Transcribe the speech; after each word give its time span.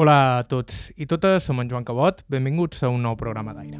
Hola 0.00 0.38
a 0.38 0.44
tots 0.48 0.86
i 0.96 1.04
totes, 1.04 1.44
som 1.44 1.58
en 1.60 1.68
Joan 1.68 1.84
Cabot, 1.84 2.22
benvinguts 2.32 2.86
a 2.86 2.88
un 2.88 3.02
nou 3.04 3.18
programa 3.20 3.52
d'aire. 3.52 3.76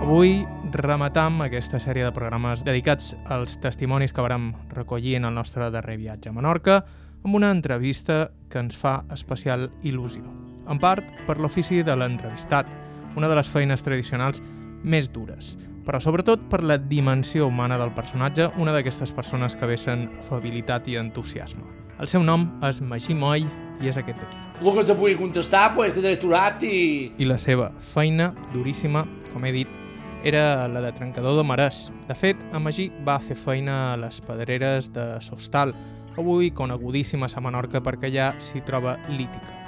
Avui 0.00 0.38
rematam 0.72 1.42
aquesta 1.44 1.76
sèrie 1.84 2.06
de 2.06 2.14
programes 2.16 2.62
dedicats 2.64 3.10
als 3.28 3.58
testimonis 3.60 4.16
que 4.16 4.24
vàrem 4.24 4.54
recollir 4.72 5.18
en 5.18 5.28
el 5.28 5.36
nostre 5.36 5.68
darrer 5.74 5.98
viatge 6.00 6.30
a 6.30 6.32
Menorca 6.32 6.78
amb 7.26 7.36
una 7.36 7.50
entrevista 7.52 8.30
que 8.48 8.62
ens 8.64 8.78
fa 8.80 9.02
especial 9.12 9.68
il·lusió. 9.84 10.24
En 10.64 10.80
part 10.80 11.12
per 11.28 11.36
l'ofici 11.36 11.82
de 11.84 11.98
l'entrevistat, 11.98 12.72
una 13.20 13.28
de 13.28 13.36
les 13.36 13.52
feines 13.52 13.84
tradicionals 13.84 14.40
més 14.80 15.12
dures, 15.12 15.58
però 15.86 16.00
sobretot 16.00 16.48
per 16.50 16.62
la 16.64 16.78
dimensió 16.78 17.46
humana 17.46 17.78
del 17.78 17.92
personatge, 17.96 18.50
una 18.58 18.74
d'aquestes 18.74 19.12
persones 19.12 19.56
que 19.56 19.68
vessen 19.68 20.08
afabilitat 20.22 20.88
i 20.88 20.98
entusiasme. 21.00 21.64
El 22.00 22.08
seu 22.10 22.22
nom 22.24 22.48
és 22.66 22.80
Magí 22.82 23.14
Moll 23.14 23.46
i 23.82 23.90
és 23.90 23.98
aquest 23.98 24.18
d'aquí. 24.18 24.40
El 24.62 24.74
que 24.76 24.84
te 24.86 24.94
pugui 24.94 25.16
contestar, 25.18 25.72
pues, 25.74 25.92
quedaré 25.94 26.16
aturat 26.18 26.62
i... 26.66 27.12
I 27.18 27.26
la 27.26 27.38
seva 27.38 27.72
feina 27.92 28.32
duríssima, 28.52 29.04
com 29.32 29.44
he 29.46 29.52
dit, 29.54 29.80
era 30.24 30.68
la 30.68 30.80
de 30.80 30.92
trencador 30.94 31.36
de 31.36 31.44
marès. 31.46 31.88
De 32.08 32.14
fet, 32.14 32.38
a 32.54 32.60
Magí 32.62 32.88
va 33.06 33.18
fer 33.22 33.36
feina 33.38 33.92
a 33.92 33.96
les 33.98 34.20
pedreres 34.22 34.92
de 34.94 35.06
Sostal, 35.24 35.74
avui 36.16 36.52
conegudíssimes 36.54 37.36
a 37.36 37.42
Menorca 37.42 37.82
perquè 37.82 38.10
allà 38.10 38.32
s'hi 38.38 38.62
troba 38.66 38.98
lítica. 39.10 39.58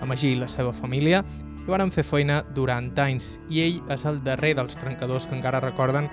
A 0.00 0.08
Magí 0.08 0.32
i 0.32 0.40
la 0.40 0.48
seva 0.48 0.72
família 0.72 1.22
hi 1.60 1.70
varen 1.70 1.92
fer 1.92 2.04
feina 2.06 2.40
durant 2.56 2.90
anys 2.98 3.34
i 3.52 3.60
ell 3.64 3.80
és 3.92 4.04
el 4.08 4.22
darrer 4.24 4.54
dels 4.56 4.78
trencadors 4.80 5.26
que 5.28 5.36
encara 5.36 5.60
recorden 5.60 6.08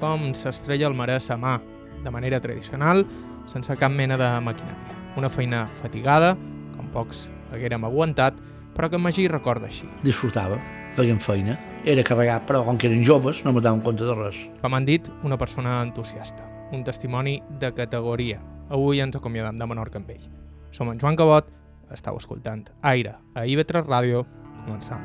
com 0.00 0.30
s'estrella 0.36 0.88
el 0.88 0.96
marès 0.96 1.30
a 1.32 1.36
mà, 1.40 1.58
de 2.04 2.10
manera 2.10 2.40
tradicional, 2.40 3.04
sense 3.48 3.74
cap 3.76 3.92
mena 3.92 4.16
de 4.20 4.28
maquinària. 4.44 4.96
Una 5.20 5.28
feina 5.28 5.66
fatigada, 5.80 6.34
com 6.76 6.88
pocs 6.94 7.26
haguérem 7.52 7.84
aguantat, 7.84 8.38
però 8.76 8.88
que 8.88 8.96
en 8.96 9.04
Magí 9.04 9.26
recorda 9.28 9.68
així. 9.68 9.88
Disfrutava, 10.04 10.60
fèiem 10.96 11.20
feina. 11.20 11.58
Era 11.84 12.04
carregat, 12.04 12.46
però 12.48 12.62
com 12.64 12.78
que 12.78 12.88
eren 12.88 13.04
joves 13.04 13.42
no 13.44 13.52
me 13.52 13.60
daven 13.64 13.82
compte 13.84 14.04
de 14.06 14.16
res. 14.16 14.38
Com 14.62 14.76
han 14.76 14.88
dit, 14.88 15.08
una 15.24 15.38
persona 15.40 15.80
entusiasta, 15.82 16.46
un 16.72 16.84
testimoni 16.84 17.40
de 17.60 17.72
categoria. 17.76 18.40
Avui 18.70 19.00
ens 19.02 19.16
acomiadam 19.16 19.56
de 19.58 19.66
Menorca 19.66 19.98
amb 20.00 20.12
ell. 20.14 20.28
Som 20.70 20.92
en 20.92 21.00
Joan 21.02 21.18
Cabot, 21.18 21.48
estàu 21.90 22.16
escoltant 22.20 22.68
Aire 22.86 23.16
a 23.34 23.44
IB3 23.44 23.82
Ràdio. 23.88 24.22
Començam. 24.64 25.00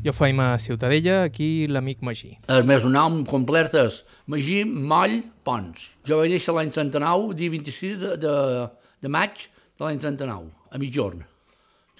Jo 0.00 0.14
feim 0.16 0.38
a 0.40 0.56
Ciutadella, 0.58 1.24
aquí 1.28 1.66
l'amic 1.68 2.00
Magí. 2.00 2.30
El 2.48 2.64
meu 2.64 2.86
nom 2.88 3.18
complet 3.28 3.74
és 3.76 3.98
Magí 4.32 4.62
Moll 4.64 5.18
Pons. 5.44 5.90
Jo 6.08 6.22
vaig 6.22 6.32
néixer 6.32 6.54
l'any 6.56 6.72
39, 6.72 7.34
dia 7.36 7.52
26 7.52 8.00
de, 8.00 8.14
de, 8.22 8.32
de 9.04 9.12
maig 9.12 9.44
de 9.76 9.84
l'any 9.84 10.00
39, 10.00 10.48
a 10.72 10.80
mitjorn. 10.80 11.20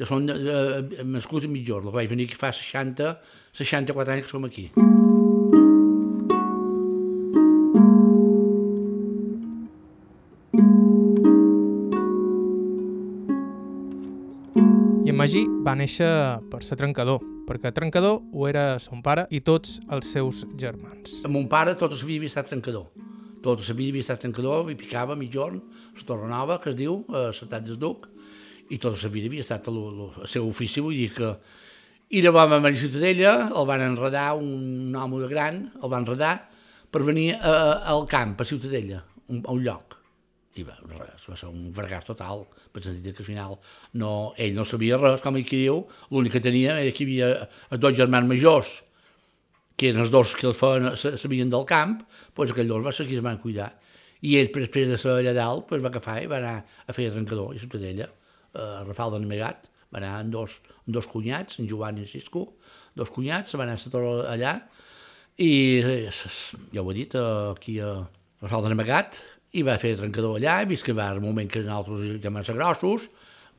Jo 0.00 0.06
som 0.08 0.24
de, 0.24 0.32
de, 0.32 1.02
nascut 1.04 1.44
a 1.44 1.48
mitjorn, 1.52 1.90
vaig 1.92 2.08
venir 2.08 2.24
aquí 2.24 2.36
fa 2.40 2.48
60, 2.56 3.10
64 3.52 4.14
anys 4.14 4.24
que 4.24 4.30
som 4.32 4.46
aquí. 4.48 4.70
I 15.04 15.12
en 15.12 15.18
Magí 15.20 15.44
va 15.68 15.76
néixer 15.76 16.08
per 16.48 16.62
ser 16.64 16.80
trencador, 16.80 17.20
perquè 17.44 17.68
trencador 17.76 18.22
ho 18.32 18.48
era 18.48 18.78
son 18.80 19.04
pare 19.04 19.26
i 19.28 19.42
tots 19.44 19.82
els 19.92 20.08
seus 20.16 20.46
germans. 20.56 21.20
Mon 21.28 21.44
pare 21.44 21.76
la 21.76 21.92
vida 21.92 22.22
havia 22.22 22.32
estat 22.32 22.48
trencador. 22.48 22.88
Tota 23.44 23.68
la 23.68 23.76
vida 23.76 23.92
havia 23.92 24.08
estat 24.08 24.24
trencador, 24.24 24.72
i 24.72 24.80
picava 24.80 25.12
a 25.12 25.20
mitjorn, 25.20 25.60
a 25.92 26.08
Torrenova, 26.08 26.56
que 26.56 26.72
es 26.72 26.80
diu, 26.80 27.02
a 27.12 27.28
Ciutat 27.36 27.68
del 27.68 27.76
Duc, 27.76 28.08
i 28.70 28.78
tota 28.78 29.00
la 29.02 29.10
vida 29.12 29.30
havia 29.30 29.44
estat 29.44 29.68
el, 29.70 29.78
el, 29.90 30.28
seu 30.30 30.46
ofici, 30.48 30.82
vull 30.84 30.98
dir 30.98 31.10
que... 31.16 31.34
I 32.10 32.24
la 32.24 32.32
vam 32.34 32.56
a 32.56 32.58
Maria 32.58 32.80
Ciutadella, 32.80 33.32
el 33.54 33.66
van 33.68 33.84
enredar, 33.84 34.32
un 34.34 34.94
home 34.98 35.20
de 35.22 35.28
gran, 35.30 35.60
el 35.78 35.90
van 35.92 36.02
enredar 36.02 36.32
per 36.90 37.04
venir 37.06 37.36
a, 37.36 37.52
al 37.92 38.02
camp, 38.10 38.34
a 38.34 38.46
Ciutadella, 38.46 39.04
un, 39.30 39.44
a 39.44 39.54
un 39.54 39.62
lloc. 39.62 39.94
I 40.58 40.64
va, 40.66 40.74
res, 40.90 41.28
va 41.30 41.38
ser 41.38 41.52
un 41.52 41.68
vergàs 41.74 42.08
total, 42.08 42.42
per 42.74 42.82
sentit 42.82 43.14
que 43.14 43.22
al 43.22 43.28
final 43.28 43.54
no, 44.02 44.10
ell 44.42 44.58
no 44.58 44.66
sabia 44.66 44.98
res, 44.98 45.22
com 45.22 45.38
ell 45.38 45.46
que 45.46 45.62
diu, 45.62 45.84
l'únic 46.10 46.34
que 46.34 46.42
tenia 46.42 46.80
era 46.82 46.90
que 46.90 47.04
hi 47.04 47.08
havia 47.08 47.30
els 47.70 47.82
dos 47.86 47.94
germans 48.02 48.26
majors, 48.26 48.72
que 49.78 49.92
eren 49.94 50.02
els 50.02 50.10
dos 50.12 50.34
que 50.36 50.50
el 50.50 50.58
feien, 50.58 50.90
sabien 50.98 51.50
del 51.54 51.66
camp, 51.70 52.00
doncs 52.34 52.50
aquells 52.52 52.74
dos 52.74 52.86
va 52.90 52.94
ser 52.96 53.06
qui 53.06 53.22
es 53.22 53.24
van 53.24 53.38
cuidar. 53.42 53.70
I 54.26 54.34
ell, 54.42 54.50
després 54.52 54.90
de 54.90 54.98
ser 55.00 55.14
allà 55.20 55.32
dalt, 55.36 55.70
doncs 55.70 55.86
va 55.86 55.94
agafar 55.94 56.18
i 56.24 56.26
va 56.28 56.42
anar 56.42 56.56
a 56.60 56.96
fer 56.96 57.06
trencador 57.14 57.54
a 57.54 57.62
Ciutadella, 57.62 58.10
a 58.54 58.84
Rafal 58.86 59.14
de 59.14 59.22
Nemegat, 59.24 59.66
va 59.90 60.00
anar 60.02 60.12
amb 60.20 60.34
dos, 60.34 60.60
amb 60.84 60.94
dos 60.96 61.08
cunyats, 61.10 61.58
en 61.62 61.68
Joan 61.70 61.98
i 61.98 62.06
en 62.06 62.10
Cisco, 62.10 62.46
dos 62.96 63.10
cunyats, 63.14 63.56
va 63.58 63.66
anar 63.66 63.76
a 63.78 63.82
estar 63.82 64.02
allà, 64.30 64.54
i 65.40 65.50
ja 65.80 66.82
ho 66.82 66.90
he 66.90 66.96
dit, 66.96 67.16
aquí 67.16 67.78
a 67.80 67.94
Rafal 68.42 68.66
de 68.66 68.74
Nemegat, 68.74 69.20
i 69.58 69.64
va 69.66 69.78
fer 69.82 69.96
trencador 69.98 70.38
allà, 70.38 70.60
he 70.62 70.68
vist 70.70 70.86
que 70.86 70.94
va 70.94 71.10
un 71.16 71.24
moment 71.24 71.48
que 71.50 71.62
nosaltres 71.64 72.22
ja 72.22 72.30
van 72.30 72.46
ser 72.46 72.54
grossos, 72.58 73.08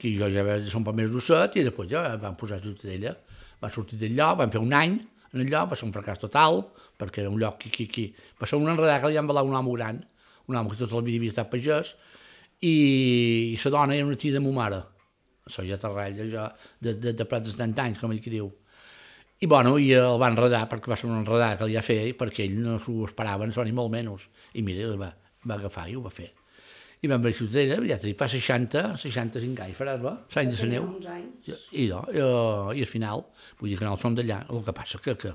que 0.01 0.12
jo 0.18 0.30
ja 0.34 0.44
vaig 0.46 0.66
ser 0.66 0.80
un 0.80 0.85
poc 0.88 0.96
més 0.97 1.12
d'osset, 1.13 1.57
i 1.59 1.66
després 1.68 1.90
ja 1.91 2.03
van 2.22 2.38
posar 2.40 2.62
Ciutadella. 2.63 3.13
Va 3.62 3.69
sortir 3.69 4.00
del 4.01 4.16
lloc, 4.18 4.40
van 4.40 4.53
fer 4.53 4.62
un 4.63 4.72
any 4.74 4.96
en 5.34 5.44
el 5.44 5.51
lloc, 5.51 5.69
va 5.74 5.78
ser 5.78 5.85
un 5.85 5.94
fracàs 5.94 6.22
total, 6.22 6.63
perquè 7.00 7.22
era 7.25 7.34
un 7.34 7.38
lloc 7.41 7.59
que, 7.62 7.69
que, 7.75 7.85
que 7.91 8.31
va 8.40 8.50
ser 8.50 8.57
un 8.57 8.72
enredat 8.72 9.03
que 9.03 9.12
li 9.12 9.19
van 9.19 9.30
valer 9.30 9.44
un 9.47 9.57
home 9.59 9.75
gran, 9.75 10.01
un 10.50 10.57
home 10.57 10.72
que 10.72 10.80
tota 10.80 10.97
la 10.97 11.06
vida 11.06 11.22
havia 11.22 11.35
estat 11.35 11.51
pagès, 11.51 11.94
i, 12.61 13.57
la 13.63 13.72
dona 13.73 13.95
era 13.95 14.05
una 14.05 14.17
tia 14.22 14.33
de 14.35 14.41
ma 14.44 14.51
mare, 14.55 14.81
això 15.47 15.63
ja 15.66 15.79
t'arrella 15.81 16.27
ja 16.29 16.47
de, 16.79 16.94
de, 16.94 17.13
de 17.17 17.25
prop 17.25 17.45
de 17.45 17.53
70 17.53 17.88
anys, 17.88 18.01
com 18.01 18.13
ell 18.13 18.22
que 18.22 18.33
diu. 18.33 18.51
I 19.41 19.47
bueno, 19.49 19.77
i 19.81 19.89
el 19.97 20.19
van 20.22 20.35
enredar 20.35 20.67
perquè 20.69 20.91
va 20.91 20.97
ser 21.00 21.09
un 21.09 21.17
enredat 21.17 21.57
que 21.57 21.69
li 21.69 21.77
va 21.79 21.81
fer, 21.81 21.97
perquè 22.17 22.45
ell 22.45 22.59
no 22.61 22.77
s'ho 22.77 23.07
esperava, 23.07 23.47
ni 23.50 23.73
molt 23.73 23.89
menys. 23.89 24.27
I 24.53 24.61
mira, 24.61 24.85
el 24.85 25.00
va, 25.01 25.09
va 25.50 25.57
agafar 25.57 25.88
i 25.89 25.97
ho 25.97 26.03
va 26.05 26.13
fer. 26.13 26.29
I 27.01 27.09
vam 27.09 27.23
veure 27.23 27.33
Ciutadella, 27.33 27.79
ja 27.89 27.97
t'he 27.97 28.11
dit, 28.11 28.17
fa 28.19 28.27
60, 28.29 28.83
65 29.01 29.63
anys 29.66 29.79
faràs, 29.79 30.03
va? 30.03 30.19
L'any 30.35 30.51
de 30.51 30.59
la 30.59 30.67
neu. 30.69 30.83
I, 31.50 31.55
i, 31.55 31.88
i, 31.88 31.88
i 31.89 32.83
al 32.85 32.91
final, 32.91 33.25
vull 33.57 33.71
dir 33.71 33.79
que 33.79 33.88
no 33.88 33.95
som 33.97 34.13
d'allà, 34.13 34.44
el 34.53 34.61
que 34.67 34.75
passa 34.77 35.01
que, 35.01 35.17
que... 35.17 35.33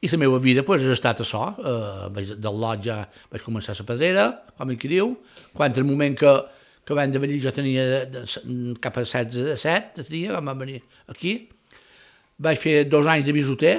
I 0.00 0.08
la 0.12 0.18
meva 0.22 0.38
vida 0.38 0.62
pues, 0.62 0.84
ha 0.86 0.94
estat 0.94 1.24
això, 1.24 1.42
eh, 1.58 2.06
vaig, 2.14 2.36
del 2.38 2.58
lot 2.62 2.82
ja 2.84 3.00
vaig 3.32 3.42
començar 3.42 3.74
a 3.74 3.80
la 3.80 3.86
pedrera, 3.88 4.26
com 4.58 4.70
que 4.78 4.90
diu, 4.90 5.16
quan 5.56 5.74
el 5.74 5.86
moment 5.88 6.14
que, 6.18 6.34
que 6.86 6.94
vam 6.94 7.10
de 7.10 7.18
venir 7.18 7.40
jo 7.42 7.50
tenia 7.54 7.86
de, 7.88 8.00
de, 8.12 8.74
cap 8.80 8.96
a 8.96 9.02
16 9.02 9.48
de 9.48 9.56
7, 9.58 10.04
tenia, 10.06 10.36
quan 10.36 10.46
vam 10.52 10.62
venir 10.62 10.82
aquí, 11.10 11.48
vaig 12.38 12.60
fer 12.62 12.84
dos 12.86 13.10
anys 13.10 13.26
de 13.26 13.34
bisoter, 13.34 13.74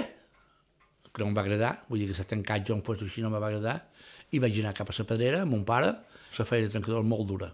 que 1.13 1.23
no 1.23 1.29
em 1.31 1.37
va 1.37 1.45
agradar, 1.47 1.71
vull 1.87 2.03
dir 2.03 2.09
que 2.11 2.17
s'ha 2.17 2.27
tancat 2.27 2.67
jo 2.67 2.75
un 2.75 2.83
lloc 2.83 3.07
així 3.07 3.23
no 3.23 3.31
em 3.31 3.39
va 3.39 3.47
agradar, 3.47 3.77
i 4.35 4.43
vaig 4.43 4.59
anar 4.59 4.75
cap 4.75 4.91
a 4.91 4.97
la 4.97 5.07
pedrera 5.07 5.41
amb 5.45 5.55
mon 5.55 5.63
pare, 5.63 5.95
la 6.37 6.45
feina 6.45 6.67
de 6.67 6.75
trencador 6.75 7.07
molt 7.07 7.25
dura, 7.31 7.49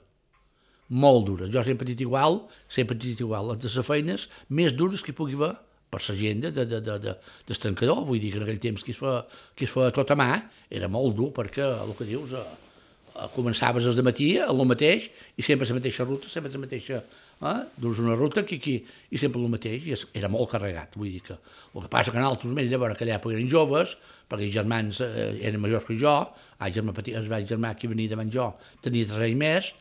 molt 0.89 1.29
dura. 1.29 1.47
Jo 1.53 1.63
sempre 1.63 1.85
he 1.85 1.93
dit 1.93 2.01
igual, 2.01 2.41
sempre 2.67 2.97
he 2.97 2.99
dit 2.99 3.21
igual, 3.21 3.53
les 3.53 3.61
de 3.61 3.69
les 3.69 3.87
feines 3.87 4.27
més 4.49 4.73
dures 4.73 5.05
que 5.05 5.13
hi 5.13 5.17
pugui 5.21 5.37
haver 5.37 5.53
per 5.95 6.03
la 6.03 6.17
gent 6.19 6.43
de, 6.43 6.51
de, 6.51 6.65
de, 6.67 6.99
de, 6.99 7.15
de 7.47 7.59
trencador, 7.63 8.03
vull 8.07 8.19
dir 8.19 8.33
que 8.33 8.41
en 8.41 8.45
aquell 8.45 8.61
temps 8.67 8.83
que 8.83 8.91
es 8.91 8.99
fa, 8.99 9.17
que 9.55 9.67
es 9.67 9.71
fa 9.71 9.89
tot 9.95 10.11
a 10.11 10.19
mà 10.19 10.29
era 10.69 10.91
molt 10.91 11.15
dur 11.15 11.31
perquè 11.35 11.65
el 11.85 11.93
que 11.97 12.07
dius, 12.09 12.35
eh, 12.35 12.73
eh, 13.15 13.29
començaves 13.35 13.87
el 13.91 14.01
matí, 14.03 14.33
el 14.43 14.65
mateix, 14.67 15.07
i 15.39 15.45
sempre 15.45 15.67
la 15.69 15.79
mateixa 15.79 16.07
ruta, 16.07 16.31
sempre 16.31 16.51
la 16.51 16.65
mateixa 16.65 16.99
eh? 16.99 17.61
dus 17.77 17.99
una 18.03 18.15
ruta 18.15 18.45
que 18.45 18.59
aquí, 18.59 18.75
i 19.11 19.21
sempre 19.21 19.41
el 19.41 19.51
mateix, 19.51 19.87
i 19.87 19.95
era 20.19 20.29
molt 20.31 20.51
carregat, 20.51 20.95
vull 20.99 21.11
dir 21.11 21.23
que 21.23 21.35
el 21.35 21.85
que 21.85 21.91
passa 21.91 22.11
que 22.11 22.19
nosaltres, 22.19 22.55
més 22.55 22.69
llavors, 22.71 22.97
que 22.97 23.07
allà 23.07 23.19
eren 23.19 23.49
joves, 23.51 23.95
perquè 24.29 24.49
els 24.49 24.55
germans 24.55 25.01
eh, 25.05 25.31
eren 25.41 25.61
majors 25.63 25.87
que 25.87 25.99
jo, 25.99 26.15
el 26.59 26.75
germà 26.75 26.95
petit, 26.95 27.15
el 27.15 27.47
germà 27.47 27.75
que 27.75 27.91
venia 27.91 28.11
davant 28.11 28.31
jo 28.31 28.51
tenia 28.81 29.07
tres 29.07 29.27
anys 29.29 29.39
més, 29.39 29.71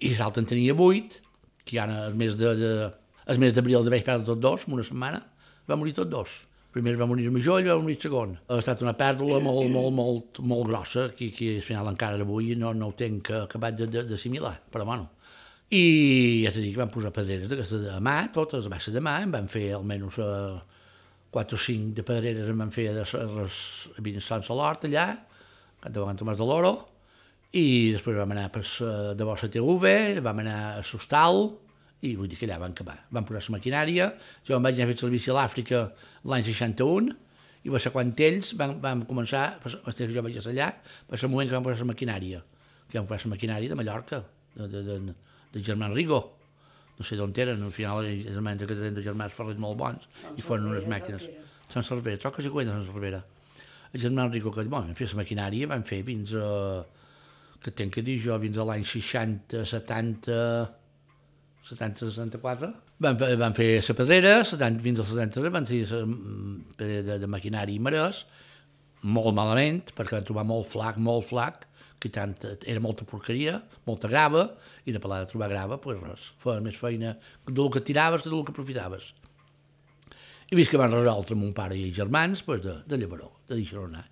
i 0.00 0.14
l'altre 0.14 0.44
en 0.44 0.50
tenia 0.50 0.74
vuit, 0.78 1.18
que 1.66 1.80
ara 1.82 2.06
el 2.08 2.16
mes 2.18 2.36
de, 2.38 2.54
de 2.56 2.72
el 3.28 3.40
mes 3.42 3.52
d'abril 3.52 3.84
de 3.84 3.92
vaig 3.92 4.06
perdre 4.06 4.26
tots 4.26 4.40
dos, 4.40 4.66
en 4.66 4.78
una 4.78 4.86
setmana, 4.86 5.22
va 5.68 5.76
morir 5.76 5.94
tots 5.96 6.10
dos. 6.12 6.36
Primer 6.72 6.94
va 7.00 7.08
morir 7.08 7.26
el 7.28 7.34
major 7.34 7.62
i 7.62 7.68
va 7.68 7.78
morir 7.80 7.96
el 7.96 8.02
segon. 8.02 8.34
Ha 8.48 8.58
estat 8.60 8.82
una 8.84 8.94
pèrdua 8.96 9.38
molt, 9.44 9.70
molt, 9.72 9.94
molt, 9.96 10.40
molt 10.44 10.66
grossa, 10.68 11.08
que, 11.16 11.30
que 11.34 11.54
al 11.58 11.64
final 11.64 11.88
encara 11.92 12.20
avui 12.24 12.52
no, 12.60 12.74
no 12.76 12.90
ho 12.90 12.96
tenc 12.96 13.32
acabat 13.44 13.80
d'assimilar, 13.88 14.54
però 14.72 14.88
bueno. 14.88 15.08
I 15.68 16.44
ja 16.44 16.52
t'he 16.52 16.62
dit 16.64 16.72
que 16.72 16.80
vam 16.80 16.92
posar 16.92 17.12
pedreres 17.12 17.48
d'aquestes 17.48 17.82
de 17.84 17.96
mà, 18.04 18.18
totes 18.32 18.68
a 18.68 18.72
base 18.72 18.92
de 18.92 19.02
mà, 19.04 19.18
en 19.24 19.32
vam 19.34 19.48
fer 19.52 19.66
almenys 19.76 20.16
uh, 20.24 20.60
4 21.30 21.56
o 21.56 21.60
5 21.60 21.92
de 21.96 22.04
pedreres 22.08 22.48
en 22.48 22.62
vam 22.62 22.70
fer 22.72 22.88
de 22.96 23.04
les 23.04 23.58
Vines 24.04 24.24
Sant 24.24 24.44
Salort 24.46 24.86
allà, 24.88 25.10
de 25.84 26.24
Mas 26.24 26.38
de 26.38 26.44
l'Oro, 26.44 26.72
I 27.52 27.92
després 27.94 28.16
vam 28.16 28.32
anar 28.34 28.50
per, 28.52 28.60
eh, 28.60 29.14
de 29.16 29.24
Bossa 29.24 29.48
TV, 29.48 30.20
vam 30.20 30.38
anar 30.42 30.58
a 30.78 30.82
Sostal, 30.82 31.46
i 32.06 32.14
vull 32.14 32.28
dir 32.30 32.38
que 32.38 32.46
allà 32.46 32.58
van 32.62 32.74
acabar. 32.74 32.98
Van 33.14 33.26
posar 33.26 33.42
la 33.48 33.56
maquinària, 33.56 34.12
jo 34.46 34.56
em 34.56 34.66
vaig 34.66 34.78
anar 34.78 34.86
a 34.86 34.92
fer 34.92 35.00
servici 35.00 35.32
a 35.32 35.38
l'Àfrica 35.38 35.80
l'any 36.30 36.44
61, 36.46 37.14
i 37.66 37.72
va 37.74 37.80
ser 37.82 37.90
quan 37.94 38.12
ells 38.28 38.52
van, 38.58 38.76
van 38.82 39.02
començar, 39.08 39.44
el 39.66 39.94
que 39.96 40.08
jo 40.14 40.22
vaig 40.24 40.38
estar 40.38 40.54
allà, 40.54 40.68
va 41.10 41.18
ser 41.18 41.26
el 41.26 41.32
moment 41.34 41.50
que 41.50 41.56
van 41.56 41.66
posar 41.66 41.82
la 41.82 41.90
maquinària, 41.92 42.42
que 42.88 43.00
van 43.00 43.08
posar 43.08 43.26
la 43.26 43.34
maquinària 43.34 43.72
de 43.72 43.78
Mallorca, 43.80 44.22
de, 44.54 44.68
de, 44.68 44.82
de, 44.86 45.16
de 45.54 45.64
Germán 45.64 45.96
Rigo. 45.96 46.20
No 46.98 47.06
sé 47.06 47.18
d'on 47.18 47.34
eren, 47.38 47.60
al 47.62 47.74
final 47.74 48.06
els 48.06 48.30
germans 48.30 48.62
que 48.62 48.74
tenen 48.74 48.94
de 48.96 49.02
germans 49.02 49.34
ferrets 49.34 49.60
molt 49.62 49.78
bons, 49.78 50.06
i 50.36 50.42
foren 50.42 50.70
unes 50.70 50.86
màquines. 50.90 51.26
Sant 51.70 51.84
Cervera, 51.86 52.18
troca 52.22 52.42
si 52.42 52.50
cuenta 52.50 52.74
Sant 52.74 52.86
Cervera. 52.88 53.20
El 53.92 54.00
germán 54.02 54.32
Rigo, 54.32 54.52
que 54.54 54.64
bon, 54.64 54.86
van 54.86 54.98
fer 54.98 55.10
la 55.12 55.20
maquinària, 55.22 55.68
van 55.70 55.84
fer 55.86 56.00
fins 56.06 56.34
a, 56.38 56.48
que 57.62 57.74
tenc 57.74 57.98
que 57.98 58.04
dir 58.06 58.18
jo, 58.22 58.38
fins 58.42 58.58
a 58.58 58.66
l'any 58.66 58.84
60, 58.86 59.64
70, 59.66 60.38
70-64. 61.66 62.70
Van, 63.04 63.18
fer- 63.20 63.36
van 63.38 63.54
fer 63.54 63.68
la 63.82 63.94
pedrera, 63.98 64.34
70, 64.44 64.82
fins 64.84 65.00
al 65.02 65.08
73 65.10 65.52
van 65.54 65.66
fer 65.68 65.80
la 65.90 66.02
pedrera 66.78 67.02
de, 67.06 67.18
de 67.24 67.30
maquinari 67.30 67.76
i 67.78 67.82
marès, 67.82 68.24
molt 69.06 69.34
malament, 69.36 69.82
perquè 69.94 70.16
van 70.18 70.26
trobar 70.26 70.46
molt 70.48 70.66
flac, 70.70 70.96
molt 70.98 71.26
flac, 71.28 71.64
que 71.98 72.10
tant, 72.14 72.34
era 72.70 72.80
molta 72.82 73.04
porqueria, 73.06 73.56
molta 73.86 74.08
grava, 74.10 74.44
i 74.86 74.92
de 74.94 75.00
parlar 75.02 75.24
de 75.24 75.30
trobar 75.32 75.48
grava, 75.50 75.78
doncs 75.82 76.04
res, 76.06 76.26
feia 76.42 76.62
més 76.64 76.78
feina 76.78 77.16
del 77.46 77.70
que 77.74 77.82
tiraves 77.84 78.22
que 78.22 78.30
del 78.32 78.44
que 78.46 78.54
aprofitaves. 78.54 79.12
I 80.48 80.56
vist 80.56 80.70
que 80.72 80.78
van 80.80 80.94
resoldre 80.94 81.36
mon 81.36 81.50
pare 81.52 81.76
i 81.76 81.90
germans, 81.92 82.40
doncs 82.46 82.62
de, 82.64 82.76
de 82.88 82.96
Llevaró, 83.02 83.32
de 83.50 83.58
deixar 83.58 83.82
anar. 83.84 84.06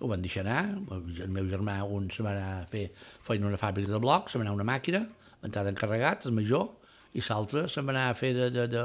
Ho 0.00 0.08
van 0.08 0.22
deixar 0.24 0.44
anar, 0.46 0.62
el 0.92 1.28
meu 1.32 1.46
germà, 1.50 1.78
un 1.84 2.08
se 2.12 2.24
va 2.24 2.32
anar 2.32 2.48
a 2.62 2.66
fer 2.70 2.86
feina 3.26 3.48
una 3.50 3.58
fàbrica 3.60 3.92
de 3.92 4.00
blocs, 4.00 4.32
se 4.32 4.38
va 4.40 4.44
anar 4.46 4.54
una 4.56 4.64
màquina, 4.68 5.02
va 5.46 5.50
entrar 5.52 5.64
d'encarregat, 5.66 6.26
el 6.26 6.34
major, 6.34 6.66
i 7.14 7.22
l'altre 7.22 7.66
se'n 7.70 7.86
va 7.86 7.94
anar 7.94 8.08
a 8.10 8.18
fer 8.18 8.34
de, 8.36 8.50
de, 8.50 8.66
de 8.68 8.84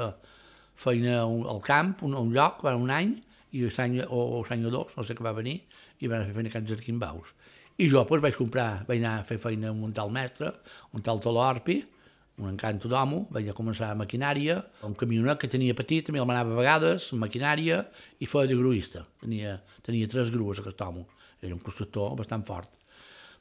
feina 0.78 1.26
un- 1.26 1.46
al 1.50 1.60
camp, 1.60 1.96
un, 2.06 2.14
un 2.16 2.32
lloc, 2.32 2.62
va 2.64 2.76
un 2.78 2.90
any, 2.90 3.16
i 3.52 3.66
l'any 3.66 3.98
o, 4.06 4.18
o 4.38 4.42
l'any 4.48 4.64
o 4.66 4.70
dos, 4.72 4.94
no 4.96 5.04
sé 5.04 5.14
què 5.18 5.24
va 5.26 5.34
venir, 5.36 5.58
i 6.00 6.08
va 6.08 6.16
anar 6.16 6.24
a 6.24 6.30
fer 6.30 6.36
feina 6.38 6.48
a 6.48 6.54
Can 6.54 6.66
Jarquimbaus. 6.70 7.34
I 7.82 7.88
jo 7.90 8.00
doncs, 8.04 8.22
vaig 8.24 8.36
comprar, 8.38 8.84
vaig 8.88 9.02
anar 9.02 9.18
a 9.20 9.24
fer 9.28 9.38
feina 9.42 9.68
amb 9.72 9.84
un 9.84 9.92
tal 9.96 10.10
mestre, 10.14 10.52
un 10.96 11.02
tal 11.04 11.20
Tolo 11.20 11.42
Orpi, 11.44 11.78
un 12.40 12.48
encanto 12.48 12.88
d'homo, 12.88 13.26
vaig 13.30 13.50
a 13.52 13.54
començar 13.56 13.90
a 13.92 13.98
maquinària, 13.98 14.56
un 14.88 14.94
camionet 14.98 15.38
que 15.42 15.50
tenia 15.52 15.76
petit, 15.76 16.06
també 16.06 16.20
el 16.22 16.26
manava 16.28 16.54
a 16.54 16.60
vegades, 16.62 17.10
maquinària, 17.20 17.82
i 18.24 18.26
feia 18.26 18.48
de 18.48 18.56
gruista. 18.56 19.04
Tenia, 19.20 19.58
tenia 19.84 20.08
tres 20.08 20.30
grues, 20.32 20.62
aquest 20.62 20.80
home. 20.80 21.04
Era 21.42 21.52
un 21.54 21.60
constructor 21.60 22.16
bastant 22.16 22.44
fort. 22.48 22.70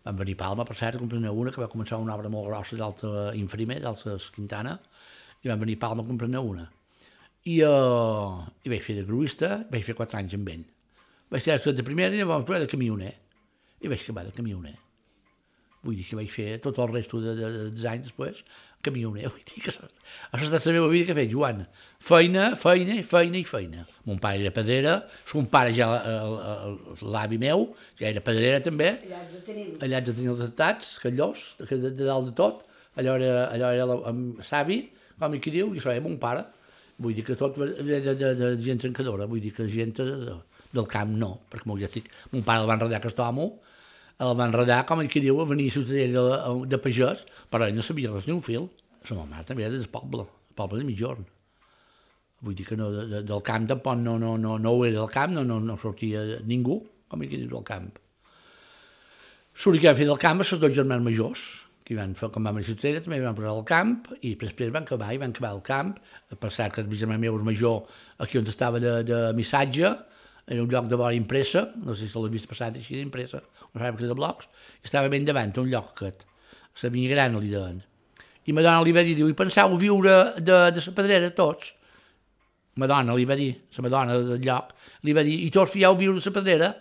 Van 0.04 0.18
venir 0.18 0.36
Palma, 0.38 0.66
per 0.66 0.76
cert, 0.76 0.98
a 0.98 1.00
comprar 1.00 1.20
una, 1.22 1.52
que 1.54 1.62
va 1.62 1.70
començar 1.70 2.00
una 2.02 2.16
obra 2.16 2.30
molt 2.30 2.48
grossa 2.50 2.78
d'Alta 2.78 3.32
Infrimer, 3.38 3.80
d'Alta 3.84 4.18
Quintana, 4.34 4.78
i 5.42 5.50
van 5.50 5.62
venir 5.62 5.78
Palma 5.82 6.04
a 6.04 6.08
comprar 6.08 6.30
una. 6.42 6.68
I, 7.46 7.62
uh, 7.66 8.42
I 8.66 8.70
vaig 8.70 8.82
fer 8.86 8.96
de 8.98 9.06
gruista, 9.06 9.66
vaig 9.72 9.86
fer 9.86 9.98
quatre 9.98 10.20
anys 10.20 10.38
amb 10.38 10.50
ell. 10.50 10.66
Vaig 11.32 11.42
ser 11.46 11.74
de 11.74 11.84
primera 11.84 12.14
i 12.14 12.22
llavors 12.22 12.60
de 12.60 12.68
camioner. 12.70 13.14
I 13.82 13.88
vaig 13.90 14.02
acabar 14.02 14.26
de 14.26 14.34
camioner. 14.36 14.76
Vull 15.82 15.96
dir 15.98 16.04
que 16.06 16.18
vaig 16.20 16.30
fer 16.30 16.60
tot 16.62 16.78
el 16.78 16.92
resto 16.94 17.18
de, 17.24 17.32
de, 17.38 17.48
de, 17.50 17.62
dels 17.74 17.86
anys 17.90 18.10
després, 18.12 18.44
camioner. 18.86 19.28
Vull 19.34 19.46
dir 19.50 19.64
que 19.64 19.72
això, 19.72 19.88
ha 20.32 20.38
estat 20.42 20.68
la 20.70 20.76
meva 20.78 20.90
vida 20.92 21.08
que 21.08 21.16
he 21.16 21.20
fet, 21.24 21.32
Joan. 21.34 21.64
Feina, 22.02 22.52
feina, 22.58 23.00
feina 23.06 23.38
i 23.40 23.44
feina. 23.50 23.86
Mon 24.10 24.20
pare 24.22 24.42
era 24.44 24.52
pedrera, 24.54 24.94
son 25.30 25.48
pare 25.54 25.74
ja, 25.78 25.88
el- 26.14 26.78
l'avi 27.14 27.38
meu, 27.42 27.68
ja 28.00 28.10
era 28.10 28.22
pedrera 28.26 28.62
també, 28.66 28.92
Allà 29.08 29.24
ens 29.26 29.42
tenim. 29.46 29.74
allà 29.82 30.04
tenir 30.06 30.30
els 30.36 30.46
estats, 30.48 30.96
callós, 31.04 31.44
de, 31.62 31.68
de, 31.78 31.92
de 31.98 32.08
dalt 32.10 32.30
de 32.30 32.36
tot, 32.38 32.64
allò 33.02 33.18
era, 33.22 33.48
allò 33.54 33.70
era 33.74 33.86
la, 33.90 33.98
amb 34.14 34.42
savi, 34.46 34.80
com 35.22 35.36
qui 35.42 35.54
diu, 35.54 35.74
i 35.74 35.82
això 35.82 35.92
era 35.94 36.02
mon 36.06 36.18
pare. 36.22 36.46
Vull 37.02 37.14
dir 37.18 37.24
que 37.26 37.34
tot 37.38 37.58
de, 37.58 37.72
de, 37.82 38.14
de, 38.14 38.32
de 38.38 38.50
gent 38.62 38.82
trencadora, 38.86 39.26
vull 39.30 39.42
dir 39.42 39.52
que 39.58 39.66
gent 39.70 39.94
de, 39.98 40.06
de, 40.28 40.38
del 40.78 40.86
camp 40.90 41.14
no, 41.18 41.32
perquè 41.50 41.70
molt 41.70 41.82
ja 41.82 41.90
estic, 41.90 42.10
mon 42.34 42.46
pare 42.46 42.62
el 42.62 42.70
va 42.70 42.78
enredar 42.78 43.00
aquest 43.02 43.22
home, 43.26 43.48
el 44.22 44.36
va 44.38 44.48
enredar, 44.50 44.84
com 44.90 45.02
qui 45.10 45.22
diu, 45.24 45.40
a 45.42 45.48
venir 45.50 45.70
a 45.72 45.76
Ciutadella 45.78 46.24
de, 46.30 46.54
de 46.70 46.80
pagès, 46.82 47.26
però 47.54 47.68
ell 47.68 47.78
no 47.78 47.86
sabia 47.86 48.12
res 48.14 48.28
ni 48.30 48.36
un 48.36 48.44
fil. 48.46 48.68
La 49.02 49.16
meva 49.16 49.30
mare 49.32 49.48
també 49.48 49.66
era 49.66 49.74
del 49.74 49.90
poble, 49.90 50.28
el 50.52 50.58
poble 50.58 50.82
de 50.82 50.88
Mitjorn. 50.88 51.26
Vull 52.46 52.58
dir 52.58 52.68
que 52.68 52.78
no, 52.78 52.92
de, 52.94 53.08
de, 53.10 53.24
del 53.26 53.42
camp 53.46 53.68
tampoc 53.70 53.98
no, 54.02 54.18
no, 54.22 54.36
no, 54.42 54.58
no 54.62 54.76
ho 54.76 54.86
era 54.86 55.00
del 55.00 55.10
camp, 55.14 55.34
no, 55.38 55.44
no, 55.48 55.60
no 55.66 55.78
sortia 55.82 56.24
ningú, 56.46 56.80
com 57.10 57.26
qui 57.26 57.34
diu, 57.38 57.50
del 57.50 57.66
camp. 57.66 57.90
Surt 59.52 59.82
que 59.82 59.90
van 59.90 59.98
fer 59.98 60.08
del 60.10 60.22
camp 60.22 60.42
els 60.42 60.54
dos 60.62 60.78
germans 60.78 61.06
majors, 61.06 61.44
que 61.86 61.98
van 61.98 62.14
fer, 62.18 62.30
quan 62.34 62.46
vam 62.48 62.62
a 62.62 62.66
Ciutadella, 62.66 63.02
també 63.04 63.20
van 63.24 63.36
posar 63.38 63.52
al 63.56 63.66
camp, 63.68 63.98
i 64.22 64.36
després 64.40 64.72
van 64.74 64.86
acabar, 64.88 65.10
i 65.14 65.20
van 65.22 65.34
acabar 65.34 65.52
al 65.56 65.66
camp, 65.66 65.98
per 66.40 66.54
cert 66.54 66.78
que 66.78 66.86
el 66.86 66.94
germà 66.96 67.18
meu 67.20 67.36
és 67.40 67.46
major, 67.46 67.82
aquí 68.22 68.40
on 68.40 68.48
estava 68.48 68.80
de, 68.82 68.96
de 69.08 69.22
missatge, 69.38 69.92
era 70.48 70.64
un 70.64 70.70
lloc 70.70 70.88
de 70.90 70.98
vora 71.00 71.16
impresa, 71.16 71.68
no 71.86 71.94
sé 71.96 72.08
si 72.08 72.20
l'has 72.20 72.34
vist 72.34 72.50
passat 72.50 72.78
així 72.78 72.98
d'impresa, 72.98 73.42
una 73.76 73.86
fàbrica 73.86 74.10
de 74.10 74.18
blocs, 74.18 74.50
i 74.82 74.90
estava 74.90 75.12
ben 75.12 75.26
davant, 75.28 75.54
un 75.62 75.70
lloc 75.72 75.94
aquest, 75.94 76.26
la 76.82 76.90
gran 77.14 77.38
li 77.40 77.50
deien. 77.52 77.82
I 78.46 78.54
ma 78.54 78.64
dona 78.66 78.82
li 78.82 78.92
va 78.92 79.04
dir, 79.06 79.16
diu, 79.16 79.30
i 79.30 79.38
pensau 79.38 79.76
viure 79.78 80.34
de, 80.40 80.58
de 80.74 80.82
la 80.82 80.94
pedrera 80.98 81.30
tots? 81.38 81.76
Ma 82.82 82.88
dona 82.90 83.14
li 83.14 83.26
va 83.26 83.36
dir, 83.36 83.52
la 83.78 83.84
madona 83.86 84.18
del 84.18 84.42
lloc, 84.42 84.74
li 85.06 85.14
va 85.14 85.24
dir, 85.28 85.38
i 85.46 85.50
tots 85.54 85.76
fieu 85.76 85.96
viure 86.00 86.18
de 86.18 86.26
la 86.26 86.36
pedrera? 86.40 86.72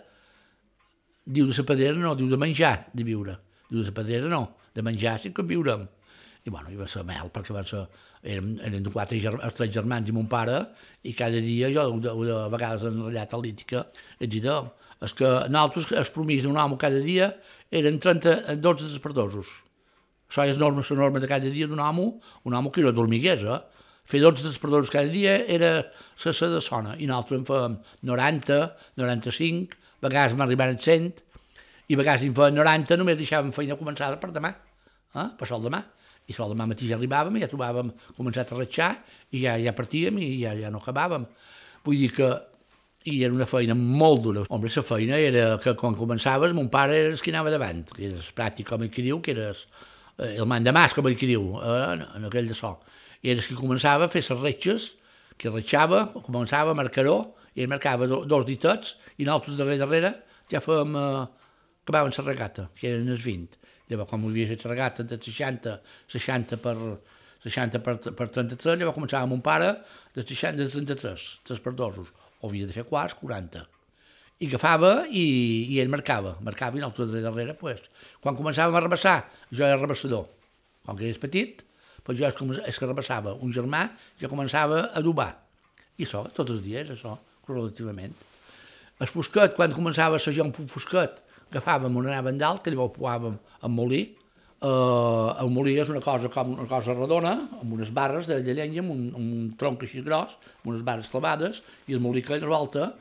Diu 1.25 1.45
de 1.47 1.57
la 1.57 1.65
pedrera 1.67 1.97
no, 1.99 2.15
diu 2.17 2.29
de 2.31 2.39
menjar, 2.39 2.87
de 2.93 3.05
viure. 3.05 3.37
Diu 3.69 3.83
de 3.83 3.91
la 3.91 3.97
pedrera 3.99 4.31
no, 4.31 4.41
de 4.73 4.81
menjar 4.81 5.19
sí 5.21 5.33
que 5.35 5.43
en 5.45 5.51
viurem. 5.51 5.85
I 6.41 6.49
bueno, 6.49 6.71
i 6.73 6.79
va 6.79 6.87
ser 6.89 7.03
mel, 7.05 7.29
perquè 7.29 7.53
van 7.53 7.67
ser, 7.69 7.83
érem, 8.23 8.53
eren 8.67 8.85
quatre 8.93 9.19
germans, 9.21 9.45
els 9.47 9.57
tres 9.57 9.71
germans 9.73 10.09
i 10.09 10.15
mon 10.15 10.27
pare, 10.29 10.59
i 11.03 11.13
cada 11.17 11.41
dia 11.41 11.71
jo, 11.73 11.87
de, 12.03 12.13
de, 12.27 12.37
vegades 12.53 12.85
enrotllat 12.89 13.33
a 13.33 13.41
lítica, 13.41 13.83
ets 14.19 14.31
dir, 14.35 14.59
és 15.01 15.15
que 15.17 15.29
nosaltres, 15.49 15.91
el 15.97 16.09
promís 16.13 16.45
d'un 16.45 16.57
home 16.61 16.77
cada 16.81 17.01
dia 17.01 17.31
eren 17.73 17.97
30, 17.99 18.57
12 18.61 18.89
desperdosos. 18.91 19.49
Això 20.29 20.45
és 20.47 20.59
norma, 20.61 20.83
la 20.87 20.97
norma 20.99 21.19
de 21.19 21.27
cada 21.27 21.49
dia 21.51 21.67
d'un 21.67 21.81
home, 21.81 22.07
un 22.45 22.53
home 22.55 22.71
que 22.71 22.85
no 22.85 22.93
dormigués, 22.95 23.43
eh? 23.43 23.59
Fer 24.11 24.21
12 24.21 24.45
desperdosos 24.47 24.91
cada 24.93 25.09
dia 25.09 25.37
era 25.47 25.71
la 25.81 26.33
sa 26.33 26.47
de 26.49 26.61
sona, 26.61 26.95
i 26.97 27.07
nosaltres 27.09 27.41
en 27.41 27.45
fèiem 27.47 27.75
90, 28.09 28.61
95, 28.97 29.77
a 30.01 30.07
vegades 30.07 30.33
a 30.37 30.71
100, 30.85 31.11
i 31.87 31.95
a 31.95 31.97
vegades 31.97 32.23
en 32.27 32.35
feien 32.35 32.55
90, 32.55 32.97
només 32.97 33.17
deixàvem 33.19 33.51
feina 33.51 33.77
començada 33.79 34.19
per 34.19 34.31
demà, 34.31 34.53
eh? 35.15 35.27
per 35.37 35.47
sol 35.47 35.63
demà. 35.63 35.81
I 36.29 36.35
sol 36.37 36.53
demà 36.53 36.67
matí 36.69 36.87
ja 36.89 36.97
arribàvem, 36.99 37.39
ja 37.41 37.49
trobàvem 37.51 37.89
començat 38.17 38.51
a 38.53 38.59
ratxar, 38.59 38.93
i 39.33 39.43
ja, 39.45 39.57
ja 39.59 39.73
partíem 39.75 40.19
i 40.21 40.31
ja, 40.43 40.53
ja 40.55 40.69
no 40.71 40.79
acabàvem. 40.83 41.25
Vull 41.85 42.03
dir 42.03 42.11
que 42.15 42.29
i 43.09 43.23
era 43.25 43.33
una 43.33 43.47
feina 43.49 43.73
molt 43.75 44.21
dura. 44.21 44.43
Home, 44.49 44.69
la 44.69 44.83
feina 44.85 45.17
era 45.17 45.45
que 45.61 45.73
quan 45.77 45.95
començaves, 45.97 46.53
mon 46.53 46.69
pare 46.69 46.99
era 46.99 47.13
el 47.15 47.21
que 47.21 47.33
anava 47.33 47.53
davant, 47.53 47.83
que 47.89 48.05
eres 48.11 48.29
pràctic, 48.37 48.67
com 48.69 48.85
el 48.85 48.91
que 48.93 49.05
diu, 49.05 49.21
que 49.25 49.33
eres 49.33 49.65
eh, 50.19 50.35
el 50.35 50.45
man 50.45 50.63
de 50.63 50.73
mas, 50.75 50.93
com 50.93 51.07
el 51.09 51.17
que 51.17 51.29
diu, 51.29 51.55
eh, 51.57 51.77
en, 51.95 52.05
en 52.19 52.27
aquell 52.29 52.49
de 52.51 52.57
so. 52.57 52.75
I 53.25 53.33
eres 53.33 53.49
qui 53.49 53.57
començava 53.57 54.05
a 54.05 54.11
fer 54.11 54.21
les 54.27 54.43
retxes, 54.43 54.91
que 55.41 55.49
retxava, 55.49 56.05
començava 56.21 56.75
a 56.75 56.77
marcaró, 56.77 57.17
i 57.55 57.63
ell 57.63 57.71
marcava 57.71 58.07
do, 58.07 58.21
dos 58.29 58.45
ditets, 58.45 58.95
i 59.17 59.25
nosaltres 59.25 59.57
darrere, 59.57 59.81
darrere, 59.81 60.13
ja 60.53 60.61
fèiem, 60.61 60.93
eh, 61.01 61.25
acabàvem 61.81 62.13
la 62.13 62.27
regata, 62.29 62.69
que 62.77 62.93
eren 62.93 63.09
els 63.09 63.25
20. 63.25 63.57
Llavors, 63.91 64.09
quan 64.09 64.23
havia 64.23 64.55
regata 64.63 65.03
de 65.03 65.17
60, 65.19 65.75
60 66.13 66.59
per, 66.63 66.75
60 67.43 67.81
per, 67.83 67.97
per 68.15 68.27
33, 68.29 68.79
llavors 68.79 68.95
començava 68.95 69.27
amb 69.27 69.35
un 69.35 69.43
pare 69.43 69.73
de 70.15 70.23
60 70.23 70.61
de 70.61 70.69
33, 70.71 71.27
3 71.49 71.63
per 71.65 71.75
dosos. 71.75 72.11
O 72.39 72.49
havia 72.49 72.69
de 72.69 72.75
fer 72.75 72.85
quarts, 72.87 73.17
40. 73.19 73.65
I 74.41 74.47
agafava 74.49 74.91
i, 75.05 75.25
i 75.69 75.81
ell 75.81 75.91
marcava, 75.93 76.37
marcava 76.41 76.79
i 76.79 76.81
nosaltres 76.81 77.11
de 77.11 77.25
darrere, 77.25 77.53
pues. 77.59 77.83
Quan 78.23 78.37
començàvem 78.37 78.77
a 78.77 78.81
rebassar, 78.81 79.17
jo 79.51 79.67
era 79.67 79.77
rebassador. 79.77 80.25
Com 80.87 80.97
que 80.97 81.05
eres 81.09 81.21
petit, 81.21 81.61
pues 82.05 82.17
jo 82.17 82.25
és, 82.25 82.37
com, 82.37 82.55
és 82.55 82.79
que 82.79 82.89
rebassava. 82.89 83.35
Un 83.45 83.53
germà 83.53 83.83
ja 84.21 84.31
començava 84.31 84.87
a 84.89 85.03
dubar. 85.05 85.29
I 85.99 86.07
això, 86.07 86.23
tots 86.33 86.55
els 86.55 86.63
dies, 86.65 86.89
això, 86.95 87.17
relativament. 87.49 88.15
El 89.01 89.09
fosquet, 89.09 89.53
quan 89.57 89.73
començava 89.75 90.17
a 90.17 90.21
assajar 90.21 90.47
un 90.47 90.53
fosquet, 90.53 91.21
agafàvem 91.51 91.99
una 91.99 92.15
nava 92.15 92.31
en 92.31 92.39
dalt, 92.41 92.63
que 92.63 92.73
llavors 92.73 92.95
posàvem 92.97 93.37
en 93.37 93.75
molí. 93.75 94.01
Uh, 94.61 95.33
el 95.41 95.49
molí 95.49 95.73
és 95.81 95.89
una 95.89 96.03
cosa 96.05 96.29
com 96.29 96.51
una 96.53 96.67
cosa 96.69 96.93
redona, 96.93 97.33
amb 97.59 97.73
unes 97.73 97.89
barres 97.97 98.27
de 98.29 98.37
llenya, 98.45 98.83
amb 98.83 98.93
un, 98.93 99.07
amb 99.09 99.23
un 99.23 99.47
tronc 99.57 99.81
així 99.87 100.03
gros, 100.05 100.35
amb 100.61 100.73
unes 100.73 100.83
barres 100.85 101.09
clavades, 101.09 101.63
i 101.89 101.97
el 101.97 102.03
molí 102.03 102.21
que 102.21 102.37
revolta, 102.37 102.91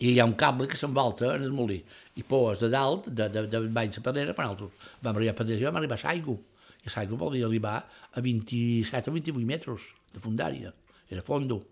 i 0.00 0.10
hi 0.10 0.18
ha 0.20 0.26
un 0.28 0.34
cable 0.36 0.66
que 0.68 0.76
s'envolta 0.76 1.30
en 1.36 1.46
el 1.46 1.54
molí. 1.56 1.78
I 2.18 2.24
pous 2.26 2.60
de 2.60 2.68
dalt, 2.72 3.06
de, 3.08 3.28
de, 3.32 3.46
de 3.52 3.62
baix 3.72 3.96
a 4.00 4.04
pedrera, 4.04 4.34
per 4.36 4.48
nosaltres 4.48 4.92
vam 5.06 5.14
arribar 5.14 5.36
a 5.36 5.38
pedrera, 5.38 5.70
vam 5.70 5.80
arribar 5.80 5.96
a 5.96 6.02
Saigo. 6.02 6.36
I 6.84 6.92
Saigo 6.92 7.16
vol 7.20 7.38
dir 7.38 7.46
arribar 7.46 7.78
a 8.12 8.24
27 8.24 9.10
o 9.10 9.16
28 9.16 9.46
metres 9.46 9.88
de 10.12 10.22
fundària. 10.22 10.74
Era 11.08 11.24
fondo. 11.24 11.62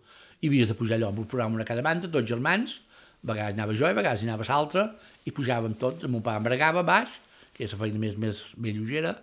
I 0.40 0.48
havies 0.48 0.70
de 0.70 0.78
pujar 0.78 1.00
allò, 1.00 1.10
ens 1.10 1.28
posàvem 1.28 1.58
una 1.58 1.66
a 1.66 1.68
cada 1.68 1.84
banda, 1.84 2.08
tots 2.08 2.30
germans, 2.30 2.78
a 3.24 3.32
vegades 3.32 3.56
anava 3.56 3.76
jo 3.76 3.88
i 3.88 3.94
a 3.94 3.96
vegades 3.96 4.24
anava 4.26 4.44
l'altre, 4.48 4.88
i 5.24 5.32
pujàvem 5.32 5.76
tots, 5.80 6.04
mon 6.12 6.22
pare 6.22 6.42
em 6.42 6.48
bregava 6.48 6.82
baix, 6.84 7.20
que 7.54 7.64
és 7.64 7.72
la 7.72 7.80
feina 7.80 8.00
més, 8.02 8.18
més, 8.20 8.42
més 8.60 8.76
lleugera, 8.76 9.14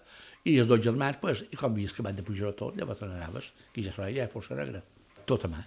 i 0.46 0.58
els 0.58 0.70
dos 0.70 0.82
germans, 0.82 1.20
pues, 1.22 1.44
i 1.54 1.60
com 1.60 1.76
vies 1.76 1.94
que 1.94 2.02
van 2.06 2.18
de 2.18 2.26
pujar 2.26 2.56
tot, 2.58 2.74
llavors 2.78 3.00
te 3.00 3.06
n'anaves, 3.06 3.52
que 3.76 3.84
ja 3.86 4.10
ja 4.10 4.28
fos 4.32 4.50
negra, 4.58 4.82
tot 5.30 5.46
a 5.46 5.52
mà. 5.52 5.62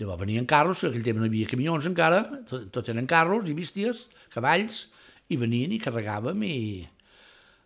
Llavors 0.00 0.20
venien 0.22 0.46
carros, 0.48 0.82
en 0.82 0.90
aquell 0.90 1.04
temps 1.04 1.20
no 1.20 1.26
hi 1.26 1.28
havia 1.28 1.50
camions 1.50 1.86
encara, 1.86 2.22
tot, 2.48 2.70
tot 2.72 2.88
eren 2.88 3.06
carros 3.06 3.50
i 3.50 3.54
bísties, 3.54 4.08
cavalls, 4.32 4.86
i 5.28 5.36
venien 5.36 5.72
i 5.72 5.80
carregàvem 5.82 6.42
i... 6.48 6.56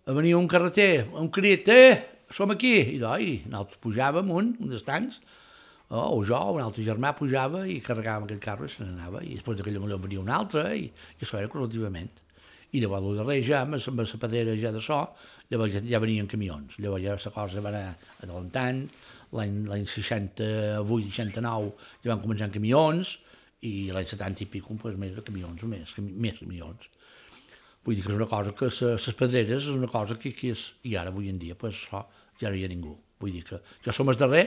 Venia 0.06 0.38
un 0.38 0.46
carreter, 0.46 1.08
un 1.18 1.30
crit, 1.34 1.66
eh, 1.66 1.96
som 2.30 2.52
aquí, 2.54 2.76
i, 2.94 2.98
do, 3.02 3.10
i 3.18 3.40
nosaltres 3.50 3.80
pujàvem 3.82 4.28
un, 4.30 4.52
un 4.62 4.70
dels 4.70 4.84
tancs, 4.86 5.18
o 5.88 6.22
jo, 6.26 6.38
un 6.56 6.62
altre 6.64 6.82
germà 6.82 7.12
pujava 7.14 7.64
i 7.70 7.80
carregàvem 7.84 8.26
aquell 8.26 8.42
carro 8.42 8.66
i 8.66 8.72
se 8.72 8.84
n'anava, 8.84 9.22
i 9.22 9.36
després 9.38 9.58
d'aquell 9.58 9.78
moment 9.78 10.02
venia 10.02 10.22
un 10.22 10.30
altre, 10.34 10.64
i, 10.74 10.88
i 10.90 11.20
això 11.22 11.38
era 11.38 11.50
col·lectivament. 11.52 12.10
I 12.74 12.82
llavors 12.82 13.06
el 13.06 13.20
darrer 13.20 13.36
ja, 13.46 13.60
amb, 13.62 13.78
amb 13.78 14.02
la 14.02 14.22
pedrera 14.24 14.56
ja 14.58 14.72
de 14.74 14.82
so, 14.82 14.98
llavors 15.52 15.76
ja, 15.76 15.84
ja 15.86 16.02
venien 16.02 16.26
camions, 16.26 16.80
llavors 16.82 17.04
ja 17.04 17.14
la 17.14 17.32
cosa 17.36 17.62
va 17.62 17.70
anar 17.70 17.94
adelantant, 18.18 18.82
l'any 19.36 19.86
68-69 19.86 21.70
ja 22.02 22.10
van 22.10 22.22
començar 22.24 22.50
camions, 22.50 23.16
i 23.66 23.88
l'any 23.94 24.06
70 24.10 24.44
i 24.44 24.50
pico, 24.50 24.74
pues, 24.80 24.98
més 25.00 25.14
de 25.16 25.24
camions, 25.24 25.62
més, 25.70 25.94
més 25.98 26.38
camions. 26.42 26.90
Vull 27.86 27.96
dir 27.96 28.02
que 28.04 28.12
és 28.12 28.18
una 28.18 28.28
cosa 28.30 28.52
que 28.58 28.68
les 28.68 29.16
pedreres 29.18 29.62
és 29.62 29.74
una 29.74 29.88
cosa 29.90 30.18
que, 30.18 30.34
que 30.34 30.52
és, 30.54 30.68
i 30.90 30.96
ara 30.98 31.12
avui 31.14 31.30
en 31.30 31.38
dia, 31.38 31.54
pues, 31.58 31.78
això 31.86 32.04
ja 32.40 32.50
no 32.50 32.58
hi 32.58 32.64
ha 32.66 32.70
ningú. 32.72 32.96
Vull 33.22 33.38
dir 33.38 33.44
que 33.48 33.60
jo 33.84 33.94
som 33.94 34.10
el 34.12 34.18
darrer, 34.20 34.44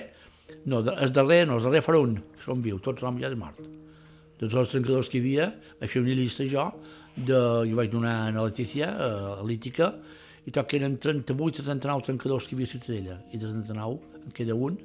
no, 0.65 0.81
el 0.81 1.11
darrer 1.13 1.45
no, 1.47 1.57
el 1.59 1.67
darrer 1.67 1.83
farà 1.85 2.01
un, 2.03 2.15
que 2.35 2.45
som 2.45 2.61
viu, 2.63 2.79
tots 2.83 3.03
l'home 3.03 3.21
ja 3.21 3.29
és 3.31 3.37
mort. 3.39 3.59
De 4.39 4.47
tots 4.47 4.57
els 4.63 4.73
trencadors 4.75 5.09
que 5.11 5.19
hi 5.19 5.23
havia, 5.23 5.49
vaig 5.81 5.91
fer 5.91 6.03
una 6.03 6.15
llista 6.15 6.47
jo, 6.47 6.69
de, 7.15 7.39
jo 7.69 7.75
vaig 7.79 7.91
donar 7.91 8.15
a 8.27 8.31
la 8.35 8.45
Letícia, 8.47 8.91
a 9.39 9.43
l'Ítica, 9.45 9.93
i 10.47 10.53
tot 10.55 10.69
que 10.69 10.79
eren 10.79 10.97
38 10.97 11.61
o 11.61 11.67
39 11.67 12.07
trencadors 12.07 12.47
que 12.47 12.55
hi 12.55 12.59
havia 12.59 12.69
a 12.69 12.73
Ciutadella, 12.73 13.17
i 13.33 13.37
de 13.37 13.51
39 13.51 14.23
en 14.23 14.35
queda 14.35 14.55
un, 14.55 14.79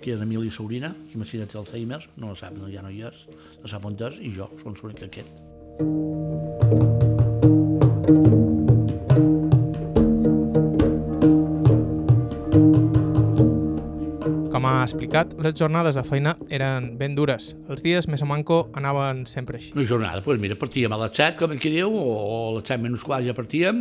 que 0.00 0.12
és 0.14 0.20
Emili 0.20 0.50
Sobrina, 0.52 0.92
que 1.08 1.18
imagina't 1.18 1.50
té 1.50 1.58
Alzheimer, 1.58 2.02
no 2.20 2.32
la 2.32 2.38
sap, 2.38 2.56
no, 2.60 2.68
ja 2.68 2.84
no 2.84 2.92
hi 2.92 3.02
és, 3.08 3.26
no 3.62 3.70
sap 3.70 3.88
on 3.88 3.96
és, 3.96 4.20
i 4.20 4.34
jo, 4.36 4.50
són 4.62 4.76
l'únic 4.82 5.06
aquest. 5.08 5.32
Com 8.04 8.43
ha 14.84 14.88
explicat, 14.90 15.30
les 15.40 15.54
jornades 15.56 15.96
de 15.96 16.02
feina 16.04 16.34
eren 16.52 16.90
ben 17.00 17.14
dures. 17.16 17.52
Els 17.72 17.82
dies 17.84 18.04
més 18.10 18.20
a 18.20 18.26
manco 18.28 18.66
anaven 18.76 19.22
sempre 19.30 19.56
així. 19.56 19.72
Una 19.72 19.86
jornada, 19.88 20.20
doncs 20.20 20.42
mira, 20.42 20.58
partíem 20.60 20.92
a 20.92 20.98
les 21.00 21.14
7, 21.16 21.38
com 21.40 21.54
aquí 21.54 21.72
diu, 21.72 21.94
o 21.94 22.16
a 22.34 22.50
les 22.58 22.68
7 22.68 22.82
menys 22.84 23.06
quart 23.06 23.24
ja 23.24 23.32
partíem. 23.36 23.80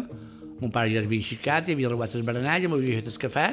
Mon 0.61 0.71
pare 0.71 0.93
ja 0.93 1.01
havia 1.03 1.19
aixecat, 1.19 1.67
hi 1.67 1.75
havia 1.75 1.91
rebat 1.91 2.15
el 2.15 2.23
berenar, 2.23 2.55
ja 2.63 2.71
m'havia 2.71 3.01
fet 3.01 3.09
el 3.11 3.19
cafè, 3.19 3.47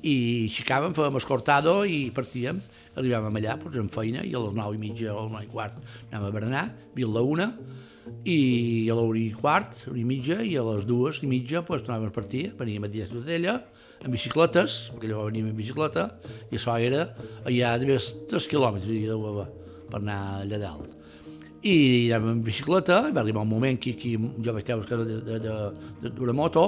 i 0.00 0.14
aixecàvem, 0.46 0.96
fèiem 0.96 1.20
escortado 1.20 1.76
i 1.84 2.06
partíem. 2.16 2.62
Arribàvem 2.94 3.40
allà, 3.42 3.58
doncs, 3.60 3.76
en 3.82 3.92
feina, 3.92 4.24
i 4.24 4.32
a 4.32 4.40
les 4.46 4.56
9 4.56 4.78
i 4.78 4.80
mitja 4.80 5.12
o 5.12 5.18
a 5.18 5.26
les 5.26 5.36
9 5.36 5.44
i 5.44 5.52
quart 5.52 5.76
anàvem 6.08 6.30
a 6.30 6.34
berenar, 6.38 6.66
havia 6.94 7.12
la 7.18 7.26
una, 7.34 7.50
i 8.24 8.88
a 8.88 8.96
l'hora 8.96 9.20
i 9.20 9.28
quart, 9.36 9.84
i 9.92 10.08
mitja, 10.08 10.40
i 10.40 10.56
a 10.56 10.64
les 10.70 10.88
dues 10.88 11.20
i 11.20 11.28
mitja 11.28 11.60
doncs, 11.60 11.84
tornàvem 11.84 12.08
a 12.08 12.16
partir, 12.16 12.46
veníem 12.56 12.88
a 12.88 12.92
Dies 12.92 13.12
d'Otella, 13.12 13.58
en 14.04 14.12
bicicletes, 14.12 14.90
perquè 14.92 15.08
llavors 15.08 15.32
veníem 15.32 15.50
en 15.50 15.56
bicicleta, 15.56 16.08
i 16.50 16.58
això 16.58 16.76
era 16.76 17.06
allà 17.48 17.76
de 17.80 17.88
més 17.88 18.10
3 18.30 18.48
quilòmetres 18.50 18.90
de 18.90 19.46
per 19.90 20.00
anar 20.00 20.18
allà 20.42 20.60
dalt. 20.60 20.90
I 21.64 22.10
anàvem 22.12 22.34
en 22.34 22.42
bicicleta, 22.44 23.06
i 23.08 23.14
va 23.16 23.22
arribar 23.22 23.44
un 23.46 23.48
moment 23.48 23.78
que, 23.80 23.94
que 23.96 24.16
jo 24.18 24.52
vaig 24.52 24.66
treure 24.68 25.04
de, 25.08 25.20
de, 25.24 25.38
de, 25.46 26.10
d'una 26.10 26.34
moto, 26.36 26.66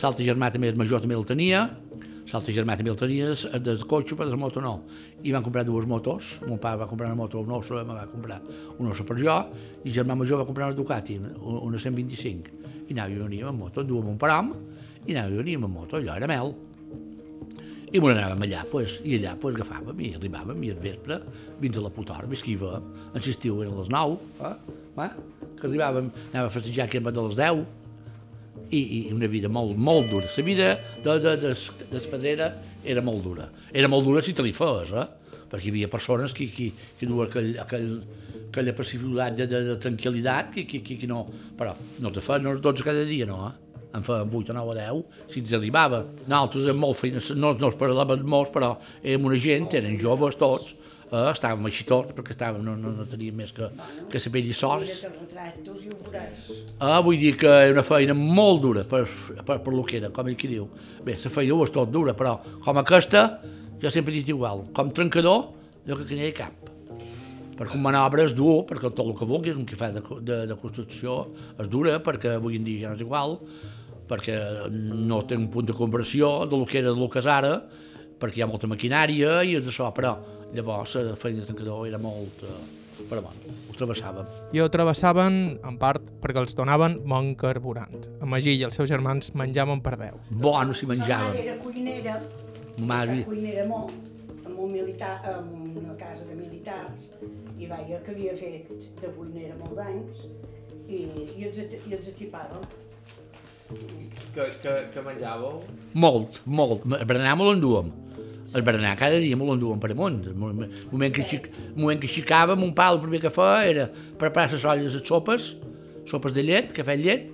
l'altre 0.00 0.26
germà 0.26 0.50
també, 0.50 0.72
el 0.72 0.80
major 0.80 1.04
també 1.04 1.14
el 1.14 1.26
tenia, 1.28 1.68
l'altre 2.32 2.54
germà 2.56 2.74
també 2.78 2.90
el 2.90 2.98
tenia 2.98 3.30
del 3.62 3.84
cotxe, 3.86 4.16
però 4.16 4.26
de 4.26 4.34
la 4.34 4.40
moto 4.40 4.64
no. 4.64 4.74
I 5.22 5.34
van 5.36 5.46
comprar 5.46 5.62
dues 5.68 5.86
motos, 5.86 6.32
mon 6.48 6.58
pare 6.58 6.80
va 6.82 6.90
comprar 6.90 7.12
una 7.12 7.20
moto, 7.20 7.44
un 7.44 7.54
oso, 7.54 7.78
me 7.78 7.94
va 7.94 8.08
comprar 8.10 8.40
un 8.78 8.90
oso 8.90 9.06
per 9.06 9.20
jo, 9.20 9.38
i 9.84 9.92
el 9.92 9.96
germà 10.00 10.18
major 10.18 10.42
va 10.42 10.48
comprar 10.48 10.72
una 10.72 10.78
Ducati, 10.78 11.20
una 11.20 11.78
125. 11.78 12.58
I 12.88 12.96
anàvem 12.96 13.14
i 13.14 13.22
veníem 13.22 13.52
en 13.52 13.62
moto, 13.62 13.86
duem 13.86 14.10
un 14.16 14.18
param, 14.18 14.50
i 15.06 15.14
anàvem 15.14 15.38
i 15.38 15.42
veníem 15.44 15.70
en 15.70 15.76
moto, 15.76 16.00
allò 16.00 16.18
era 16.18 16.30
mel 16.30 16.54
i 17.92 18.00
me 18.00 18.08
n'anàvem 18.08 18.46
allà, 18.46 18.62
pues, 18.70 18.96
i 19.04 19.18
allà 19.18 19.34
pues, 19.40 19.58
agafàvem 19.58 19.98
i 20.00 20.14
arribàvem, 20.16 20.62
i 20.64 20.72
al 20.72 20.80
vespre, 20.80 21.18
fins 21.60 21.76
a 21.76 21.84
la 21.84 21.92
Putor, 21.92 22.24
va, 22.30 22.72
en 23.12 23.20
l'estiu 23.20 23.60
eren 23.60 23.76
les 23.76 23.92
9, 23.92 24.16
eh? 24.48 24.52
eh? 25.04 25.08
que 25.58 25.68
arribàvem, 25.68 26.08
anàvem 26.30 26.48
a 26.48 26.54
festejar 26.54 26.88
que 26.88 27.02
de 27.04 27.24
les 27.26 27.36
10, 27.36 27.64
i, 28.72 28.80
i 28.80 29.00
una 29.12 29.28
vida 29.28 29.50
molt, 29.52 29.76
molt 29.76 30.08
dura. 30.08 30.28
La 30.36 30.44
vida 30.46 30.68
de, 31.04 31.18
de, 31.20 31.34
de, 31.42 31.52
d'espadrera 31.92 32.48
era 32.84 33.02
molt 33.04 33.22
dura. 33.26 33.50
Era 33.72 33.90
molt 33.92 34.08
dura 34.08 34.22
si 34.24 34.32
te 34.32 34.44
li 34.44 34.54
fes, 34.56 34.94
eh? 34.96 35.06
perquè 35.52 35.68
hi 35.68 35.74
havia 35.74 35.90
persones 35.92 36.32
que, 36.32 36.48
que, 36.48 36.70
que 36.98 37.08
duen 37.08 37.28
aquell, 37.28 37.50
aquell, 37.60 37.98
aquella 38.46 38.72
passivitat 38.76 39.36
de, 39.36 39.46
de, 39.50 39.60
de 39.68 39.76
tranquil·litat 39.84 40.54
que, 40.54 40.64
que, 40.68 40.80
que, 40.86 40.96
que 41.02 41.10
no... 41.10 41.26
Però 41.58 41.74
no 42.00 42.12
te 42.14 42.24
fan 42.24 42.46
no, 42.46 42.56
12 42.56 42.88
cada 42.88 43.04
dia, 43.08 43.28
no, 43.28 43.42
eh? 43.50 43.61
En 43.94 44.06
feien 44.06 44.30
8 44.32 44.52
o 44.52 44.56
9 44.56 44.72
o 44.72 44.76
10, 44.78 45.26
si 45.32 45.42
ens 45.42 45.52
arribava. 45.56 46.02
Nosaltres 46.26 46.68
érem 46.68 46.80
molt 46.82 46.98
feines, 47.00 47.32
no, 47.36 47.52
no 47.58 47.68
els 47.70 47.78
parlàvem 47.80 48.24
molts, 48.28 48.52
però 48.54 48.74
érem 49.02 49.28
una 49.28 49.40
gent, 49.40 49.68
eren 49.78 49.98
joves 50.00 50.38
tots, 50.40 50.74
eh, 51.10 51.28
estàvem 51.32 51.68
així 51.68 51.86
tots, 51.88 52.14
perquè 52.16 52.34
estàvem, 52.36 52.64
no, 52.64 52.76
no, 52.80 52.94
no 52.96 53.06
teníem 53.08 53.36
més 53.42 53.52
que, 53.56 53.68
que 54.12 54.22
la 54.24 54.34
pell 54.36 54.48
i 54.48 54.56
sols. 54.56 55.04
Eh, 55.04 56.98
vull 57.04 57.20
dir 57.20 57.34
que 57.40 57.52
és 57.68 57.74
una 57.74 57.86
feina 57.86 58.16
molt 58.16 58.64
dura 58.64 58.86
per, 58.88 59.04
per, 59.44 59.60
per 59.60 59.76
lo 59.76 59.84
que 59.88 60.00
era, 60.00 60.12
com 60.14 60.28
ell 60.28 60.38
que 60.40 60.50
diu. 60.50 60.68
Bé, 61.04 61.18
la 61.20 61.34
feina 61.36 61.56
ho 61.56 61.66
és 61.66 61.74
tot 61.74 61.92
dura, 61.92 62.16
però 62.18 62.38
com 62.64 62.82
aquesta, 62.82 63.26
jo 63.82 63.92
sempre 63.92 64.14
he 64.14 64.22
dit 64.22 64.32
igual, 64.32 64.68
com 64.76 64.92
trencador, 64.94 65.50
jo 65.86 65.98
que 65.98 66.22
ha 66.22 66.34
cap 66.36 66.62
perquè 67.52 67.76
un 67.76 67.84
manobra 67.84 68.24
és 68.26 68.32
dur, 68.34 68.62
perquè 68.66 68.90
tot 68.90 69.04
el 69.04 69.14
que 69.18 69.28
vulguis, 69.28 69.58
un 69.58 69.66
que 69.68 69.76
fa 69.78 69.90
de, 69.94 70.02
de, 70.24 70.38
de 70.50 70.56
construcció 70.58 71.18
és 71.60 71.68
dura, 71.70 71.98
perquè 72.04 72.36
avui 72.38 72.58
en 72.58 72.66
dia 72.66 72.86
ja 72.86 72.92
no 72.92 72.98
és 72.98 73.04
igual, 73.04 73.36
perquè 74.12 74.36
no 74.68 75.22
té 75.24 75.38
un 75.40 75.48
punt 75.52 75.70
de 75.70 75.76
conversió 75.76 76.44
del 76.50 76.66
que 76.68 76.82
era 76.82 76.92
del 76.92 77.08
que 77.08 77.22
és 77.22 77.30
ara, 77.30 77.56
perquè 78.20 78.42
hi 78.42 78.44
ha 78.44 78.50
molta 78.50 78.68
maquinària 78.70 79.40
i 79.48 79.56
és 79.58 79.66
això, 79.72 79.88
però 79.96 80.14
llavors 80.52 80.98
la 81.00 81.16
feina 81.18 81.42
de 81.42 81.48
tancador 81.48 81.88
era 81.88 82.00
molt... 82.02 82.44
Eh, 82.44 82.80
però 83.08 83.22
bueno, 83.24 83.54
ho 83.66 83.74
travessàvem. 83.74 84.28
I 84.54 84.60
ho 84.62 84.68
travessaven, 84.70 85.36
en 85.66 85.78
part, 85.80 86.04
perquè 86.22 86.38
els 86.42 86.54
donaven 86.54 86.98
bon 87.08 87.32
carburant. 87.40 88.04
En 88.20 88.30
Magí 88.30 88.52
i 88.54 88.62
els 88.68 88.76
seus 88.78 88.90
germans 88.90 89.32
menjaven 89.38 89.80
per 89.82 89.96
deu. 89.98 90.20
Bueno, 90.30 90.76
si 90.76 90.86
menjaven. 90.86 91.32
Mare 91.32 91.42
era 91.42 91.56
cuinera, 91.64 92.18
Ma 92.78 93.02
era 93.04 93.16
cuinera 93.26 93.64
molt, 93.68 93.96
en 94.46 94.54
un 94.54 94.70
militar, 94.72 95.16
en 95.32 95.50
una 95.82 95.96
casa 95.98 96.28
de 96.28 96.36
militars, 96.36 97.10
i 97.58 97.66
vaia 97.66 97.98
que 98.04 98.14
havia 98.14 98.36
fet 98.38 98.70
de 99.00 99.10
cuinera 99.16 99.56
molts 99.64 99.82
anys, 99.88 100.22
i, 100.86 101.02
i, 101.02 101.48
els, 101.48 101.58
i 101.58 101.96
els 101.96 102.12
atipava. 102.12 102.62
Que, 104.32 104.46
que, 104.62 104.76
que 104.94 105.02
menjàveu? 105.04 105.58
Molt, 105.94 106.40
molt. 106.46 106.86
El 106.96 107.04
berenar 107.08 107.34
me 107.36 107.48
l'enduem. 107.48 107.90
El 108.52 108.64
berenar 108.64 108.94
cada 109.00 109.20
dia 109.20 109.36
me 109.36 109.46
l'enduem 109.48 109.80
per 109.80 109.92
amunt. 109.94 110.22
El 110.28 110.36
moment 110.36 111.12
que, 111.14 111.24
xic, 111.28 111.48
el 111.72 111.78
moment 111.80 112.00
que 112.00 112.10
xicava, 112.10 112.56
mon 112.58 112.72
pare 112.76 112.96
el 112.96 113.02
primer 113.04 113.22
que 113.24 113.32
feia 113.32 113.68
era 113.68 113.86
preparar 114.20 114.52
les 114.52 114.64
olles 114.68 114.96
de 114.96 115.00
sopes, 115.08 115.54
sopes 116.08 116.36
de 116.36 116.44
llet, 116.44 116.72
cafè 116.76 116.96
amb 116.96 117.06
llet, 117.06 117.28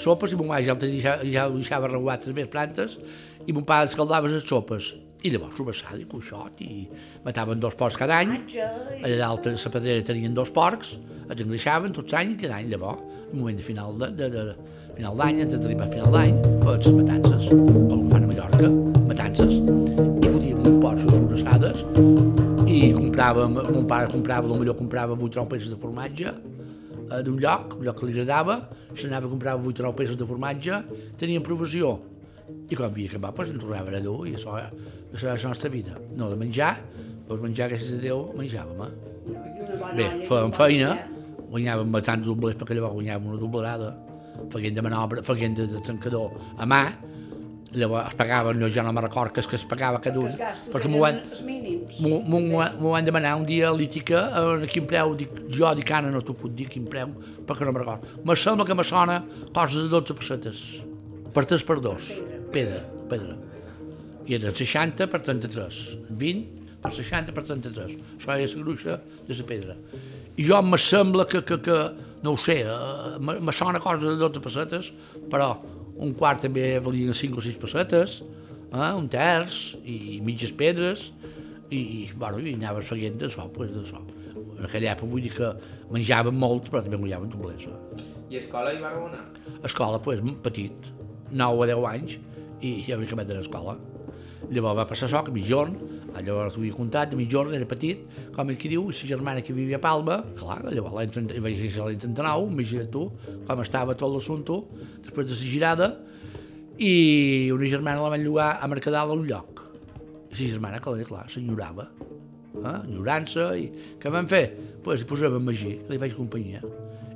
sopes, 0.00 0.32
i 0.32 0.38
mon 0.38 0.48
mare 0.48 0.64
ja, 0.64 0.76
el 0.76 0.80
tenia, 0.80 1.16
ja 1.28 1.46
ho 1.48 1.56
deixava 1.56 1.90
regulat 1.90 2.26
les 2.28 2.36
més 2.36 2.50
plantes, 2.52 2.98
i 3.46 3.52
mon 3.52 3.66
pare 3.68 3.90
escaldava 3.90 4.30
les 4.32 4.44
sopes. 4.48 4.92
I 5.22 5.30
llavors 5.30 5.54
sobrassada 5.54 6.00
i 6.02 6.06
cuixot, 6.10 6.60
i 6.64 6.88
mataven 7.22 7.60
dos 7.62 7.76
porcs 7.78 7.98
cada 8.00 8.16
any. 8.24 8.32
Allà 8.58 9.18
dalt 9.20 9.46
a 9.46 9.54
la 9.54 9.72
pedrera 9.76 10.04
tenien 10.08 10.34
dos 10.34 10.50
porcs, 10.50 10.96
els 11.28 11.44
engreixaven 11.44 11.94
tots 11.94 12.16
anys 12.18 12.34
i 12.34 12.40
cada 12.42 12.58
any 12.58 12.72
llavors, 12.72 13.04
el 13.28 13.38
moment 13.38 13.60
de 13.60 13.66
final 13.66 13.94
de, 14.00 14.08
de, 14.18 14.30
de, 14.32 14.42
final 14.96 15.16
d'any, 15.16 15.42
antes 15.42 15.60
d'arribar 15.60 15.86
a 15.86 15.90
final 15.92 16.12
d'any, 16.12 16.38
les 16.66 16.88
matances, 16.98 17.48
com 17.50 18.04
fan 18.10 18.24
a 18.24 18.28
Mallorca, 18.30 18.70
matances, 19.08 19.58
i 19.58 20.28
fotíem 20.28 20.60
un 20.60 20.78
porc 20.82 21.02
sobrassades, 21.02 21.82
i 22.68 22.92
compràvem, 22.96 23.58
mon 23.58 23.88
pare 23.88 24.10
comprava, 24.12 24.48
potser 24.48 24.76
comprava 24.78 25.16
8 25.16 25.24
o 25.24 25.44
9 25.44 25.50
peces 25.54 25.72
de 25.72 25.78
formatge, 25.80 26.32
eh, 26.32 27.22
d'un 27.24 27.40
lloc, 27.40 27.76
un 27.78 27.86
lloc 27.86 28.00
que 28.00 28.08
li 28.08 28.16
agradava, 28.16 28.58
s'anava 28.94 29.26
a 29.26 29.32
comprar 29.32 29.56
8 29.56 29.82
o 29.82 29.88
9 29.88 29.96
peces 30.02 30.16
de 30.20 30.28
formatge, 30.28 30.82
teníem 31.18 31.42
provisió, 31.42 31.98
i 32.68 32.76
quan 32.76 32.90
havia 32.90 33.10
acabat, 33.10 33.36
doncs, 33.36 33.54
en 33.54 33.64
tornava 33.64 33.96
a 33.96 34.04
dur, 34.04 34.26
i 34.28 34.36
això, 34.36 34.58
això 35.12 35.26
era 35.26 35.36
la 35.36 35.48
nostra 35.54 35.70
vida. 35.72 35.96
No, 36.16 36.28
de 36.30 36.36
menjar, 36.36 36.76
doncs 37.28 37.42
menjar, 37.42 37.70
gràcies 37.72 37.98
a 37.98 38.02
Déu, 38.02 38.28
menjàvem, 38.36 38.86
eh? 38.86 38.92
Bé, 39.96 40.06
fèiem 40.28 40.52
feina, 40.56 40.94
guanyàvem 41.50 41.92
bastants 41.92 42.26
doblers, 42.26 42.56
perquè 42.60 42.76
llavors 42.76 42.96
guanyàvem 42.96 43.28
una 43.30 43.40
doblerada, 43.40 43.92
feien 44.52 44.76
de 44.76 44.84
manobra, 44.84 45.22
feien 45.26 45.56
de, 45.56 45.66
de 45.70 45.80
trencador 45.84 46.32
a 46.58 46.68
mà, 46.68 46.84
llavors 47.72 48.10
es 48.10 48.16
pagaven, 48.18 48.60
jo 48.60 48.68
ja 48.68 48.82
no 48.84 48.92
me 48.92 49.00
record 49.00 49.32
que 49.32 49.40
es, 49.40 49.46
que 49.46 49.56
es 49.56 49.64
pagava 49.64 50.00
cada 50.00 50.20
un, 50.20 50.32
perquè 50.72 50.90
m'ho 50.92 51.00
van, 51.00 51.20
m'ho 51.98 52.92
van 52.92 53.04
demanar 53.04 53.34
un 53.40 53.46
dia 53.48 53.70
a 53.70 53.74
l'Ítica, 53.76 54.24
a 54.36 54.70
quin 54.70 54.86
preu, 54.88 55.14
dic, 55.16 55.32
jo 55.52 55.72
dic, 55.78 55.92
Anna, 55.96 56.12
no 56.12 56.22
t'ho 56.22 56.36
puc 56.36 56.52
dir 56.56 56.68
quin 56.72 56.84
preu, 56.88 57.14
perquè 57.48 57.66
no 57.68 57.72
me 57.72 57.82
record. 57.82 58.04
Me 58.24 58.36
sembla 58.36 58.66
que 58.68 58.76
me 58.76 58.84
sona 58.84 59.22
coses 59.54 59.86
de 59.86 59.92
12 59.94 60.18
pessetes 60.20 60.64
per 61.32 61.46
3 61.48 61.64
per 61.68 61.78
2, 61.80 62.10
pedra, 62.52 62.82
pedra. 63.08 63.38
I 64.28 64.36
era 64.36 64.52
60 64.54 65.08
per 65.10 65.22
33, 65.24 65.82
20 66.10 66.62
per 66.82 66.92
60 66.92 67.34
per 67.34 67.44
33. 67.46 67.96
Això 68.18 68.36
és 68.38 68.56
la 68.56 68.64
gruixa 68.66 68.98
de 69.28 69.38
la 69.38 69.46
pedra. 69.48 69.76
I 70.36 70.46
jo 70.48 70.60
me 70.64 70.78
sembla 70.80 71.26
que, 71.28 71.42
que, 71.44 71.58
que 71.64 71.78
no 72.22 72.32
ho 72.32 72.38
sé, 72.38 72.60
eh, 72.62 73.18
me, 73.20 73.52
sona 73.52 73.80
cosa 73.82 74.08
de 74.08 74.16
12 74.16 74.40
pessetes, 74.40 74.92
però 75.30 75.56
un 76.02 76.14
quart 76.18 76.42
també 76.46 76.78
valia 76.82 77.14
5 77.14 77.38
o 77.38 77.44
6 77.44 77.58
pessetes, 77.62 78.22
eh, 78.70 78.92
un 78.96 79.08
terç, 79.10 79.76
i 79.84 80.20
mitges 80.24 80.54
pedres, 80.54 81.10
i, 81.70 81.78
i, 81.80 82.00
bueno, 82.14 82.40
i 82.40 82.54
anaves 82.54 82.90
fent 82.92 83.18
d'això, 83.20 83.48
pues, 83.54 83.72
d'això. 83.74 84.02
En 84.58 84.66
aquella 84.68 84.92
època 84.92 85.10
vull 85.10 85.24
dir 85.24 85.32
que 85.34 85.52
menjaven 85.92 86.36
molt, 86.38 86.68
però 86.70 86.82
també 86.84 87.00
menjaven 87.00 87.32
doblers. 87.32 87.66
Eh? 87.66 88.04
I 88.30 88.38
a 88.38 88.42
escola 88.42 88.72
hi 88.72 88.82
va? 88.82 88.92
A 88.92 89.66
escola, 89.66 89.98
pues, 90.02 90.22
petit, 90.44 90.92
9 91.32 91.64
o 91.64 91.66
10 91.66 91.88
anys, 91.90 92.20
i 92.62 92.76
ja 92.86 92.94
havia 92.94 93.10
acabat 93.10 93.26
de 93.26 93.40
l'escola. 93.40 93.74
Llavors 94.52 94.78
va 94.78 94.86
passar 94.86 95.08
això, 95.08 95.24
que 95.26 95.34
mitjorn, 95.34 95.74
llavors 96.20 96.54
t'ho 96.54 96.60
havia 96.60 96.76
contat, 96.76 97.10
de 97.12 97.16
mitjorn 97.16 97.54
era 97.56 97.66
petit, 97.68 98.02
com 98.36 98.50
el 98.52 98.58
que 98.60 98.68
diu, 98.68 98.88
la 98.90 99.08
germana 99.12 99.42
que 99.44 99.54
vivia 99.56 99.78
a 99.80 99.82
Palma, 99.82 100.18
clar, 100.38 100.60
llavors 100.68 100.96
l'any 100.98 101.12
30 101.14 101.40
vaig 101.44 101.62
l'any 101.62 102.00
39, 102.04 102.50
imagina't 102.52 102.90
tu, 102.92 103.06
com 103.48 103.62
estava 103.64 103.96
tot 103.98 104.12
l'assumpte, 104.12 104.58
després 105.06 105.30
de 105.30 105.38
la 105.38 105.50
girada, 105.54 105.90
i 106.82 107.50
una 107.54 107.68
germana 107.70 108.04
la 108.04 108.12
van 108.12 108.24
llogar 108.24 108.50
a 108.60 108.68
Mercadal 108.68 109.12
a 109.12 109.16
un 109.16 109.26
lloc. 109.28 109.64
I 110.32 110.36
la 110.36 110.50
germana, 110.56 110.80
clar, 110.84 110.98
clar 111.08 111.24
s'enyorava, 111.32 111.88
eh? 112.58 112.78
enyorant-se, 112.88 113.48
i 113.60 113.96
què 114.00 114.12
van 114.12 114.28
fer? 114.28 114.44
Doncs 114.52 114.84
pues, 114.84 115.02
hi 115.02 115.08
posàvem 115.08 115.44
Magí, 115.48 115.76
que 115.80 115.94
li 115.94 116.00
faig 116.02 116.16
companyia, 116.18 116.62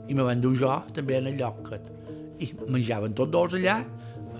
i 0.07 0.15
me 0.15 0.25
van 0.27 0.41
dur 0.41 0.55
jo 0.57 0.73
també 0.97 1.19
en 1.21 1.33
el 1.33 1.41
lloc, 1.41 1.73
i 2.41 2.53
menjaven 2.69 3.17
tots 3.17 3.33
dos 3.33 3.57
allà, 3.59 3.81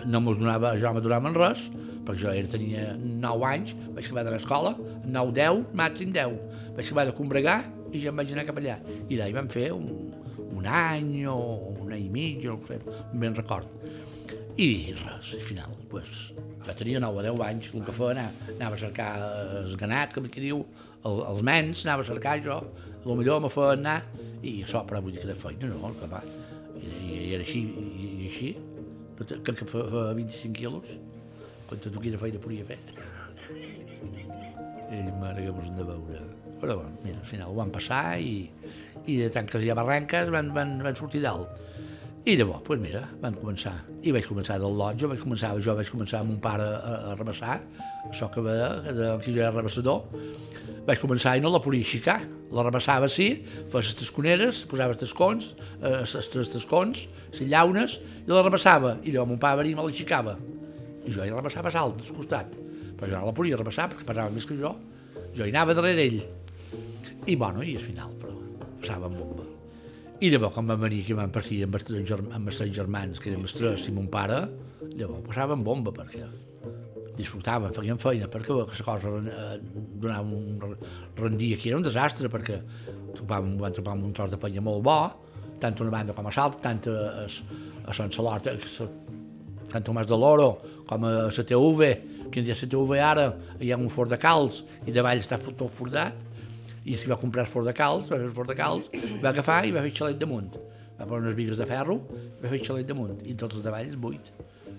no 0.07 0.21
mos 0.23 0.39
donava, 0.39 0.75
jo 0.77 0.89
no 0.89 0.99
me 0.99 1.05
donaven 1.05 1.37
res, 1.37 1.67
perquè 2.07 2.23
jo 2.23 2.33
era, 2.33 2.51
tenia 2.53 2.93
9 2.97 3.49
anys, 3.51 3.75
vaig 3.97 4.07
acabar 4.07 4.27
de 4.29 4.35
l'escola, 4.37 4.75
9, 5.05 5.35
10, 5.37 5.65
màxim 5.83 6.15
10. 6.15 6.37
Vaig 6.77 6.87
acabar 6.87 7.07
de 7.11 7.17
combregar 7.19 7.59
i 7.93 8.03
ja 8.05 8.13
em 8.13 8.23
vaig 8.23 8.33
anar 8.35 8.47
cap 8.49 8.61
allà. 8.63 8.79
I 9.09 9.19
d'ahir 9.19 9.37
vam 9.37 9.51
fer 9.53 9.69
un, 9.75 9.91
un 10.47 10.67
any 10.71 11.27
o 11.31 11.37
un 11.75 11.93
any 11.93 12.07
i 12.07 12.13
mig, 12.13 12.45
no 12.47 12.59
sé, 12.69 12.79
ben 13.13 13.37
record. 13.37 13.71
I 14.57 14.95
res, 14.97 15.35
al 15.37 15.45
final, 15.45 15.75
pues, 15.91 16.31
jo 16.65 16.75
tenia 16.79 17.01
9 17.03 17.19
o 17.19 17.25
10 17.27 17.43
anys, 17.47 17.73
el 17.75 17.83
que 17.85 17.95
feia 17.95 18.15
anar, 18.15 18.29
anava 18.55 18.79
a 18.79 18.81
cercar 18.81 19.11
el 19.63 19.75
ganat, 19.77 20.15
com 20.15 20.29
que 20.33 20.43
diu, 20.43 20.63
el, 21.05 21.21
els 21.29 21.43
mens, 21.45 21.85
anava 21.85 22.07
a 22.07 22.09
cercar 22.09 22.39
jo, 22.45 22.57
a 22.97 23.03
lo 23.07 23.19
millor 23.19 23.43
me 23.45 23.51
feia 23.53 23.75
anar, 23.77 23.99
i 24.41 24.63
això, 24.65 24.83
però 24.89 25.03
vull 25.05 25.15
dir 25.15 25.23
que 25.25 25.29
de 25.29 25.37
feina, 25.39 25.69
no, 25.69 25.93
que 26.01 26.09
va, 26.11 26.23
i, 26.81 26.89
i 26.89 27.19
era 27.37 27.45
així, 27.45 27.67
i, 27.67 28.09
i 28.09 28.31
així, 28.31 28.55
crec 29.21 29.53
que 29.61 29.69
feia 29.69 30.09
25 30.17 30.57
quilos, 30.57 30.97
quan 31.69 31.83
tu 31.83 31.93
quina 32.01 32.19
feina 32.21 32.41
podia 32.43 32.65
fer. 32.67 32.79
I 34.87 35.03
mare 35.21 35.45
que 35.45 35.53
mos 35.53 35.69
hem 35.69 35.79
de 35.79 35.87
veure. 35.87 36.25
Però 36.61 36.79
bueno, 36.79 36.97
mira, 37.05 37.21
al 37.21 37.29
final 37.29 37.53
ho 37.53 37.59
van 37.59 37.73
passar 37.75 38.19
i, 38.23 38.47
i 39.05 39.19
de 39.21 39.31
tranques 39.33 39.65
i 39.67 39.71
a 39.71 39.77
barranques 39.77 40.31
van, 40.33 40.53
van, 40.57 40.79
van 40.85 40.97
sortir 40.99 41.23
dalt. 41.25 41.63
I 42.27 42.35
llavors, 42.35 42.65
doncs 42.67 42.83
mira, 42.83 43.05
van 43.23 43.37
començar. 43.39 43.75
I 44.03 44.15
vaig 44.15 44.27
començar 44.27 44.57
del 44.59 44.73
lot, 44.75 44.97
jo 44.99 45.11
vaig 45.13 45.21
començar, 45.23 45.53
jo 45.63 45.77
vaig 45.79 45.91
començar 45.93 46.25
amb 46.25 46.35
un 46.35 46.41
pare 46.43 46.65
a, 46.65 46.95
a 47.13 47.15
rebassar, 47.15 47.61
això 48.09 48.27
que 48.35 48.43
de, 48.43 48.57
que 49.23 49.31
jo 49.31 49.45
era 49.45 49.53
rebassador. 49.53 50.25
Vaig 50.89 51.03
començar 51.03 51.37
i 51.39 51.45
no 51.45 51.53
la 51.55 51.63
podia 51.63 51.87
aixecar. 51.87 52.19
La 52.55 52.65
rebassava 52.67 53.07
sí, 53.11 53.29
feia 53.71 53.83
les 53.83 53.95
tasconeres, 54.01 54.65
posava 54.71 54.95
els 54.95 55.03
tascons, 55.03 55.53
eh, 55.79 56.03
els 56.03 56.51
tascons, 56.57 57.07
les 57.31 57.47
llaunes, 57.47 57.99
i 58.25 58.31
la 58.31 58.43
rebassava. 58.43 58.97
I 59.05 59.15
llavors 59.15 59.35
mon 59.35 59.43
pare 59.43 59.63
venia 59.63 59.77
i 59.77 59.79
me 59.79 59.87
l'aixecava 59.87 60.35
i 61.07 61.15
jo 61.15 61.25
ja 61.25 61.35
la 61.37 61.45
passava 61.45 61.73
alt, 61.81 62.03
al 62.03 62.17
costat. 62.17 62.55
Però 62.97 63.11
jo 63.11 63.19
no 63.19 63.31
la 63.31 63.37
podia 63.37 63.59
repassar 63.61 63.91
perquè 63.93 64.07
passava 64.09 64.33
més 64.33 64.47
que 64.49 64.57
jo. 64.59 64.73
Jo 65.37 65.45
hi 65.45 65.53
anava 65.53 65.77
darrere 65.77 66.07
ell. 66.07 66.23
I 67.27 67.37
bueno, 67.37 67.63
i 67.63 67.77
al 67.77 67.85
final, 67.85 68.15
però 68.21 68.35
passava 68.81 69.11
amb 69.11 69.21
bomba. 69.21 69.47
I 70.17 70.31
llavors, 70.33 70.55
quan 70.55 70.71
vam 70.71 70.81
venir 70.81 71.03
aquí, 71.05 71.13
vam 71.17 71.33
partir 71.33 71.61
amb 71.67 71.77
els, 71.77 71.91
germ 72.09 72.31
amb 72.33 72.49
els 72.49 72.63
germans, 72.73 73.21
que 73.21 73.29
érem 73.33 73.45
els 73.45 73.53
tres 73.57 73.85
i 73.91 73.93
mon 73.93 74.07
pare, 74.13 74.47
llavors 74.95 75.27
passava 75.27 75.57
amb 75.59 75.67
bomba, 75.67 75.93
perquè 75.93 76.25
disfrutaven, 77.17 77.73
feien 77.77 78.01
feina, 78.01 78.29
perquè 78.33 78.57
la 78.57 78.65
cosa 78.69 79.13
eh, 79.19 79.59
donava 80.01 80.37
un 80.37 80.77
rendir 81.17 81.55
aquí, 81.57 81.71
era 81.71 81.81
un 81.81 81.85
desastre, 81.85 82.31
perquè 82.33 82.61
trobàvem, 83.17 83.57
vam 83.61 83.77
trobar 83.77 83.97
un 84.01 84.17
tros 84.17 84.33
de 84.33 84.41
penya 84.41 84.65
molt 84.65 84.85
bo, 84.85 84.99
tant 85.61 85.77
una 85.85 85.93
banda 85.99 86.17
com 86.17 86.29
a 86.29 86.33
l'altra, 86.37 86.63
tant 86.65 86.83
a, 86.93 87.27
a 87.89 87.97
Sant 87.97 88.13
Salort, 88.13 88.49
Sant 89.77 89.85
Tomàs 89.85 90.07
de 90.09 90.17
l'Oro, 90.17 90.55
com 90.89 91.05
a 91.05 91.11
la 91.29 91.45
TV, 91.51 91.91
que 92.33 92.43
dia 92.43 92.57
la 92.57 92.69
TV 92.73 93.01
ara 93.03 93.27
hi 93.61 93.73
ha 93.73 93.77
un 93.77 93.91
fort 93.93 94.11
de 94.11 94.17
calç 94.17 94.63
i 94.89 94.95
davall 94.95 95.21
està 95.21 95.37
tot 95.37 95.77
fordat, 95.77 96.17
i 96.87 96.97
si 96.97 97.11
va 97.11 97.19
comprar 97.21 97.45
el 97.45 97.51
fort 97.51 97.67
de 97.67 97.75
calç, 97.77 98.07
va 98.09 98.17
fer 98.17 98.29
el 98.29 98.33
fort 98.33 98.49
de 98.53 98.57
calç, 98.57 98.89
va 99.21 99.33
agafar 99.35 99.65
i 99.67 99.75
va 99.75 99.83
fer 99.85 99.93
xalet 99.99 100.21
damunt. 100.23 100.55
Va 100.97 101.05
posar 101.05 101.25
unes 101.25 101.37
vigues 101.37 101.61
de 101.61 101.67
ferro, 101.69 101.99
va 102.41 102.53
fer 102.53 102.63
xalet 102.63 102.89
damunt, 102.89 103.19
i 103.27 103.35
tots 103.35 103.59
els 103.59 103.67
davalls 103.67 103.99
buit. 104.01 104.33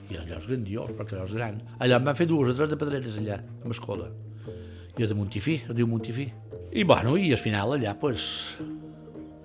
I 0.07 0.17
allò 0.17 0.39
és 0.39 0.47
grandiós, 0.49 0.95
perquè 0.97 1.17
allò 1.17 1.27
és 1.27 1.35
gran. 1.35 1.59
Allà 1.83 1.99
em 1.99 2.07
van 2.07 2.17
fer 2.17 2.29
dues 2.31 2.53
o 2.53 2.57
tres 2.57 2.71
de 2.71 2.79
pedreres 2.79 3.19
allà, 3.21 3.41
amb 3.59 3.75
escola. 3.75 4.09
I 4.97 5.05
de 5.05 5.13
Montifí, 5.13 5.59
es 5.67 5.77
diu 5.77 5.89
Montifí. 5.91 6.29
I 6.73 6.87
bueno, 6.87 7.17
i 7.19 7.33
al 7.35 7.43
final 7.43 7.75
allà, 7.75 7.93
pues, 7.99 8.23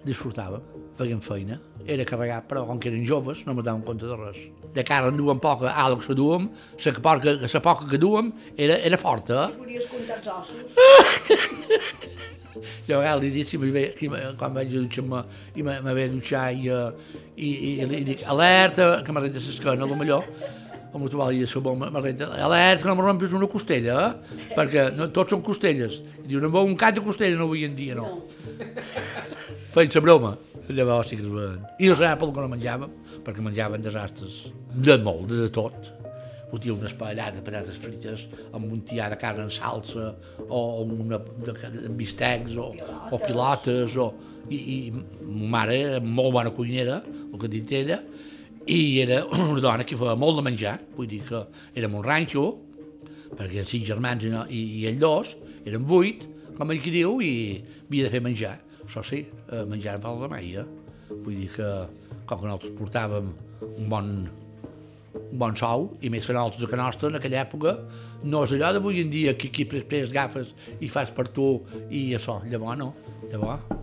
disfrutàvem, 0.07 0.65
fèiem 0.97 1.21
feina. 1.21 1.59
Era 1.85 2.07
carregat, 2.09 2.47
però 2.49 2.65
com 2.71 2.81
que 2.81 2.95
eren 2.95 3.05
joves 3.05 3.45
no 3.45 3.59
me 3.59 3.67
daven 3.67 3.85
compte 3.85 4.07
de 4.07 4.17
res. 4.23 4.47
De 4.73 4.83
cara 4.89 5.11
en 5.13 5.19
duem 5.19 5.39
poca, 5.39 5.69
a 5.69 5.89
que 6.01 6.15
duem, 6.17 6.49
la 6.85 6.93
poca, 7.05 7.37
la 7.37 7.61
poca 7.61 7.89
que 7.91 7.99
duem 7.99 8.33
era, 8.57 8.79
era 8.79 8.97
forta. 8.97 9.51
Eh? 9.51 9.59
Podies 9.59 9.91
comptar 9.91 10.17
els 10.17 10.29
ossos. 10.33 10.79
jo 12.87 12.97
a 12.97 13.03
vegades 13.03 13.23
li 13.23 13.31
dic, 13.35 13.49
si 13.49 13.59
ve, 13.61 13.85
quan 14.39 14.55
vaig 14.55 14.73
a 14.73 14.81
dutxar-me, 14.81 15.23
i 15.57 15.63
me 15.63 15.95
ve 15.95 16.07
a 16.09 16.13
dutxar 16.13 16.47
i, 16.53 16.69
i, 17.37 17.49
i, 17.51 17.71
i, 17.83 17.87
li 17.91 18.03
dic, 18.13 18.25
alerta, 18.33 19.03
que 19.05 19.15
m'arrenta 19.15 19.43
l'esquena, 19.43 19.89
lo 19.89 19.99
millor, 19.99 20.25
com 20.93 21.05
tu 21.09 21.21
volies 21.21 21.53
ser 21.53 21.63
bon, 21.65 21.81
m'arrenta, 21.81 22.31
alerta, 22.45 22.85
que 22.85 22.95
no 22.95 23.07
rompis 23.07 23.37
una 23.37 23.49
costella, 23.49 23.99
eh? 24.09 24.49
perquè 24.57 24.91
no, 24.97 25.09
tots 25.15 25.33
són 25.37 25.45
costelles. 25.45 26.01
I 26.23 26.31
diu, 26.33 26.41
no 26.41 26.65
un 26.65 26.77
cap 26.81 26.97
de 26.97 27.05
costella 27.05 27.39
no 27.39 27.49
avui 27.49 27.65
en 27.69 27.77
dia, 27.77 27.97
no. 27.99 28.09
no. 28.09 28.73
Feien 29.73 29.95
la 29.95 30.05
broma. 30.05 30.35
Llavors 30.73 31.09
sí 31.11 31.17
que 31.19 31.25
es 31.27 31.33
veien. 31.33 31.63
I 31.81 31.89
no 31.91 31.97
sabia 31.99 32.17
pel 32.21 32.31
que 32.33 32.45
no 32.45 32.51
menjàvem, 32.53 32.93
perquè 33.27 33.45
menjaven 33.45 33.85
desastres 33.85 34.47
de 34.73 34.97
molt, 35.03 35.29
de, 35.31 35.43
de 35.45 35.51
tot. 35.53 35.91
Fotia 36.53 36.75
unes 36.75 36.93
paellades 37.01 37.39
de 37.39 37.45
patates 37.47 37.79
frites 37.81 38.27
amb 38.53 38.67
un 38.67 38.83
tià 38.89 39.07
de 39.09 39.17
carn 39.21 39.47
en 39.47 39.53
salsa, 39.53 40.11
o 40.49 40.83
una 40.85 41.21
de, 41.23 41.55
de 41.79 41.93
bistecs, 41.97 42.59
o, 42.61 42.69
o 43.09 43.21
pilotes, 43.23 43.97
o, 43.97 44.11
i, 44.51 44.59
i 44.59 44.77
ma 44.93 45.63
mare 45.63 45.79
era 45.87 46.03
molt 46.03 46.35
bona 46.37 46.53
cuinera, 46.53 47.01
el 47.07 47.41
que 47.41 47.51
dit 47.53 47.73
ella, 47.79 48.03
i 48.67 49.01
era 49.03 49.23
una 49.53 49.63
dona 49.65 49.87
que 49.89 49.99
feia 49.99 50.19
molt 50.19 50.39
de 50.41 50.47
menjar, 50.51 50.77
vull 50.99 51.09
dir 51.11 51.23
que 51.31 51.47
érem 51.79 51.97
un 51.99 52.05
ranxo, 52.07 52.45
perquè 53.33 53.65
cinc 53.69 53.89
germans 53.89 54.29
i, 54.29 54.35
i, 54.53 54.63
i 54.83 54.85
ell 54.91 55.01
dos, 55.01 55.33
eren 55.65 55.89
vuit, 55.89 56.27
com 56.59 56.71
ell 56.71 56.83
que 56.85 56.93
diu, 56.93 57.17
i 57.25 57.33
havia 57.87 58.09
de 58.09 58.13
fer 58.13 58.23
menjar. 58.25 58.59
Això 58.85 59.03
sí, 59.07 59.23
eh, 59.25 59.65
menjar 59.69 59.97
en 59.97 60.05
falta 60.05 60.29
mai, 60.29 60.53
eh? 60.61 60.67
Vull 61.13 61.39
dir 61.39 61.49
que, 61.55 61.69
com 62.27 62.39
que 62.41 62.49
nosaltres 62.49 62.77
portàvem 62.79 63.33
un 63.73 63.91
bon, 63.91 64.09
un 65.23 65.39
bon 65.43 65.59
sou, 65.59 65.91
i 66.03 66.11
més 66.13 66.27
que 66.27 66.37
nosaltres 66.37 66.71
que 66.71 66.81
nostra, 66.81 67.13
en 67.13 67.21
aquella 67.21 67.43
època, 67.45 67.77
no 68.23 68.45
és 68.47 68.57
allò 68.57 68.73
d'avui 68.77 69.03
en 69.03 69.11
dia 69.13 69.37
que 69.39 69.51
aquí 69.51 69.67
pres 69.67 70.13
gafes 70.15 70.55
i 70.81 70.91
fas 70.93 71.15
per 71.15 71.29
tu 71.35 71.55
i 71.91 72.11
això, 72.19 72.41
llavors 72.51 72.79
no, 72.79 72.93
llavors 73.31 73.81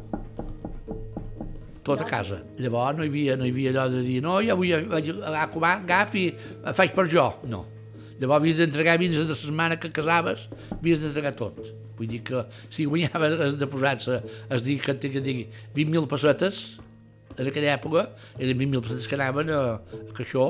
tot 1.90 2.04
a 2.04 2.06
casa. 2.06 2.40
Llavors 2.62 2.98
no 2.98 3.06
hi 3.06 3.10
havia, 3.10 3.36
no 3.40 3.48
hi 3.48 3.54
havia 3.54 3.74
allò 3.74 3.88
de 3.90 4.04
dir 4.06 4.20
no, 4.22 4.38
ja 4.46 4.56
vull 4.58 4.88
vaig 4.92 5.10
a 5.26 5.46
agaf 5.74 6.16
i 6.20 6.30
faig 6.78 6.94
per 6.96 7.08
jo. 7.10 7.26
No. 7.50 7.64
Llavors 8.20 8.42
havies 8.42 8.60
d'entregar 8.60 8.98
fins 9.00 9.18
a 9.18 9.26
la 9.30 9.38
setmana 9.38 9.80
que 9.80 9.92
casaves, 9.96 10.48
havies 10.76 11.02
d'entregar 11.02 11.34
tot. 11.40 11.62
Vull 11.98 12.12
dir 12.12 12.22
que 12.28 12.44
si 12.72 12.86
guanyava 12.86 13.32
de 13.60 13.68
posar-se, 13.72 14.20
es 14.52 14.64
digui 14.64 14.84
que, 14.84 14.96
que 15.16 15.24
digui 15.24 15.48
20.000 15.76 16.08
pessetes, 16.12 16.62
en 17.40 17.48
aquella 17.48 17.74
època 17.78 18.10
eren 18.38 18.60
20.000 18.60 18.84
pessetes 18.86 19.08
que 19.08 19.18
anaven 19.18 19.50
a, 19.56 19.62
a 19.80 20.14
caixó 20.18 20.50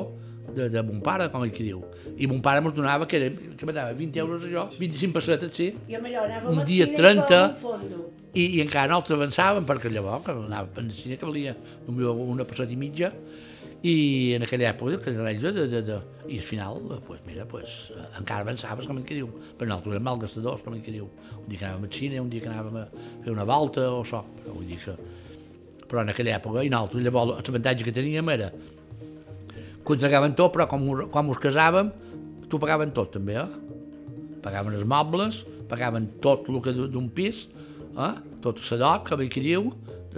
de, 0.54 0.68
de 0.68 0.82
mon 0.82 1.00
pare, 1.04 1.28
com 1.30 1.44
ell 1.44 1.52
que 1.54 1.64
diu. 1.64 1.82
I 2.16 2.28
mon 2.30 2.40
pare 2.44 2.62
ens 2.62 2.74
donava, 2.76 3.06
que, 3.08 3.20
era, 3.20 3.30
que 3.56 3.66
me 3.66 3.74
dava 3.76 3.94
20 3.96 4.22
euros 4.22 4.46
això, 4.46 4.66
25 4.78 5.16
pessetes, 5.16 5.52
sí. 5.56 5.68
I 5.88 5.98
allò 5.98 6.24
anava 6.24 6.50
un 6.54 6.64
dia 6.68 6.88
30, 6.90 7.40
i, 8.34 8.44
i 8.56 8.64
encara 8.64 8.90
nosaltres 8.90 9.18
avançàvem, 9.18 9.68
perquè 9.68 9.92
llavors, 9.92 10.26
que 10.26 10.34
anava 10.34 10.82
a 10.82 10.88
cine 10.96 11.18
que 11.20 11.28
valia 11.28 11.54
una 11.86 12.46
passeta 12.48 12.72
i 12.74 12.80
mitja, 12.80 13.12
i 13.80 14.34
en 14.36 14.44
aquella 14.44 14.68
època, 14.74 14.98
que 15.00 15.14
era 15.14 15.32
de, 15.32 15.52
de, 15.56 15.66
de, 15.72 15.80
de, 15.86 15.98
i 16.28 16.36
al 16.38 16.44
final, 16.44 16.82
pues, 17.06 17.22
mira, 17.24 17.46
pues, 17.48 17.92
encara 18.18 18.44
avançaves, 18.44 18.86
com 18.86 18.98
en 19.00 19.06
què 19.08 19.16
diu, 19.16 19.30
però 19.56 19.70
nosaltres 19.70 19.96
érem 19.96 20.04
malgastadors, 20.04 20.66
com 20.66 20.76
en 20.76 20.82
què 20.84 20.92
diu. 20.92 21.08
Un 21.38 21.48
dia 21.48 21.62
que 21.62 21.64
anàvem 21.70 21.88
al 21.88 21.94
cine, 21.96 22.20
un 22.20 22.28
dia 22.32 22.44
que 22.44 22.52
anàvem 22.52 22.76
a 22.82 22.84
fer 23.24 23.32
una 23.32 23.46
volta 23.48 23.86
o 23.88 24.02
això, 24.02 24.24
però 24.42 24.58
vull 24.58 24.68
dir 24.68 24.82
que... 24.84 24.98
Però 25.90 26.04
en 26.04 26.12
aquella 26.12 26.36
època, 26.38 26.62
i 26.62 26.70
nosaltres, 26.70 27.02
llavors, 27.02 27.42
l'avantatge 27.48 27.86
que 27.86 27.94
teníem 27.94 28.28
era 28.30 28.52
que 29.80 29.90
ho 29.90 29.96
entregaven 29.96 30.36
tot, 30.38 30.52
però 30.54 30.68
com, 30.70 30.86
com 31.10 31.32
us 31.32 31.40
casàvem, 31.42 31.90
t'ho 32.50 32.60
pagaven 32.62 32.92
tot 32.94 33.10
també, 33.16 33.40
eh? 33.40 33.48
Pagaven 34.44 34.76
els 34.78 34.86
mobles, 34.88 35.42
pagaven 35.70 36.06
tot 36.24 36.46
el 36.50 36.60
que 36.64 36.74
d'un 36.76 37.08
pis, 37.14 37.48
eh? 37.96 38.12
tot 38.44 38.60
el 38.60 38.66
sadot, 38.66 39.08
com 39.08 39.24
aquí 39.24 39.42
diu, 39.44 39.72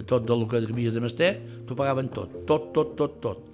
tot 0.08 0.28
el 0.30 0.44
que 0.50 0.60
havies 0.60 0.94
de 0.94 1.02
mestre, 1.04 1.32
t'ho 1.68 1.78
pagaven 1.78 2.12
tot, 2.12 2.42
tot, 2.48 2.70
tot, 2.76 2.94
tot, 2.98 3.18
tot. 3.24 3.48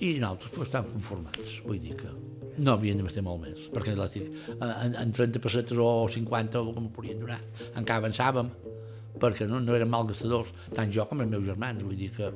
I 0.00 0.14
nosaltres 0.20 0.54
pues, 0.54 0.68
estàvem 0.70 0.94
conformats, 0.94 1.60
vull 1.66 1.80
dir 1.82 1.96
que 2.00 2.12
no 2.60 2.74
havien 2.74 3.00
de 3.00 3.04
mestre 3.04 3.24
molt 3.24 3.44
més, 3.44 3.68
perquè 3.72 3.92
en, 3.96 4.96
en 4.96 5.12
30 5.16 5.42
pessetes 5.44 5.80
o 5.80 6.08
50 6.08 6.60
o 6.60 6.64
el 6.64 6.74
que 6.76 6.84
m'ho 6.84 6.92
podien 6.94 7.20
donar, 7.20 7.40
encara 7.74 8.00
avançàvem, 8.00 8.48
perquè 9.20 9.48
no, 9.50 9.60
no 9.64 9.76
eren 9.76 9.90
malgastadors, 9.92 10.54
tant 10.76 10.92
jo 10.94 11.06
com 11.10 11.22
els 11.24 11.32
meus 11.32 11.46
germans, 11.48 11.84
vull 11.86 11.98
dir 11.98 12.10
que 12.16 12.32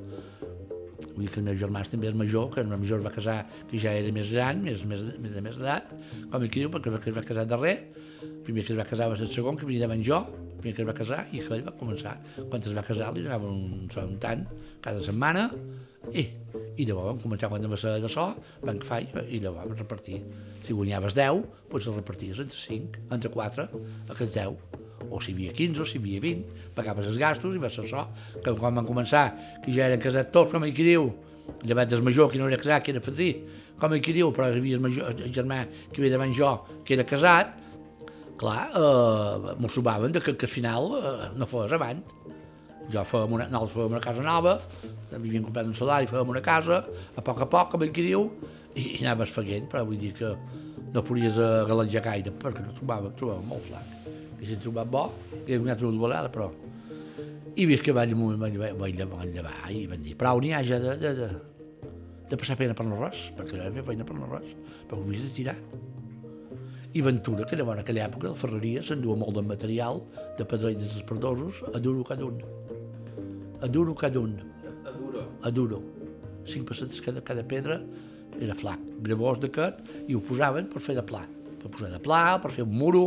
Vull 1.15 1.25
dir 1.25 1.31
que 1.31 1.39
el 1.39 1.45
meu 1.47 1.55
germà 1.59 1.81
també 1.87 2.09
és 2.09 2.15
major, 2.17 2.49
que 2.51 2.61
el 2.63 2.69
meu 2.71 2.79
major 2.81 2.99
es 2.99 3.05
va 3.05 3.11
casar, 3.15 3.37
que 3.69 3.79
ja 3.79 3.93
era 3.95 4.11
més 4.15 4.31
gran, 4.31 4.61
més, 4.63 4.83
més, 4.87 5.03
més 5.23 5.31
de 5.35 5.43
més 5.43 5.59
edat, 5.59 5.91
com 6.31 6.43
aquí 6.43 6.63
diu, 6.63 6.71
perquè 6.71 6.91
que 6.91 7.11
es 7.11 7.15
va 7.15 7.23
casar 7.23 7.45
darrer. 7.51 7.75
El 8.25 8.41
primer 8.47 8.65
que 8.67 8.73
es 8.75 8.79
va 8.79 8.87
casar 8.87 9.09
va 9.11 9.17
ser 9.19 9.27
el 9.27 9.33
segon, 9.33 9.59
que 9.59 9.67
venia 9.67 9.85
davant 9.85 10.03
jo, 10.03 10.21
el 10.43 10.61
primer 10.61 10.75
que 10.75 10.83
es 10.83 10.89
va 10.89 10.97
casar, 10.97 11.21
i 11.31 11.41
aquell 11.43 11.65
va 11.67 11.75
començar. 11.79 12.15
Quan 12.37 12.63
es 12.63 12.77
va 12.77 12.83
casar 12.87 13.11
li 13.15 13.25
donava 13.25 13.51
un, 13.51 13.87
un 13.87 14.15
tant 14.23 14.45
cada 14.85 15.03
setmana, 15.07 15.49
i, 16.11 16.27
i 16.75 16.87
llavors 16.87 17.13
vam 17.13 17.21
començar 17.23 17.51
quan 17.51 17.67
va 17.71 17.79
ser 17.79 17.97
de 18.03 18.11
so, 18.11 18.29
vam 18.63 18.81
fer, 18.87 19.03
i 19.27 19.43
llavors 19.43 19.71
vam 19.71 19.83
repartir. 19.83 20.23
Si 20.67 20.75
guanyaves 20.75 21.15
10, 21.17 21.45
doncs 21.71 21.91
el 21.91 22.01
reparties 22.01 22.43
entre 22.43 22.63
5, 22.63 23.05
entre 23.15 23.35
4, 23.39 23.69
aquests 24.15 24.41
10 24.41 24.84
o 25.09 25.21
si 25.21 25.31
hi 25.31 25.35
havia 25.35 25.53
15 25.57 25.81
o 25.81 25.85
si 25.87 25.97
hi 25.97 26.01
havia 26.01 26.23
20, 26.23 26.63
pagaves 26.77 27.09
els 27.11 27.19
gastos 27.21 27.55
i 27.55 27.61
va 27.61 27.69
ser 27.71 27.85
això, 27.85 28.05
que 28.43 28.53
quan 28.59 28.75
van 28.77 28.87
començar, 28.87 29.27
que 29.63 29.73
ja 29.75 29.89
eren 29.89 30.01
casats 30.03 30.31
tots, 30.33 30.53
com 30.53 30.65
aquí 30.67 30.85
diu, 30.87 31.11
llevat 31.63 31.91
del 31.91 32.03
major, 32.03 32.31
que 32.31 32.41
no 32.41 32.47
era 32.49 32.59
casat, 32.61 32.83
que 32.83 32.93
era 32.95 33.03
fadrí, 33.03 33.29
com 33.79 33.93
aquí 33.95 34.15
diu, 34.15 34.31
però 34.35 34.49
hi 34.49 34.59
havia 34.59 34.79
el, 34.79 34.83
major, 34.83 35.13
el 35.13 35.33
germà 35.35 35.63
que 35.91 36.03
ve 36.03 36.11
davant 36.13 36.33
jo, 36.35 36.51
que 36.87 36.95
era 36.95 37.05
casat, 37.07 37.55
clar, 38.39 38.69
eh, 38.71 39.55
m'ho 39.59 39.71
sobaven 39.71 40.15
de 40.15 40.21
que, 40.23 40.35
que 40.35 40.47
al 40.49 40.53
final 40.53 40.91
eh, 40.99 41.15
no 41.35 41.47
fos 41.49 41.73
avant. 41.75 42.01
Jo 42.93 43.01
fèiem 43.07 43.31
una, 43.33 43.47
nosaltres 43.49 43.77
fèiem 43.79 43.95
una 43.95 44.03
casa 44.03 44.25
nova, 44.25 44.57
havíem 45.15 45.47
comprat 45.47 45.71
un 45.71 45.77
salari, 45.77 46.09
fèiem 46.11 46.35
una 46.35 46.43
casa, 46.45 46.83
a 47.17 47.25
poc 47.25 47.41
a 47.41 47.49
poc, 47.49 47.71
com 47.73 47.85
aquí 47.87 48.05
diu, 48.05 48.29
i, 48.75 48.83
i 48.83 49.03
anaves 49.03 49.33
faguent, 49.33 49.69
però 49.71 49.85
vull 49.87 50.01
dir 50.01 50.13
que 50.19 50.35
no 50.93 51.03
podies 51.03 51.39
eh, 51.41 52.01
gaire, 52.01 52.35
perquè 52.43 52.63
no 52.63 52.75
trobàvem, 52.77 53.15
trobàvem 53.19 53.49
molt 53.55 53.71
flac 53.71 54.14
que 54.39 54.47
s'ha 54.49 54.59
trobat 54.61 54.91
bo, 54.91 55.07
que 55.45 55.59
donat 55.59 55.81
una 55.83 56.01
vegada, 56.07 56.31
però... 56.31 56.51
I 57.55 57.65
vist 57.69 57.85
que 57.85 57.93
vaig, 57.95 58.11
vaig, 58.19 58.57
vaig, 58.59 58.73
vaig, 58.75 58.97
vaig 59.07 59.29
llevar 59.31 59.53
i 59.71 59.85
van 59.87 60.01
dir, 60.03 60.15
prou 60.19 60.41
n'hi 60.43 60.49
ha 60.51 60.59
ja 60.67 60.75
de, 60.83 60.97
de, 60.99 61.11
de, 61.15 61.27
de 62.27 62.39
passar 62.41 62.57
pena 62.59 62.75
per 62.75 62.83
l'arròs, 62.83 63.29
perquè 63.37 63.61
havia 63.63 63.83
feina 63.87 64.07
per 64.07 64.17
l'arròs, 64.17 64.55
però 64.89 64.99
ho 64.99 65.05
havies 65.05 65.23
de 65.23 65.31
tirar. 65.37 65.55
I 66.95 67.03
Ventura, 67.03 67.45
que 67.47 67.55
llavors 67.59 67.79
en 67.79 67.83
aquella 67.83 68.05
època 68.09 68.31
la 68.31 68.39
ferreria 68.39 68.83
s'endua 68.83 69.15
molt 69.19 69.35
de 69.35 69.43
material 69.47 70.01
de 70.39 70.47
pedra 70.47 70.71
i 70.71 70.77
dels 70.79 70.99
perdosos 71.07 71.61
a 71.71 71.79
duro 71.83 72.03
cada 72.07 72.27
un. 72.27 72.39
A 73.63 73.67
duro 73.71 73.95
cada 73.95 74.19
un, 74.19 74.35
A 74.83 74.91
duro. 74.91 75.23
a 75.43 75.51
duro. 75.51 75.81
Cinc 76.47 76.67
pessetes 76.69 76.99
cada, 77.03 77.23
cada 77.23 77.43
pedra 77.43 77.81
era 78.39 78.55
flac, 78.55 78.83
gravós 79.03 79.39
d'aquest, 79.39 79.79
i 80.07 80.15
ho 80.15 80.21
posaven 80.23 80.67
per 80.71 80.83
fer 80.83 80.95
de 80.99 81.03
pla. 81.07 81.23
Per 81.61 81.71
posar 81.71 81.91
de 81.91 81.99
pla, 82.03 82.37
per 82.43 82.51
fer 82.51 82.63
un 82.67 82.75
muro, 82.75 83.05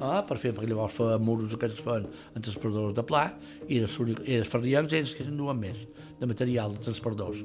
eh? 0.00 0.20
per 0.28 0.38
fer, 0.42 0.52
perquè 0.56 0.70
llavors 0.70 0.96
feien 0.96 1.24
muros 1.24 1.56
aquests 1.56 1.80
es 1.80 1.86
feien 1.86 2.06
en 2.06 2.44
transportadors 2.44 2.96
de 2.96 3.06
pla, 3.06 3.24
i 3.68 3.80
els, 3.82 3.98
i 4.26 4.38
els 4.40 4.52
ferrians 4.52 4.94
ells 4.96 5.16
que 5.16 5.26
s'enduen 5.26 5.58
més 5.60 5.86
de 6.20 6.30
material 6.30 6.76
de 6.76 6.84
transportadors. 6.86 7.42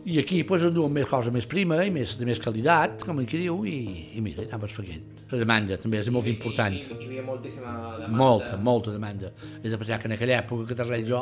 I 0.00 0.16
aquí 0.16 0.38
pues, 0.48 0.62
enduen 0.64 0.94
més 0.96 1.04
cosa 1.08 1.28
més 1.32 1.44
prima 1.44 1.76
i 1.84 1.90
més, 1.92 2.14
de 2.16 2.24
més 2.24 2.38
qualitat, 2.40 3.02
com 3.04 3.18
aquí 3.20 3.42
diu, 3.42 3.58
i, 3.68 3.80
i 4.16 4.22
mira, 4.24 4.46
anaves 4.48 4.72
faguent. 4.78 5.02
La 5.30 5.38
demanda 5.42 5.76
també 5.78 6.00
és 6.00 6.08
molt 6.10 6.26
important. 6.30 6.72
Hi, 6.72 6.86
hi, 6.86 6.96
hi 6.96 7.10
havia 7.10 7.24
moltíssima 7.26 7.74
demanda. 7.98 8.16
Molta, 8.16 8.56
molta 8.56 8.94
demanda. 8.94 9.30
És 9.60 9.68
de 9.68 9.78
pensar 9.78 10.00
que 10.00 10.08
en 10.08 10.16
aquella 10.16 10.38
època 10.40 10.64
que 10.70 10.78
t'arrel 10.78 11.04
jo, 11.06 11.20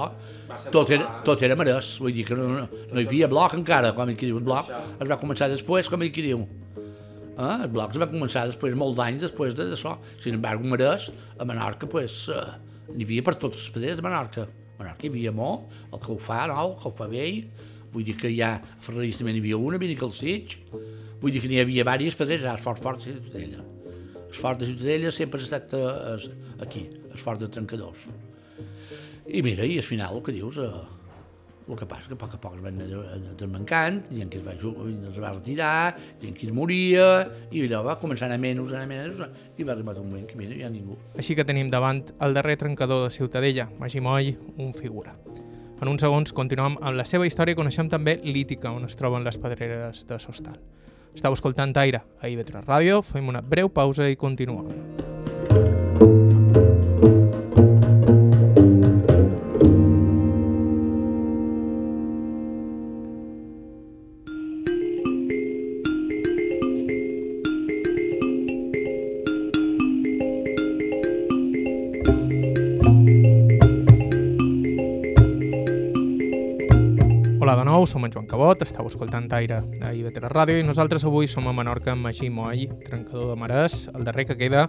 tot 0.73 0.95
era, 0.95 1.11
tot 1.27 1.43
era 1.43 1.59
marès. 1.59 1.97
Vull 2.05 2.15
dir 2.15 2.29
que 2.31 2.39
no, 2.39 2.47
no, 2.55 2.85
no 2.93 3.03
hi 3.03 3.09
havia 3.11 3.29
bloc 3.29 3.59
encara, 3.59 3.91
com 3.99 4.15
aquí 4.15 4.31
diu. 4.31 4.39
El 4.39 4.47
bloc 4.47 4.71
es 4.71 5.11
va 5.11 5.19
començar 5.21 5.51
després, 5.51 5.91
com 5.91 6.07
aquí 6.07 6.25
diu. 6.31 6.47
Eh? 7.39 7.57
El 7.65 7.71
bloc 7.71 7.95
va 8.03 8.11
començar 8.11 8.47
després, 8.51 8.75
molts 8.79 8.99
anys 9.05 9.29
després 9.29 9.55
de 9.59 9.69
d'això. 9.71 9.97
Sin 10.23 10.39
embargo, 10.39 10.67
marès, 10.67 11.09
a 11.39 11.47
Menorca, 11.47 11.87
pues, 11.87 12.27
eh, 12.35 12.43
n'hi 12.95 13.07
havia 13.07 13.23
per 13.23 13.37
totes 13.37 13.63
les 13.63 13.75
pedreres 13.77 14.01
de 14.01 14.07
Menorca. 14.07 14.49
A 14.49 14.83
Menorca 14.83 15.07
hi 15.07 15.13
havia 15.13 15.33
molt, 15.33 15.71
el 15.93 16.03
que 16.03 16.13
ho 16.13 16.19
fa 16.19 16.47
nou, 16.51 16.75
el 16.75 16.79
que 16.83 16.89
ho 16.89 16.95
fa 16.99 17.07
vell, 17.07 17.43
vull 17.93 18.05
dir 18.05 18.17
que 18.19 18.35
ja 18.35 18.57
a 18.59 18.83
Ferreries 18.85 19.19
també 19.21 19.33
n'hi 19.33 19.45
havia 19.45 19.57
una, 19.57 19.79
a 19.79 19.99
Calcig, 20.03 20.59
vull 21.23 21.33
dir 21.33 21.43
que 21.43 21.49
n'hi 21.49 21.61
havia 21.63 21.85
diverses 21.85 22.19
pedreres, 22.19 22.45
ara 22.45 22.59
Fort 22.59 22.83
Fort 22.83 23.07
i 23.07 23.15
Ciutadella. 23.15 23.65
El 24.29 24.35
fort 24.35 24.61
de 24.61 24.67
Ciutadella 24.67 25.11
sempre 25.11 25.41
ha 25.41 25.43
estat 25.43 25.73
eh, 25.73 26.31
aquí, 26.61 26.85
el 27.11 27.19
fort 27.19 27.41
de 27.41 27.49
Trencadors. 27.49 28.05
I 29.29 29.41
mira, 29.43 29.65
i 29.65 29.79
al 29.81 29.87
final 29.87 30.19
el 30.19 30.23
que 30.25 30.35
dius, 30.37 30.59
eh, 30.61 30.98
el 31.69 31.77
que 31.77 31.87
passa 31.87 32.09
que 32.09 32.17
a 32.17 32.21
poc 32.21 32.35
a 32.35 32.41
poc 32.41 32.57
es 32.57 32.63
van 32.65 32.81
anar 32.81 33.35
desmancant, 33.39 34.01
gent 34.11 34.31
que 34.33 34.41
es 34.41 34.47
va, 34.47 34.55
es 34.57 35.19
va 35.21 35.33
retirar, 35.35 35.97
gent 36.23 36.37
que 36.39 36.49
es 36.49 36.55
moria, 36.55 37.09
i 37.53 37.65
allò 37.67 37.83
va 37.87 37.99
començar 38.01 38.27
a 38.27 38.33
anar 38.33 38.41
menys, 38.43 38.73
a 38.73 38.81
anar 38.81 38.89
menys, 38.91 39.21
i 39.59 39.67
va 39.67 39.75
arribar 39.77 39.97
un 40.01 40.09
moment 40.09 40.27
que 40.29 40.39
mira, 40.41 40.57
ja 40.57 40.71
ningú. 40.73 40.97
Així 41.19 41.37
que 41.37 41.47
tenim 41.49 41.71
davant 41.75 42.03
el 42.25 42.35
darrer 42.39 42.57
trencador 42.61 43.05
de 43.07 43.13
Ciutadella, 43.15 43.69
Magí 43.79 44.01
Moll, 44.01 44.35
un 44.57 44.73
figura. 44.77 45.15
En 45.79 45.87
uns 45.93 46.03
segons 46.03 46.35
continuem 46.35 46.79
amb 46.81 46.97
la 46.99 47.07
seva 47.07 47.29
història 47.29 47.55
i 47.55 47.59
coneixem 47.59 47.91
també 47.93 48.19
l'Ítica, 48.25 48.73
on 48.75 48.89
es 48.89 48.99
troben 48.99 49.27
les 49.27 49.39
pedreres 49.39 50.03
de 50.09 50.19
Sostal. 50.19 50.59
Estau 51.15 51.37
escoltant 51.37 51.75
Aire 51.83 52.03
a 52.21 52.31
IB3 52.31 52.67
Ràdio, 52.67 53.03
fem 53.03 53.31
una 53.31 53.43
breu 53.43 53.71
pausa 53.71 54.11
i 54.11 54.19
continuem. 54.19 55.18
Som 77.89 78.05
en 78.05 78.13
Joan 78.13 78.27
Cabot, 78.29 78.61
estàu 78.61 78.87
escoltant 78.91 79.31
Aire 79.33 79.63
a 79.81 79.93
IB3 79.97 80.29
Ràdio 80.29 80.61
i 80.61 80.67
nosaltres 80.67 81.07
avui 81.09 81.27
som 81.31 81.47
a 81.49 81.55
Menorca 81.57 81.95
amb 81.95 82.05
Magí 82.05 82.29
Moll, 82.29 82.67
trencador 82.85 83.33
de 83.33 83.37
Marès, 83.41 83.87
el 83.97 84.05
darrer 84.05 84.27
que 84.29 84.37
queda, 84.37 84.67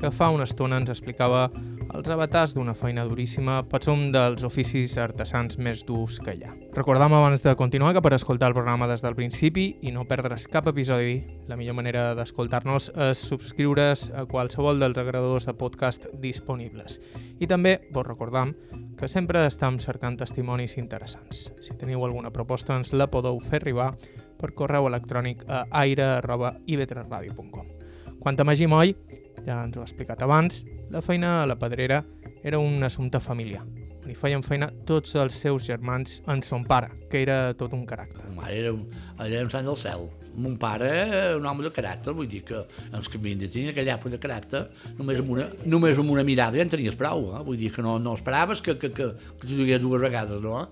que 0.00 0.10
fa 0.10 0.32
una 0.34 0.46
estona 0.48 0.80
ens 0.82 0.90
explicava 0.90 1.46
els 1.94 2.08
avatars 2.12 2.52
d'una 2.56 2.74
feina 2.76 3.04
duríssima, 3.08 3.62
pot 3.68 3.84
ser 3.86 3.92
un 3.94 4.10
dels 4.12 4.44
oficis 4.44 4.96
artesans 5.00 5.58
més 5.62 5.84
durs 5.88 6.18
que 6.22 6.34
hi 6.36 6.44
ha. 6.44 6.52
Recordam 6.76 7.14
abans 7.16 7.42
de 7.44 7.54
continuar 7.56 7.94
que 7.96 8.02
per 8.04 8.12
escoltar 8.16 8.50
el 8.50 8.56
programa 8.56 8.88
des 8.90 9.02
del 9.04 9.16
principi 9.16 9.66
i 9.82 9.92
no 9.94 10.04
perdre's 10.08 10.48
cap 10.52 10.68
episodi, 10.70 11.22
la 11.48 11.56
millor 11.56 11.78
manera 11.78 12.14
d'escoltar-nos 12.18 12.90
és 13.08 13.18
subscriure's 13.30 14.10
a 14.12 14.26
qualsevol 14.28 14.80
dels 14.82 15.00
agradadors 15.00 15.48
de 15.48 15.54
podcast 15.56 16.06
disponibles. 16.20 17.00
I 17.40 17.46
també 17.48 17.78
vos 17.94 18.06
recordam 18.06 18.54
que 18.98 19.08
sempre 19.08 19.46
estem 19.46 19.78
cercant 19.78 20.18
testimonis 20.20 20.76
interessants. 20.76 21.52
Si 21.62 21.76
teniu 21.78 22.04
alguna 22.04 22.32
proposta 22.34 22.76
ens 22.76 22.92
la 22.92 23.08
podeu 23.10 23.40
fer 23.40 23.62
arribar 23.62 23.94
per 24.38 24.54
correu 24.54 24.86
electrònic 24.90 25.44
a 25.48 25.64
aire.ib3radio.com. 25.82 27.66
Quant 28.18 28.40
a 28.40 28.44
Moll, 28.44 28.94
ja 29.48 29.62
ens 29.64 29.76
ho 29.76 29.82
ha 29.82 29.88
explicat 29.88 30.22
abans, 30.24 30.64
la 30.92 31.02
feina 31.04 31.42
a 31.42 31.46
la 31.48 31.58
pedrera 31.58 32.02
era 32.44 32.60
un 32.60 32.82
assumpte 32.84 33.20
familiar. 33.20 33.64
Hi 34.08 34.14
feien 34.16 34.40
feina 34.40 34.70
tots 34.88 35.12
els 35.20 35.36
seus 35.36 35.66
germans 35.66 36.22
en 36.32 36.40
son 36.46 36.62
pare, 36.64 36.88
que 37.12 37.20
era 37.20 37.52
tot 37.60 37.74
un 37.76 37.82
caràcter. 37.88 38.24
Ma 38.30 38.46
mare 38.46 38.62
era 38.62 38.70
un, 38.72 38.86
era 39.20 39.42
un 39.44 39.50
sant 39.52 39.68
del 39.68 39.76
cel. 39.76 40.06
Mon 40.38 40.54
pare 40.60 40.88
era 40.88 41.36
un 41.36 41.44
home 41.50 41.66
de 41.66 41.72
caràcter, 41.74 42.14
vull 42.16 42.28
dir 42.30 42.40
que 42.48 42.62
els 42.62 43.10
que 43.10 43.20
havien 43.20 43.42
de 43.42 43.50
tenir 43.52 43.74
aquella 43.74 43.98
època 43.98 44.14
de 44.14 44.20
caràcter, 44.22 44.62
només 44.96 45.20
amb 45.20 45.34
una, 45.34 45.48
només 45.66 46.00
amb 46.00 46.14
una 46.14 46.24
mirada 46.24 46.56
ja 46.56 46.64
en 46.64 46.72
tenies 46.72 46.96
prou, 46.96 47.34
eh? 47.34 47.42
vull 47.44 47.60
dir 47.60 47.72
que 47.74 47.84
no, 47.84 47.98
no 48.00 48.14
esperaves 48.16 48.64
que, 48.64 48.78
que, 48.80 48.92
que, 48.96 49.10
que 49.12 49.44
t'ho 49.44 49.58
digués 49.58 49.82
dues 49.84 50.00
vegades, 50.00 50.40
no? 50.44 50.62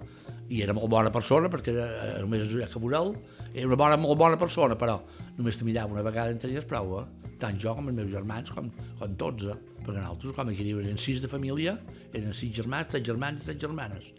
I 0.49 0.63
era 0.63 0.73
molt 0.77 0.89
bona 0.89 1.13
persona, 1.13 1.51
perquè 1.53 1.75
era, 1.75 1.91
era 2.07 2.25
només 2.25 2.47
que 2.47 2.81
veurel, 2.81 3.17
era 3.53 3.67
una 3.69 3.81
bona, 3.83 4.01
molt 4.01 4.17
bona 4.23 4.41
persona, 4.41 4.79
però 4.81 5.01
només 5.37 5.59
te 5.59 5.67
mirava 5.67 5.93
una 5.93 6.07
vegada 6.07 6.33
en 6.33 6.41
tenies 6.41 6.65
prou, 6.65 7.03
eh? 7.03 7.07
Tant 7.41 7.59
jo 7.61 7.75
com 7.77 7.91
els 7.91 7.99
meus 7.99 8.13
germans, 8.13 8.53
com, 8.55 8.71
com 9.01 9.19
tots, 9.21 9.51
eh? 9.53 9.59
perquè 9.83 9.99
nosaltres, 10.01 10.37
com 10.37 10.55
aquí 10.55 10.65
diu, 10.67 10.81
eren 10.83 10.99
sis 11.01 11.21
de 11.23 11.31
família, 11.31 11.77
eren 12.13 12.33
sis 12.35 12.55
germans, 12.57 12.91
tres 12.95 13.05
germans 13.07 13.45
i 13.45 13.51
tres 13.51 13.63
germanes 13.67 14.15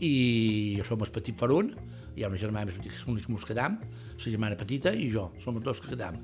i 0.00 0.76
jo 0.78 0.84
som 0.88 1.02
el 1.04 1.12
petit 1.12 1.42
un, 1.44 1.74
hi 2.16 2.24
ha 2.24 2.28
una 2.28 2.40
germana 2.40 2.68
més 2.68 2.76
petita 2.76 2.94
que 2.94 3.00
és 3.00 3.06
l'únic 3.06 3.26
que 3.26 3.32
mos 3.32 3.44
quedam, 3.46 3.76
la 3.80 4.32
germana 4.32 4.56
petita 4.56 4.92
i 4.92 5.08
jo, 5.12 5.30
som 5.38 5.56
els 5.56 5.64
dos 5.64 5.80
que 5.80 5.92
quedam. 5.92 6.16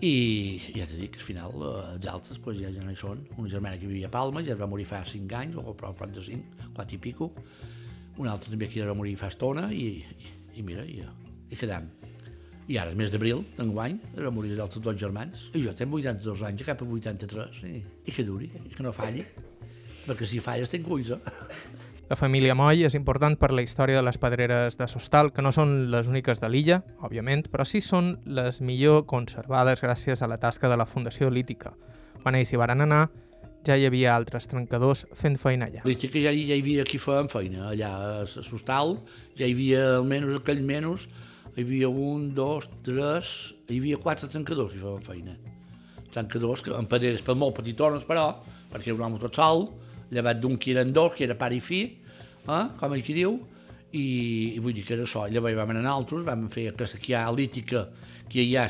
I 0.00 0.12
ja 0.72 0.86
t'he 0.88 0.96
dit 0.96 1.12
que 1.12 1.20
al 1.20 1.26
final 1.26 1.52
eh, 1.60 1.94
els 1.94 2.08
altres 2.08 2.40
pues, 2.40 2.58
ja, 2.58 2.70
ja 2.72 2.82
no 2.82 2.92
hi 2.92 2.96
són. 2.96 3.20
Una 3.36 3.52
germana 3.52 3.76
que 3.76 3.88
vivia 3.88 4.08
a 4.08 4.14
Palma 4.14 4.40
ja 4.40 4.54
es 4.54 4.60
va 4.60 4.68
morir 4.70 4.88
fa 4.88 5.02
5 5.04 5.36
anys, 5.36 5.60
o 5.60 5.76
prou 5.76 5.96
prop 5.96 6.14
de 6.16 6.24
5, 6.24 6.70
4 6.72 6.96
i 6.96 7.00
pico. 7.04 7.32
Una 8.16 8.32
altra 8.32 8.48
també 8.48 8.70
que 8.70 8.80
ja 8.80 8.88
va 8.88 8.96
morir 8.96 9.18
fa 9.20 9.28
estona 9.28 9.68
i, 9.76 9.90
i, 10.00 10.36
i 10.56 10.64
mira, 10.64 10.88
i, 10.88 11.04
i 11.52 11.60
quedam. 11.60 11.92
I 12.70 12.76
ara, 12.78 12.92
el 12.92 12.98
mes 12.98 13.10
d'abril, 13.10 13.40
d'enguany, 13.56 13.96
va 14.14 14.30
morir 14.30 14.52
els 14.54 14.76
dos 14.78 14.94
germans. 14.98 15.48
I 15.58 15.64
jo 15.64 15.72
tinc 15.74 15.94
82 15.96 16.42
anys, 16.46 16.60
cap 16.68 16.82
a 16.84 16.86
83, 16.86 17.62
i, 17.66 17.80
i 18.06 18.12
que 18.14 18.22
duri, 18.22 18.46
i 18.46 18.74
que 18.76 18.84
no 18.86 18.92
falli. 18.94 19.24
Perquè 20.04 20.28
si 20.28 20.38
falles 20.44 20.70
tinc 20.70 20.86
ulls, 20.86 21.10
eh? 21.16 21.80
La 22.10 22.18
família 22.18 22.54
Moll 22.58 22.84
és 22.86 22.94
important 22.98 23.34
per 23.38 23.50
la 23.54 23.62
història 23.62 23.98
de 23.98 24.04
les 24.06 24.18
pedreres 24.22 24.78
de 24.78 24.86
Sostal, 24.90 25.32
que 25.34 25.42
no 25.42 25.50
són 25.54 25.90
les 25.90 26.08
úniques 26.10 26.38
de 26.42 26.50
l'illa, 26.50 26.80
òbviament, 27.06 27.44
però 27.50 27.66
sí 27.66 27.80
són 27.82 28.12
les 28.38 28.60
millor 28.62 29.02
conservades 29.10 29.82
gràcies 29.82 30.22
a 30.22 30.28
la 30.30 30.38
tasca 30.42 30.70
de 30.70 30.78
la 30.78 30.86
Fundació 30.90 31.30
Lítica. 31.30 31.72
Quan 32.22 32.38
ells 32.38 32.50
hi 32.50 32.58
varen 32.58 32.82
anar, 32.86 33.00
ja 33.66 33.74
hi 33.78 33.86
havia 33.86 34.14
altres 34.14 34.46
trencadors 34.50 35.04
fent 35.18 35.38
feina 35.42 35.66
allà. 35.66 35.82
Dic 35.86 36.06
que 36.06 36.22
ja, 36.22 36.30
ja 36.30 36.54
hi 36.54 36.62
havia 36.62 36.86
qui 36.86 37.02
feien 37.02 37.30
feina, 37.30 37.72
allà 37.72 37.90
a 38.20 38.26
Sostal, 38.30 38.96
ja 39.38 39.46
hi 39.46 39.54
havia 39.54 39.84
almenys 40.00 40.38
aquell 40.38 40.62
menys, 40.66 41.08
hi 41.56 41.64
havia 41.64 41.88
un, 41.88 42.30
dos, 42.34 42.68
tres, 42.86 43.54
hi 43.68 43.78
havia 43.80 43.98
quatre 44.00 44.28
trencadors 44.30 44.72
que 44.74 44.80
feien 44.80 45.06
feina. 45.06 45.36
Trencadors 46.14 46.62
que, 46.66 46.74
amb 46.74 46.90
pedreres 46.90 47.22
per 47.26 47.36
molt 47.38 47.56
petitones, 47.58 48.04
però, 48.08 48.26
perquè 48.70 48.90
era 48.90 48.98
un 48.98 49.06
home 49.08 49.22
tot 49.22 49.34
sol, 49.38 49.66
llevat 50.10 50.40
d'un 50.42 50.56
que 50.58 50.74
eren 50.74 50.92
dos, 50.94 51.14
que 51.16 51.24
era 51.26 51.36
pare 51.38 51.58
i 51.58 51.62
fill, 51.62 51.90
eh? 52.46 52.64
com 52.78 52.94
ell 52.94 53.04
qui 53.06 53.14
diu, 53.18 53.38
i, 53.92 54.04
i 54.56 54.58
vull 54.62 54.74
dir 54.76 54.84
que 54.86 54.94
era 54.96 55.06
això. 55.06 55.26
Llavors 55.30 55.58
vam 55.58 55.72
anar 55.74 55.92
altres, 55.92 56.26
vam 56.26 56.48
fer 56.52 56.68
aquesta 56.70 56.98
que 57.02 57.12
hi 57.12 57.16
ha 57.18 57.30
lítica, 57.34 57.86
que 58.30 58.42
hi 58.46 58.56
ha 58.56 58.66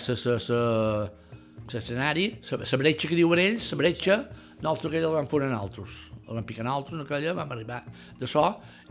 l'escenari, 1.70 2.26
la 2.50 2.78
bretxa 2.84 3.08
que 3.08 3.18
diuen 3.18 3.42
ells, 3.42 3.72
la 3.72 3.80
bretxa, 3.82 4.16
nosaltres 4.60 4.90
aquella 4.90 5.08
la 5.08 5.18
vam 5.20 5.28
fer 5.30 5.42
en 5.46 5.56
altres. 5.56 5.98
La 6.28 6.36
vam 6.38 6.46
picar 6.46 6.66
altres, 6.70 6.94
en 6.94 7.04
aquella, 7.04 7.34
vam 7.34 7.52
arribar 7.52 7.80
de 8.20 8.26
so, 8.28 8.44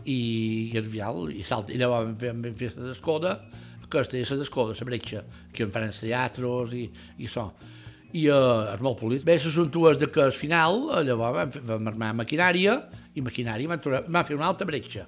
i, 0.04 0.70
i 0.74 0.78
al 0.78 0.86
final, 0.86 1.30
i, 1.32 1.42
salta, 1.46 1.72
i 1.72 1.78
llavors 1.80 2.06
vam 2.08 2.16
fer, 2.20 2.32
vam 2.36 2.56
fer 2.58 2.70
d'escoda, 2.76 3.32
aquesta 3.90 4.16
és 4.16 4.30
la 4.30 4.40
d'escoda, 4.40 4.78
la 4.78 4.88
bretxa, 4.88 5.26
que 5.52 5.66
en 5.66 5.74
fan 5.74 5.90
els 5.90 6.00
teatres 6.00 6.74
i, 6.78 6.86
i 7.18 7.28
això 7.28 7.50
i 8.12 8.26
uh, 8.26 8.72
és 8.74 8.82
molt 8.82 8.98
polit. 8.98 9.22
Bé, 9.26 9.36
les 9.38 9.54
són 9.54 9.70
dues 9.70 9.98
de 10.00 10.08
que 10.10 10.22
al 10.24 10.34
final, 10.34 10.82
llavors 11.06 11.36
vam, 11.36 11.52
fer, 11.54 11.62
vam 11.66 11.90
armar 11.92 12.10
maquinària 12.18 12.76
i 13.14 13.22
maquinària 13.22 13.70
vam, 13.70 13.82
trobar, 13.82 14.02
vam 14.08 14.26
fer 14.26 14.38
una 14.38 14.48
altra 14.50 14.66
bretxa 14.66 15.06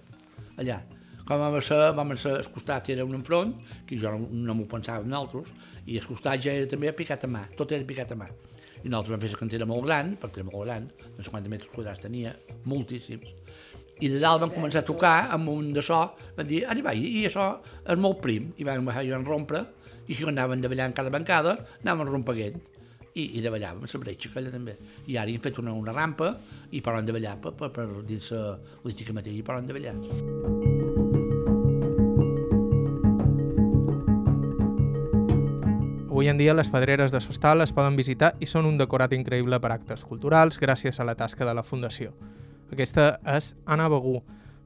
allà. 0.60 0.78
Com 1.26 1.38
vam 1.38 1.58
ser, 1.62 1.80
vam 1.96 2.14
ser, 2.18 2.36
el 2.42 2.48
costat 2.54 2.90
era 2.94 3.06
un 3.06 3.14
enfront, 3.18 3.54
que 3.86 3.98
jo 3.98 4.10
no, 4.14 4.28
no 4.46 4.56
m'ho 4.58 4.66
pensava 4.70 5.06
nosaltres, 5.06 5.50
i 5.86 5.98
el 5.98 6.06
costat 6.06 6.42
ja 6.42 6.54
era 6.58 6.70
també 6.70 6.90
picat 6.98 7.26
a 7.26 7.30
mà, 7.30 7.44
tot 7.58 7.74
era 7.74 7.86
picat 7.86 8.14
a 8.14 8.18
mà. 8.18 8.28
I 8.82 8.90
nosaltres 8.90 9.14
vam 9.14 9.22
fer 9.22 9.30
la 9.34 9.38
cantera 9.38 9.68
molt 9.70 9.86
gran, 9.86 10.16
perquè 10.18 10.42
era 10.42 10.50
molt 10.50 10.66
gran, 10.66 10.88
no 11.16 11.22
sé 11.22 11.30
quants 11.30 11.50
metres 11.50 11.70
quadrats 11.74 12.02
tenia, 12.02 12.34
moltíssims, 12.66 13.34
i 14.02 14.10
de 14.10 14.18
dalt 14.22 14.42
vam 14.42 14.50
començar 14.50 14.82
a 14.82 14.86
tocar 14.86 15.14
amb 15.34 15.50
un 15.52 15.70
de 15.76 15.82
so, 15.84 16.00
van 16.36 16.48
dir, 16.48 16.64
anem 16.66 16.88
i, 16.98 17.06
i 17.20 17.24
això 17.28 17.46
és 17.86 18.00
molt 18.02 18.18
prim, 18.24 18.50
i 18.58 18.66
baixar 18.66 19.04
i 19.06 19.14
vam 19.14 19.26
rompre, 19.28 19.62
i 20.08 20.18
si 20.18 20.26
anaven 20.26 20.62
davallant 20.62 20.94
cada 20.96 21.12
bancada, 21.14 21.56
anàvem 21.84 22.10
rompeguent 22.10 22.58
i, 23.14 23.38
i 23.38 23.42
davallàvem 23.44 23.86
la 23.86 24.00
bretxa 24.02 24.30
aquella 24.32 24.50
també. 24.50 24.76
I 25.06 25.18
ara 25.20 25.30
hi 25.30 25.36
hem 25.36 25.44
fet 25.44 25.60
una, 25.62 25.74
una 25.76 25.94
rampa 25.94 26.32
i 26.72 26.82
poden 26.82 27.06
davallar 27.06 27.36
per, 27.44 27.54
per, 27.58 27.70
per 27.74 27.86
dins 28.08 28.32
la 28.32 28.56
lística 28.88 29.14
mateixa 29.14 29.38
i 29.38 29.46
poden 29.46 29.70
davallar. 29.70 29.96
Avui 36.12 36.28
en 36.28 36.38
dia 36.38 36.52
les 36.54 36.68
pedreres 36.70 37.10
de 37.10 37.18
Sostal 37.24 37.64
es 37.64 37.72
poden 37.74 37.96
visitar 37.98 38.34
i 38.38 38.46
són 38.46 38.68
un 38.68 38.76
decorat 38.78 39.14
increïble 39.16 39.58
per 39.58 39.72
actes 39.74 40.04
culturals 40.06 40.60
gràcies 40.60 41.00
a 41.00 41.06
la 41.08 41.16
tasca 41.18 41.48
de 41.48 41.54
la 41.56 41.64
Fundació. 41.66 42.12
Aquesta 42.72 43.18
és 43.28 43.52
Anna 43.68 43.88
Begú, 43.92 44.16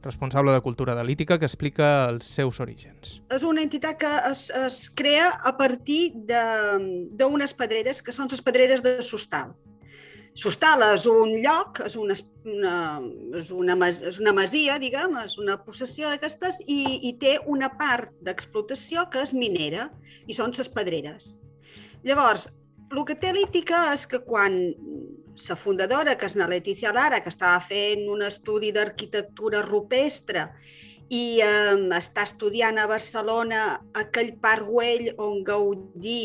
responsable 0.04 0.52
de 0.54 0.62
Cultura 0.62 0.92
Analítica, 0.94 1.40
que 1.40 1.48
explica 1.48 2.06
els 2.06 2.28
seus 2.30 2.60
orígens. 2.62 3.16
És 3.34 3.42
una 3.42 3.64
entitat 3.66 3.98
que 3.98 4.12
es, 4.30 4.46
es 4.54 4.76
crea 4.94 5.32
a 5.42 5.56
partir 5.58 6.12
d'unes 6.14 7.56
pedreres, 7.58 8.04
que 8.06 8.14
són 8.14 8.30
les 8.30 8.44
pedreres 8.46 8.84
de 8.84 9.00
Sostal. 9.02 9.56
Sostal 10.36 10.84
és 10.92 11.06
un 11.08 11.32
lloc, 11.40 11.80
és 11.88 11.96
una, 11.96 12.14
una, 12.44 12.74
és 13.40 13.50
una, 13.50 13.76
és 14.12 14.18
una 14.20 14.34
masia, 14.36 14.76
diguem, 14.78 15.16
és 15.24 15.38
una 15.40 15.56
possessió 15.64 16.12
d'aquestes, 16.12 16.60
i, 16.68 17.08
i 17.08 17.14
té 17.18 17.38
una 17.48 17.72
part 17.80 18.12
d'explotació 18.22 19.08
que 19.10 19.24
és 19.24 19.32
minera, 19.34 19.88
i 20.28 20.36
són 20.36 20.52
les 20.54 20.68
pedreres. 20.70 21.38
Llavors, 22.06 22.50
el 22.92 23.02
que 23.08 23.16
té 23.18 23.32
l'ítica 23.34 23.88
és 23.96 24.04
que 24.06 24.20
quan 24.22 24.60
la 25.48 25.56
fundadora, 25.56 26.16
que 26.16 26.26
és 26.26 26.36
la 26.36 26.48
Letícia 26.48 26.92
Lara, 26.92 27.20
que 27.22 27.30
estava 27.32 27.60
fent 27.60 28.06
un 28.08 28.22
estudi 28.26 28.72
d'arquitectura 28.72 29.62
rupestre 29.64 30.48
i 31.12 31.38
eh, 31.44 31.76
està 31.96 32.24
estudiant 32.26 32.78
a 32.78 32.88
Barcelona 32.90 33.62
aquell 33.94 34.34
parc 34.42 34.66
Güell 34.66 35.12
on 35.22 35.42
Gaudí, 35.46 36.24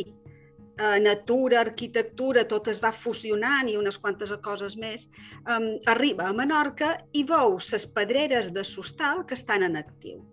eh, 0.82 1.00
natura, 1.04 1.62
arquitectura, 1.62 2.48
tot 2.48 2.72
es 2.72 2.82
va 2.82 2.92
fusionant 2.92 3.70
i 3.70 3.78
unes 3.78 4.00
quantes 4.02 4.34
coses 4.42 4.78
més, 4.78 5.08
eh, 5.46 5.78
arriba 5.92 6.30
a 6.30 6.34
Menorca 6.34 6.96
i 7.14 7.24
veu 7.24 7.60
les 7.62 7.86
pedreres 7.86 8.52
de 8.54 8.64
Sostal 8.64 9.26
que 9.26 9.38
estan 9.38 9.64
en 9.64 9.78
actiu. 9.78 10.24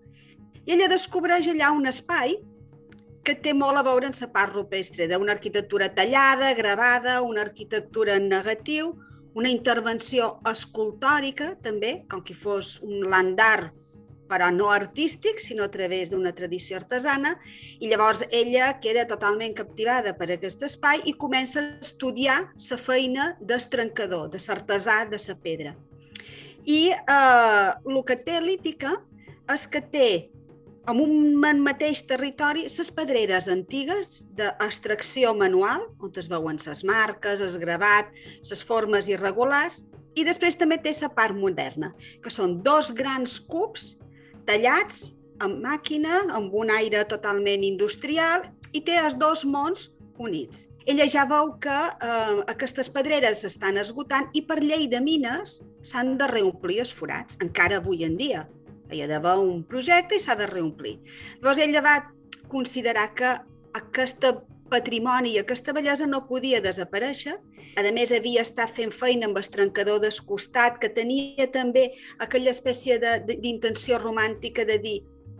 I 0.65 0.77
ella 0.77 0.89
descobreix 0.89 1.49
allà 1.49 1.73
un 1.73 1.87
espai 1.89 2.39
que 3.25 3.35
té 3.35 3.53
molt 3.55 3.79
a 3.79 3.85
veure 3.87 4.09
amb 4.09 4.21
la 4.21 4.29
part 4.33 4.55
rupestre, 4.55 5.09
d'una 5.09 5.35
arquitectura 5.35 5.91
tallada, 5.95 6.55
gravada, 6.55 7.21
una 7.23 7.43
arquitectura 7.43 8.17
en 8.17 8.29
negatiu, 8.29 8.95
una 9.35 9.51
intervenció 9.53 10.39
escultòrica, 10.49 11.55
també, 11.63 12.05
com 12.11 12.23
que 12.25 12.35
fos 12.35 12.79
un 12.83 13.05
landar 13.11 13.73
però 14.29 14.51
no 14.53 14.69
artístic, 14.71 15.41
sinó 15.41 15.65
a 15.65 15.71
través 15.73 16.11
d'una 16.13 16.35
tradició 16.37 16.77
artesana, 16.77 17.35
i 17.81 17.89
llavors 17.89 18.25
ella 18.29 18.75
queda 18.83 19.07
totalment 19.09 19.57
captivada 19.57 20.13
per 20.19 20.29
aquest 20.35 20.63
espai 20.69 21.01
i 21.09 21.17
comença 21.17 21.63
a 21.63 21.71
estudiar 21.81 22.39
la 22.53 22.79
feina 22.79 23.29
d'estrencador, 23.41 24.29
de 24.29 24.41
l'artesà 24.47 24.99
de 25.09 25.21
la 25.27 25.37
pedra. 25.43 25.75
I 26.69 26.91
eh, 26.93 27.71
el 27.89 28.03
que 28.05 28.19
té 28.21 28.41
l'ítica 28.45 28.99
és 29.49 29.65
que 29.67 29.81
té 29.81 30.11
en 30.89 31.01
un 31.05 31.61
mateix 31.61 32.01
territori 32.09 32.65
les 32.65 32.91
pedreres 32.97 33.49
antigues 33.53 34.23
d'extracció 34.39 35.35
manual, 35.37 35.85
on 36.01 36.13
es 36.17 36.31
veuen 36.33 36.61
les 36.65 36.83
marques, 36.85 37.43
el 37.45 37.59
gravat, 37.61 38.09
les 38.49 38.65
formes 38.65 39.09
irregulars, 39.09 39.83
i 40.17 40.25
després 40.25 40.57
també 40.57 40.81
té 40.81 40.95
la 41.03 41.13
part 41.13 41.37
moderna, 41.37 41.93
que 42.23 42.33
són 42.33 42.63
dos 42.65 42.91
grans 42.97 43.39
cubs 43.39 43.99
tallats 44.49 45.13
amb 45.45 45.61
màquina, 45.63 46.25
amb 46.35 46.55
un 46.57 46.73
aire 46.73 47.05
totalment 47.05 47.63
industrial, 47.63 48.49
i 48.73 48.81
té 48.81 48.97
els 48.99 49.15
dos 49.17 49.45
mons 49.45 49.91
units. 50.19 50.67
Ella 50.89 51.05
ja 51.05 51.27
veu 51.29 51.53
que 51.61 51.77
eh, 51.77 52.37
aquestes 52.49 52.89
pedreres 52.89 53.45
s'estan 53.45 53.77
esgotant 53.77 54.33
i 54.33 54.41
per 54.41 54.63
llei 54.65 54.89
de 54.89 55.03
mines 55.05 55.59
s'han 55.85 56.17
de 56.17 56.27
reomplir 56.33 56.81
els 56.81 56.93
forats, 56.97 57.37
encara 57.45 57.77
avui 57.77 58.09
en 58.09 58.17
dia 58.17 58.47
hi 58.93 59.03
ha 59.03 59.09
d'haver 59.11 59.37
un 59.41 59.65
projecte 59.69 60.17
i 60.17 60.23
s'ha 60.23 60.37
de 60.39 60.47
reomplir. 60.51 60.99
Llavors 61.41 61.61
ella 61.65 61.83
va 61.85 61.97
considerar 62.49 63.13
que 63.15 63.35
aquest 63.79 64.25
patrimoni 64.69 65.35
i 65.35 65.39
aquesta 65.41 65.73
bellesa 65.73 66.07
no 66.07 66.27
podia 66.29 66.61
desaparèixer. 66.65 67.37
A 67.79 67.85
més, 67.95 68.13
havia 68.13 68.43
estat 68.45 68.75
fent 68.77 68.93
feina 68.93 69.29
amb 69.29 69.39
el 69.41 69.47
trencador 69.53 70.01
descostat, 70.03 70.79
que 70.81 70.91
tenia 70.93 71.49
també 71.53 71.93
aquella 72.19 72.53
espècie 72.53 72.99
d'intenció 72.99 74.01
romàntica 74.03 74.67
de 74.69 74.79
dir 74.83 74.99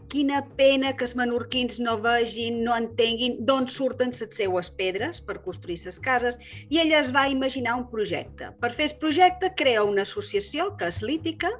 quina 0.09 0.41
pena 0.57 0.95
que 0.97 1.05
els 1.05 1.15
menorquins 1.21 1.79
no 1.85 1.99
vegin, 2.01 2.63
no 2.65 2.75
entenguin 2.81 3.37
d'on 3.45 3.69
surten 3.69 4.15
les 4.17 4.37
seues 4.39 4.71
pedres 4.73 5.21
per 5.21 5.43
construir 5.45 5.77
les 5.85 6.01
cases, 6.01 6.39
i 6.71 6.81
ella 6.81 7.03
es 7.03 7.13
va 7.13 7.29
imaginar 7.29 7.77
un 7.77 7.89
projecte. 7.91 8.55
Per 8.61 8.73
fer 8.73 8.89
el 8.89 8.99
projecte, 9.03 9.53
crea 9.55 9.85
una 9.85 10.07
associació, 10.09 10.73
que 10.81 10.89
és 10.89 11.03
Lítica, 11.05 11.53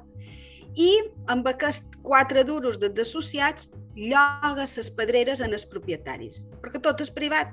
i 0.75 0.91
amb 1.31 1.47
aquests 1.49 1.99
quatre 2.03 2.43
duros 2.47 2.79
dels 2.81 2.99
associats 3.05 3.69
lloga 3.95 4.65
les 4.65 4.91
pedreres 4.95 5.41
en 5.41 5.53
els 5.53 5.65
propietaris, 5.65 6.45
perquè 6.61 6.81
tot 6.81 7.01
és 7.01 7.11
privat. 7.11 7.51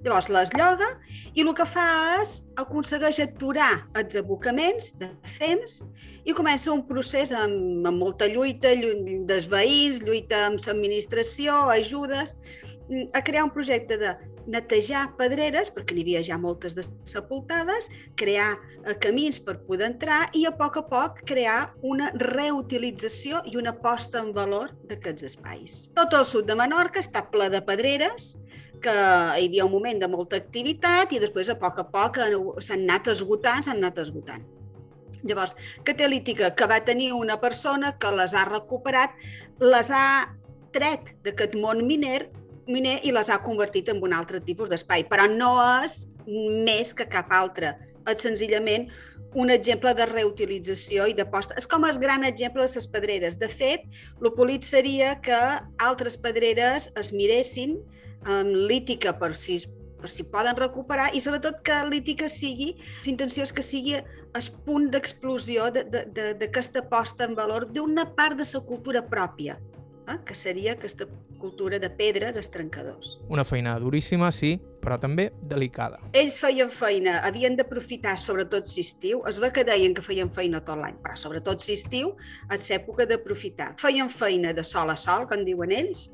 Llavors 0.00 0.30
les 0.32 0.48
lloga 0.56 0.86
i 1.36 1.42
el 1.44 1.50
que 1.52 1.66
fa 1.68 1.86
és 2.22 2.38
aconsegueix 2.62 3.18
aturar 3.20 3.82
els 4.00 4.16
abocaments 4.16 4.94
de 4.96 5.10
FEMS 5.36 5.82
i 6.24 6.32
comença 6.32 6.72
un 6.72 6.86
procés 6.88 7.34
amb, 7.36 7.84
amb 7.84 8.00
molta 8.00 8.30
lluita 8.32 8.72
dels 9.28 9.50
veïns, 9.52 10.00
lluita 10.00 10.46
amb 10.46 10.62
l'administració, 10.64 11.66
ajudes, 11.74 12.32
a 13.12 13.20
crear 13.22 13.44
un 13.44 13.52
projecte 13.54 13.98
de 14.00 14.14
netejar 14.46 15.16
pedreres, 15.18 15.70
perquè 15.74 15.94
n'hi 15.96 16.04
havia 16.06 16.22
ja 16.26 16.38
moltes 16.40 16.76
de 16.78 16.84
sepultades, 17.08 17.90
crear 18.16 18.54
eh, 18.56 18.94
camins 19.02 19.40
per 19.44 19.58
poder 19.66 19.90
entrar 19.90 20.22
i 20.36 20.46
a 20.48 20.54
poc 20.56 20.80
a 20.80 20.84
poc 20.88 21.22
crear 21.28 21.72
una 21.82 22.10
reutilització 22.14 23.42
i 23.50 23.56
una 23.60 23.74
posta 23.82 24.22
en 24.24 24.32
valor 24.36 24.72
d'aquests 24.88 25.28
espais. 25.32 25.82
Tot 25.98 26.14
el 26.16 26.26
sud 26.28 26.48
de 26.48 26.56
Menorca 26.58 27.02
està 27.02 27.24
ple 27.30 27.50
de 27.52 27.62
pedreres, 27.64 28.34
que 28.80 28.92
hi 28.92 29.46
havia 29.46 29.66
un 29.66 29.74
moment 29.74 29.98
de 30.00 30.08
molta 30.08 30.38
activitat 30.40 31.12
i 31.12 31.20
després 31.20 31.50
a 31.52 31.58
poc 31.60 31.82
a 31.82 31.86
poc 31.92 32.22
eh, 32.24 32.32
s'han 32.64 32.86
anat 32.88 33.12
esgotant, 33.12 33.64
s'han 33.66 33.82
anat 33.82 34.00
esgotant. 34.04 34.46
Llavors, 35.20 35.54
Catalítica, 35.84 36.54
que 36.56 36.66
va 36.66 36.80
tenir 36.84 37.12
una 37.12 37.36
persona 37.40 37.92
que 38.00 38.12
les 38.16 38.34
ha 38.34 38.46
recuperat, 38.48 39.16
les 39.60 39.90
ha 39.92 40.04
tret 40.72 41.12
d'aquest 41.26 41.56
món 41.60 41.84
miner, 41.86 42.30
miner 42.70 42.98
i 43.04 43.12
les 43.14 43.30
ha 43.30 43.40
convertit 43.42 43.90
en 43.92 44.00
un 44.02 44.14
altre 44.16 44.40
tipus 44.44 44.70
d'espai, 44.70 45.06
però 45.10 45.26
no 45.30 45.54
és 45.84 46.04
més 46.26 46.94
que 46.94 47.08
cap 47.10 47.32
altre. 47.34 47.74
És 48.08 48.22
senzillament 48.24 48.88
un 49.34 49.50
exemple 49.50 49.92
de 49.94 50.06
reutilització 50.06 51.06
i 51.06 51.14
d'aposta. 51.14 51.54
És 51.58 51.68
com 51.70 51.84
el 51.86 51.98
gran 52.02 52.24
exemple 52.26 52.66
de 52.66 52.74
les 52.74 52.88
pedreres. 52.90 53.38
De 53.38 53.48
fet, 53.48 53.86
l'opolit 54.20 54.66
seria 54.66 55.14
que 55.22 55.38
altres 55.78 56.18
pedreres 56.18 56.90
es 56.98 57.12
miressin 57.12 57.78
amb 58.26 58.50
lítica 58.70 59.14
per 59.18 59.32
si, 59.38 59.60
per 60.00 60.10
si 60.10 60.26
poden 60.28 60.58
recuperar 60.58 61.10
i 61.14 61.22
sobretot 61.22 61.62
que 61.64 61.78
lítica 61.88 62.28
sigui, 62.28 62.74
l'intenció 63.06 63.46
és 63.46 63.54
que 63.54 63.64
sigui 63.64 63.96
el 63.96 64.50
punt 64.66 64.90
d'explosió 64.92 65.70
d'aquesta 65.72 66.84
posta 66.90 67.26
en 67.26 67.34
valor 67.38 67.66
d'una 67.70 68.04
part 68.16 68.36
de 68.38 68.46
la 68.46 68.66
cultura 68.66 69.02
pròpia 69.06 69.56
eh? 70.12 70.18
que 70.26 70.34
seria 70.34 70.74
aquesta 70.76 71.06
cultura 71.40 71.78
de 71.78 71.90
pedra 71.90 72.32
dels 72.32 72.50
trencadors. 72.52 73.16
Una 73.28 73.44
feina 73.44 73.78
duríssima, 73.80 74.30
sí, 74.32 74.54
però 74.80 74.98
també 75.00 75.30
delicada. 75.50 76.00
Ells 76.16 76.36
feien 76.40 76.70
feina, 76.72 77.18
havien 77.26 77.56
d'aprofitar 77.56 78.16
sobretot 78.20 78.68
si 78.68 78.84
estiu, 78.84 79.22
es 79.28 79.40
va 79.42 79.52
que 79.54 79.64
deien 79.64 79.94
que 79.96 80.04
feien 80.04 80.30
feina 80.34 80.62
tot 80.64 80.80
l'any, 80.80 80.98
però 81.02 81.16
sobretot 81.20 81.64
si 81.64 81.78
estiu 81.78 82.14
és 82.52 82.70
època 82.76 83.08
d'aprofitar. 83.08 83.74
Feien 83.80 84.12
feina 84.12 84.54
de 84.56 84.64
sol 84.66 84.92
a 84.92 84.98
sol, 85.00 85.26
com 85.30 85.44
diuen 85.46 85.72
ells, 85.76 86.08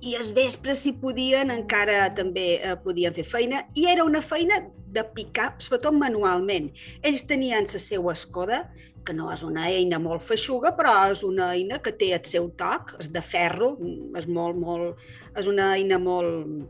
i 0.00 0.14
els 0.16 0.30
vespres, 0.32 0.80
si 0.80 0.94
podien, 0.96 1.50
encara 1.52 2.06
també 2.16 2.54
eh, 2.56 2.76
podien 2.80 3.12
fer 3.12 3.26
feina, 3.28 3.66
i 3.76 3.84
era 3.90 4.06
una 4.08 4.22
feina 4.24 4.62
de 4.90 5.04
picar, 5.14 5.52
sobretot 5.62 5.94
manualment. 5.94 6.70
Ells 7.06 7.26
tenien 7.28 7.68
la 7.68 7.82
seva 7.82 8.14
escoda, 8.14 8.62
que 9.06 9.14
no 9.16 9.30
és 9.32 9.44
una 9.46 9.68
eina 9.70 10.00
molt 10.02 10.24
feixuga, 10.26 10.74
però 10.76 10.94
és 11.12 11.24
una 11.26 11.52
eina 11.54 11.80
que 11.82 11.92
té 11.96 12.12
el 12.16 12.26
seu 12.28 12.50
toc, 12.58 12.94
és 13.00 13.10
de 13.12 13.22
ferro, 13.24 13.74
és, 14.18 14.28
molt, 14.28 14.58
molt, 14.60 15.00
és 15.38 15.48
una 15.50 15.72
eina 15.76 15.98
molt, 16.02 16.66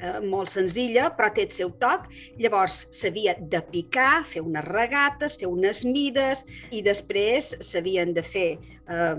eh, 0.00 0.20
molt 0.22 0.52
senzilla, 0.52 1.08
però 1.16 1.30
té 1.34 1.46
el 1.46 1.54
seu 1.56 1.72
toc. 1.80 2.06
Llavors 2.40 2.84
s'havia 2.94 3.36
de 3.40 3.62
picar, 3.72 4.24
fer 4.28 4.44
unes 4.44 4.64
regates, 4.68 5.38
fer 5.40 5.50
unes 5.50 5.84
mides 5.88 6.44
i 6.70 6.82
després 6.86 7.54
s'havien 7.60 8.14
de 8.16 8.24
fer 8.26 8.48
eh, 8.52 9.16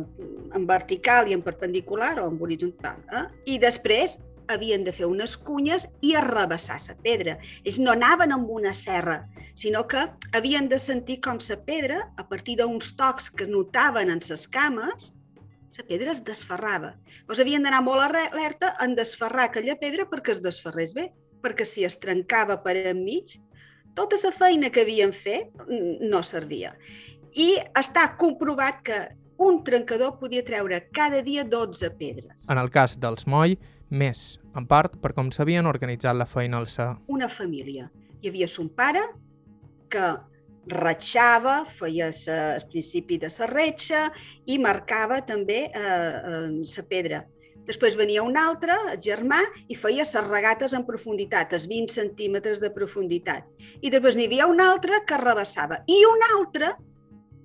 en 0.55 0.69
vertical 0.69 1.27
i 1.27 1.37
en 1.37 1.43
perpendicular 1.45 2.15
o 2.21 2.29
en 2.31 2.39
horitzontal. 2.41 3.03
Eh? 3.11 3.25
I 3.55 3.59
després 3.63 4.19
havien 4.47 4.83
de 4.85 4.93
fer 4.95 5.07
unes 5.07 5.35
cunyes 5.37 5.87
i 6.01 6.13
arrabassar 6.15 6.77
la 6.87 6.95
pedra. 7.03 7.37
Ells 7.63 7.79
no 7.79 7.91
anaven 7.93 8.33
amb 8.35 8.49
una 8.49 8.73
serra, 8.73 9.25
sinó 9.55 9.85
que 9.87 10.05
havien 10.33 10.69
de 10.69 10.79
sentir 10.79 11.19
com 11.21 11.39
la 11.49 11.57
pedra, 11.65 12.01
a 12.17 12.27
partir 12.27 12.57
d'uns 12.57 12.95
tocs 12.95 13.29
que 13.29 13.47
notaven 13.47 14.11
en 14.11 14.21
les 14.29 14.47
cames, 14.47 15.13
la 15.77 15.83
pedra 15.85 16.11
es 16.11 16.23
desferrava. 16.23 16.95
Llavors 17.21 17.41
havien 17.43 17.63
d'anar 17.63 17.83
molt 17.85 18.01
alerta 18.01 18.73
en 18.81 18.95
desferrar 18.95 19.49
aquella 19.49 19.75
pedra 19.77 20.07
perquè 20.09 20.33
es 20.33 20.41
desferrés 20.41 20.95
bé, 20.97 21.11
perquè 21.43 21.65
si 21.65 21.85
es 21.85 21.99
trencava 22.01 22.57
per 22.63 22.77
enmig, 22.93 23.37
tota 23.97 24.17
la 24.23 24.31
feina 24.31 24.69
que 24.69 24.83
havien 24.85 25.13
fet 25.13 25.53
no 25.67 26.23
servia. 26.23 26.73
I 27.33 27.57
està 27.77 28.07
comprovat 28.17 28.81
que 28.85 28.99
un 29.37 29.61
trencador 29.63 30.17
podia 30.17 30.43
treure 30.45 30.79
cada 30.93 31.21
dia 31.21 31.43
12 31.45 31.91
pedres. 31.97 32.47
En 32.49 32.57
el 32.57 32.71
cas 32.73 32.97
dels 32.97 33.27
Moll, 33.29 33.57
més, 33.89 34.39
en 34.57 34.65
part 34.67 34.97
per 35.01 35.13
com 35.15 35.29
s'havien 35.31 35.67
organitzat 35.69 36.15
la 36.17 36.27
feina 36.27 36.59
al 36.59 36.67
sa. 36.67 36.93
Una 37.07 37.29
família. 37.29 37.87
Hi 38.21 38.31
havia 38.31 38.47
son 38.51 38.69
pare, 38.75 39.03
que 39.89 40.07
ratxava, 40.67 41.61
feia 41.71 42.09
el 42.11 42.65
principi 42.71 43.17
de 43.17 43.29
la 43.39 43.47
retxa 43.47 44.07
i 44.45 44.57
marcava 44.59 45.21
també 45.25 45.67
eh, 45.71 46.51
eh, 46.59 46.83
pedra. 46.89 47.23
Després 47.67 47.97
venia 47.99 48.23
un 48.23 48.37
altre, 48.39 48.75
el 48.93 48.99
germà, 49.03 49.41
i 49.67 49.75
feia 49.75 50.05
les 50.05 50.27
regates 50.27 50.73
en 50.73 50.85
profunditat, 50.87 51.53
els 51.53 51.67
20 51.67 51.91
centímetres 51.91 52.61
de 52.63 52.71
profunditat. 52.71 53.47
I 53.81 53.91
després 53.91 54.15
n'hi 54.15 54.27
havia 54.27 54.47
un 54.47 54.61
altre 54.63 55.01
que 55.05 55.15
arrabassava. 55.15 55.81
I 55.87 55.97
un 56.07 56.23
altre 56.31 56.71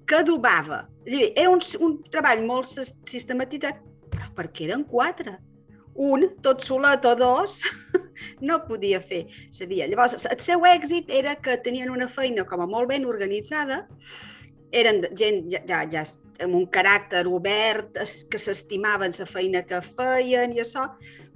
que 0.07 0.21
adobava. 0.23 0.85
Era 1.07 1.51
un, 1.51 1.63
un 1.83 1.97
treball 2.11 2.45
molt 2.47 2.71
sistematitzat, 2.71 3.83
però 4.13 4.31
perquè 4.37 4.69
eren 4.69 4.87
quatre 4.87 5.41
un, 5.95 6.29
tot 6.43 6.63
solet 6.65 7.05
o 7.05 7.15
dos, 7.19 7.61
no 8.49 8.63
podia 8.67 9.01
fer 9.05 9.27
sabia. 9.51 9.89
Llavors, 9.91 10.27
el 10.31 10.41
seu 10.41 10.67
èxit 10.69 11.11
era 11.13 11.37
que 11.37 11.59
tenien 11.65 11.93
una 11.93 12.09
feina 12.09 12.47
com 12.49 12.63
a 12.65 12.69
molt 12.69 12.89
ben 12.91 13.07
organitzada, 13.09 13.87
eren 14.73 15.03
gent 15.19 15.45
ja, 15.53 15.61
ja, 15.69 15.83
ja 15.91 16.05
amb 16.43 16.57
un 16.57 16.67
caràcter 16.73 17.27
obert, 17.29 17.99
que 18.31 18.41
s'estimaven 18.41 19.13
la 19.19 19.29
feina 19.29 19.63
que 19.69 19.83
feien 19.85 20.55
i 20.57 20.63
això, 20.65 20.89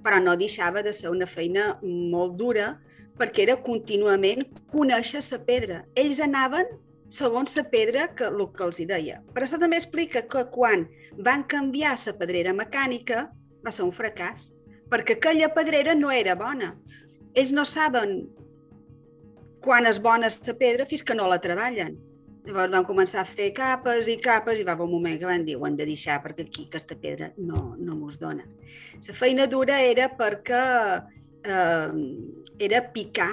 però 0.03 0.19
no 0.23 0.37
deixava 0.39 0.83
de 0.83 0.93
ser 0.95 1.11
una 1.11 1.27
feina 1.27 1.77
molt 1.83 2.37
dura 2.39 2.77
perquè 3.17 3.47
era 3.47 3.57
contínuament 3.65 4.45
conèixer 4.73 5.23
la 5.31 5.39
pedra. 5.45 5.79
Ells 5.97 6.21
anaven 6.21 6.69
segons 7.09 7.57
la 7.57 7.65
pedra 7.71 8.09
que 8.15 8.29
el 8.29 8.43
que 8.53 8.65
els 8.67 8.81
hi 8.81 8.87
deia. 8.89 9.21
Però 9.33 9.47
això 9.47 9.59
també 9.63 9.79
explica 9.81 10.27
que 10.29 10.45
quan 10.53 10.87
van 11.17 11.47
canviar 11.49 11.97
la 11.97 12.15
pedrera 12.19 12.53
mecànica, 12.53 13.31
va 13.67 13.75
ser 13.75 13.85
un 13.87 13.95
fracàs, 13.95 14.51
perquè 14.91 15.17
aquella 15.17 15.51
pedrera 15.55 15.95
no 15.99 16.13
era 16.15 16.37
bona. 16.39 16.73
Ells 17.37 17.53
no 17.53 17.67
saben 17.69 18.21
quan 19.65 19.89
és 19.91 19.99
bona 20.03 20.31
la 20.31 20.59
pedra 20.59 20.87
fins 20.87 21.03
que 21.03 21.17
no 21.19 21.27
la 21.29 21.43
treballen. 21.43 21.97
Llavors 22.47 22.71
van 22.71 22.87
començar 22.87 23.25
a 23.25 23.27
fer 23.27 23.49
capes 23.55 24.07
i 24.07 24.21
capes 24.23 24.61
i 24.61 24.65
va 24.67 24.77
haver 24.77 24.87
un 24.87 24.93
moment 24.93 25.17
que 25.19 25.27
van 25.27 25.45
dir 25.45 25.57
ho 25.57 25.67
hem 25.67 25.75
de 25.77 25.87
deixar 25.89 26.21
perquè 26.23 26.47
aquí 26.47 26.69
aquesta 26.69 26.95
pedra 26.95 27.33
no, 27.37 27.75
no 27.77 27.97
mos 27.99 28.21
dona. 28.21 28.47
La 29.09 29.15
feina 29.15 29.49
dura 29.51 29.81
era 29.83 30.07
perquè 30.21 30.63
eh, 31.43 31.97
era 32.69 32.85
picar 32.95 33.33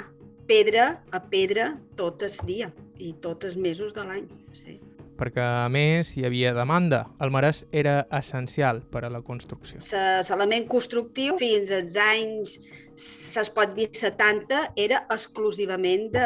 pedra 0.49 0.87
a 1.13 1.21
pedra 1.21 1.75
tot 1.95 2.25
el 2.25 2.41
dia 2.49 2.71
i 2.97 3.13
tots 3.21 3.51
els 3.51 3.59
mesos 3.67 3.93
de 3.93 4.07
l'any. 4.07 4.25
Sí 4.57 4.79
perquè 5.17 5.43
a 5.43 5.69
més 5.71 6.13
hi 6.17 6.25
havia 6.27 6.53
demanda. 6.55 7.03
El 7.23 7.33
marès 7.33 7.63
era 7.71 8.01
essencial 8.13 8.81
per 8.91 9.05
a 9.05 9.11
la 9.13 9.21
construcció. 9.25 9.81
L'element 9.93 10.67
constructiu 10.69 11.37
fins 11.41 11.73
als 11.73 11.97
anys 11.99 12.57
es 12.93 13.49
pot 13.53 13.73
dir 13.73 13.87
70 13.97 14.59
era 14.77 15.03
exclusivament 15.13 16.11
de, 16.13 16.25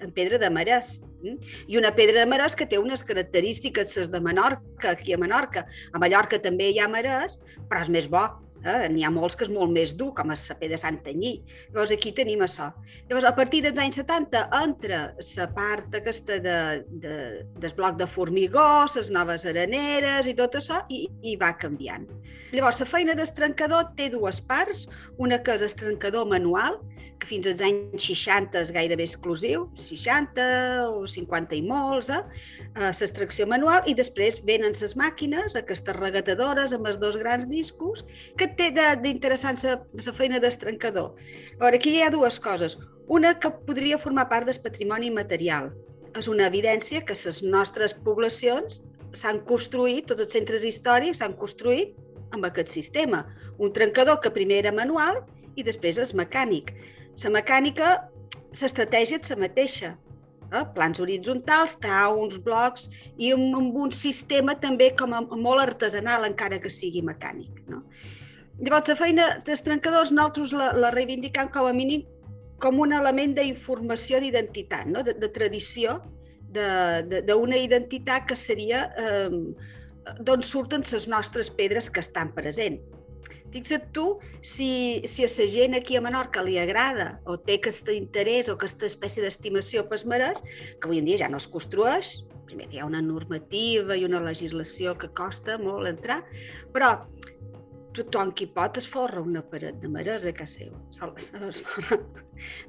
de 0.00 0.10
pedra 0.14 0.40
de 0.42 0.50
marès. 0.50 0.96
Mm? 1.22 1.36
I 1.70 1.78
una 1.78 1.92
pedra 1.94 2.22
de 2.22 2.30
marès 2.30 2.56
que 2.58 2.66
té 2.66 2.80
unes 2.80 3.04
característiques, 3.06 3.94
de 4.10 4.20
Menorca, 4.20 4.96
aquí 4.96 5.14
a 5.14 5.20
Menorca. 5.20 5.66
A 5.92 6.02
Mallorca 6.02 6.40
també 6.42 6.72
hi 6.72 6.80
ha 6.82 6.90
marès, 6.90 7.38
però 7.68 7.84
és 7.84 7.92
més 7.92 8.08
bo 8.10 8.26
Eh? 8.62 8.88
N'hi 8.92 9.04
ha 9.04 9.10
molts 9.10 9.36
que 9.38 9.46
és 9.46 9.52
molt 9.52 9.72
més 9.74 9.94
dur, 9.98 10.12
com 10.16 10.30
el 10.32 10.38
saper 10.38 10.70
de 10.72 10.78
Santanyí. 10.78 11.32
Llavors 11.72 11.94
aquí 11.94 12.12
tenim 12.16 12.44
això. 12.46 12.70
Llavors, 13.08 13.26
a 13.28 13.34
partir 13.36 13.62
dels 13.64 13.80
anys 13.82 14.00
70 14.02 14.44
entra 14.62 15.02
la 15.18 15.48
part 15.56 15.98
aquesta 15.98 16.38
de, 16.42 16.56
de, 17.02 17.16
del 17.58 17.76
bloc 17.78 17.98
de 18.00 18.08
formigó, 18.10 18.68
les 18.94 19.10
noves 19.14 19.46
areneres 19.48 20.30
i 20.30 20.36
tot 20.38 20.58
això, 20.60 20.82
i, 20.92 21.04
i 21.26 21.36
va 21.40 21.52
canviant. 21.58 22.06
Llavors, 22.52 22.82
la 22.84 22.88
feina 22.88 23.16
d'estrencador 23.18 23.92
té 23.98 24.10
dues 24.12 24.42
parts, 24.44 24.86
una 25.18 25.40
que 25.42 25.56
és 25.56 25.66
estrencador 25.66 26.28
manual, 26.30 26.78
que 27.22 27.28
fins 27.30 27.46
als 27.46 27.60
anys 27.62 28.02
60 28.02 28.58
és 28.58 28.72
gairebé 28.74 29.06
exclusiu, 29.06 29.68
60 29.78 30.42
o 30.90 31.04
50 31.06 31.54
i 31.54 31.62
molts, 31.62 32.10
eh? 32.10 32.22
l'extracció 32.74 33.46
manual, 33.46 33.86
i 33.86 33.94
després 33.94 34.40
venen 34.46 34.74
les 34.74 34.96
màquines, 34.98 35.54
aquestes 35.54 35.96
regatadores 36.00 36.74
amb 36.74 36.88
els 36.90 36.98
dos 36.98 37.18
grans 37.20 37.46
discos, 37.46 38.02
que 38.38 38.50
té 38.58 38.72
d'interessant 38.74 39.60
la 39.62 40.16
feina 40.16 40.40
d'estrencador. 40.42 41.12
Ara, 41.60 41.76
aquí 41.78 41.94
hi 41.94 42.02
ha 42.02 42.10
dues 42.10 42.40
coses. 42.42 42.78
Una 43.06 43.36
que 43.38 43.52
podria 43.68 44.00
formar 44.02 44.28
part 44.30 44.48
del 44.48 44.58
patrimoni 44.64 45.10
material. 45.14 45.70
És 46.18 46.26
una 46.28 46.48
evidència 46.50 47.04
que 47.06 47.14
les 47.14 47.42
nostres 47.42 47.94
poblacions 47.94 48.82
s'han 49.14 49.42
construït, 49.46 50.08
tots 50.08 50.26
els 50.26 50.34
centres 50.34 50.64
històrics 50.66 51.22
s'han 51.22 51.36
construït 51.38 51.94
amb 52.32 52.48
aquest 52.48 52.72
sistema. 52.72 53.26
Un 53.58 53.72
trencador 53.72 54.18
que 54.20 54.34
primer 54.34 54.58
era 54.64 54.74
manual 54.74 55.22
i 55.56 55.62
després 55.62 56.00
és 56.00 56.14
mecànic. 56.16 56.72
La 57.20 57.30
mecànica, 57.30 57.90
l'estratègia 58.56 59.20
és 59.20 59.30
la 59.30 59.40
mateixa. 59.42 59.92
Eh? 60.52 60.64
Plans 60.74 61.00
horitzontals, 61.00 61.78
uns 62.16 62.38
blocs 62.44 62.88
i 63.16 63.32
amb, 63.32 63.56
amb 63.56 63.76
un 63.86 63.92
sistema 63.92 64.54
també 64.54 64.92
com 64.96 65.12
a, 65.12 65.20
molt 65.22 65.60
artesanal, 65.60 66.24
encara 66.28 66.58
que 66.60 66.70
sigui 66.70 67.02
mecànic. 67.02 67.62
No? 67.68 67.82
Llavors, 68.60 68.88
la 68.88 68.96
feina 68.96 69.28
dels 69.44 69.62
trencadors 69.64 70.12
nosaltres 70.12 70.52
la, 70.52 70.72
la 70.76 70.90
reivindicam 70.92 71.48
com 71.52 71.66
a 71.66 71.72
mínim 71.72 72.04
com 72.62 72.78
un 72.78 72.92
element 72.94 73.34
d'informació 73.34 74.20
d'identitat, 74.22 74.86
no? 74.86 75.02
de, 75.02 75.16
de 75.18 75.28
tradició, 75.34 75.98
d'una 76.52 77.56
identitat 77.56 78.26
que 78.28 78.36
seria 78.36 78.84
eh, 79.00 79.30
d'on 80.20 80.42
surten 80.44 80.84
les 80.84 81.06
nostres 81.08 81.48
pedres 81.50 81.88
que 81.90 82.02
estan 82.04 82.32
presents. 82.36 82.84
Fixa't 83.52 83.90
tu 83.92 84.18
si, 84.40 85.02
si 85.04 85.24
a 85.26 85.28
la 85.28 85.46
gent 85.52 85.74
aquí 85.76 85.96
a 85.96 86.00
Menorca 86.04 86.42
li 86.44 86.58
agrada 86.58 87.20
o 87.28 87.36
té 87.36 87.58
aquest 87.60 87.88
interès 87.92 88.48
o 88.48 88.56
aquesta 88.56 88.88
espècie 88.88 89.22
d'estimació 89.24 89.84
pels 89.90 90.06
marès, 90.08 90.40
que 90.42 90.88
avui 90.88 91.02
en 91.02 91.08
dia 91.08 91.24
ja 91.26 91.28
no 91.28 91.40
es 91.40 91.48
construeix, 91.52 92.22
primer 92.48 92.68
que 92.68 92.76
hi 92.78 92.82
ha 92.82 92.88
una 92.88 93.02
normativa 93.04 93.96
i 93.96 94.04
una 94.08 94.20
legislació 94.24 94.96
que 94.98 95.12
costa 95.12 95.58
molt 95.60 95.88
entrar, 95.88 96.22
però 96.72 96.94
tothom 97.92 98.30
qui 98.32 98.46
pot 98.48 98.78
es 98.80 98.86
forra 98.88 99.20
una 99.20 99.42
paret 99.44 99.76
de 99.82 99.88
marès 99.92 100.24
a 100.24 100.32
casa 100.32 100.62
seva. 100.62 100.78
Forra. 101.60 101.98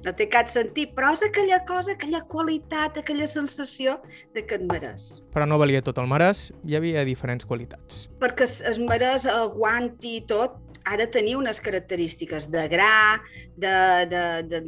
No 0.04 0.12
té 0.14 0.26
cap 0.28 0.50
sentit, 0.52 0.92
però 0.94 1.14
és 1.16 1.22
aquella 1.24 1.62
cosa, 1.66 1.94
aquella 1.94 2.20
qualitat, 2.28 3.00
aquella 3.00 3.26
sensació 3.26 3.96
d'aquest 4.36 4.66
marès. 4.68 5.06
Però 5.32 5.48
no 5.48 5.56
valia 5.58 5.80
tot 5.82 5.98
el 6.02 6.10
marès, 6.10 6.50
hi 6.68 6.76
havia 6.76 7.06
diferents 7.08 7.48
qualitats. 7.48 8.04
Perquè 8.20 8.44
es- 8.44 8.60
el 8.68 8.84
marès 8.84 9.24
aguanti 9.32 10.20
tot, 10.28 10.60
ha 10.84 10.96
de 10.96 11.06
tenir 11.06 11.36
unes 11.36 11.60
característiques 11.60 12.50
de 12.50 12.66
gra, 12.68 13.22
de, 13.56 13.74
de, 14.10 14.24
de, 14.50 14.60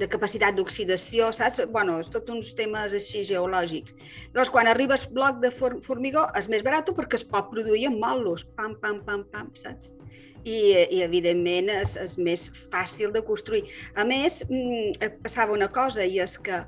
de 0.00 0.08
capacitat 0.10 0.56
d'oxidació, 0.56 1.30
saps? 1.34 1.60
bueno, 1.70 1.98
és 2.02 2.10
tot 2.12 2.28
uns 2.34 2.50
temes 2.58 2.94
així 2.96 3.22
geològics. 3.28 3.94
Llavors, 4.32 4.50
quan 4.54 4.70
arriba 4.70 4.98
el 4.98 5.06
bloc 5.14 5.38
de 5.44 5.52
for 5.54 5.78
formigó, 5.86 6.26
és 6.38 6.50
més 6.50 6.64
barat 6.66 6.90
perquè 6.96 7.20
es 7.20 7.26
pot 7.26 7.50
produir 7.52 7.86
amb 7.90 8.02
molos, 8.02 8.44
pam, 8.58 8.74
pam, 8.82 9.00
pam, 9.06 9.24
pam, 9.32 9.52
saps? 9.58 9.94
I, 10.42 10.58
i 10.94 11.02
evidentment, 11.04 11.70
és, 11.82 11.94
és 12.00 12.18
més 12.18 12.48
fàcil 12.72 13.14
de 13.14 13.22
construir. 13.26 13.66
A 13.94 14.06
més, 14.08 14.40
mm, 14.48 14.98
eh, 15.04 15.10
passava 15.22 15.54
una 15.54 15.68
cosa, 15.70 16.06
i 16.06 16.22
és 16.22 16.38
que 16.38 16.62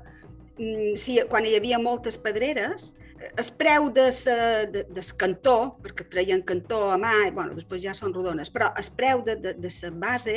mm, 0.59 0.95
si, 0.99 1.19
quan 1.31 1.47
hi 1.47 1.55
havia 1.57 1.79
moltes 1.81 2.19
pedreres, 2.21 2.91
el 3.37 3.51
preu 3.57 3.89
de 3.93 4.07
sa, 4.15 4.35
de, 4.71 4.83
del 4.91 5.11
cantó, 5.19 5.77
perquè 5.83 6.07
treien 6.11 6.43
cantó 6.47 6.83
a 6.91 6.97
mà, 6.99 7.13
i, 7.27 7.31
bueno, 7.35 7.55
després 7.57 7.83
ja 7.83 7.93
són 7.97 8.13
rodones, 8.15 8.51
però 8.51 8.71
el 8.77 8.89
preu 8.97 9.23
de, 9.27 9.37
de, 9.39 9.53
de 9.59 9.71
la 9.71 9.91
base 10.03 10.35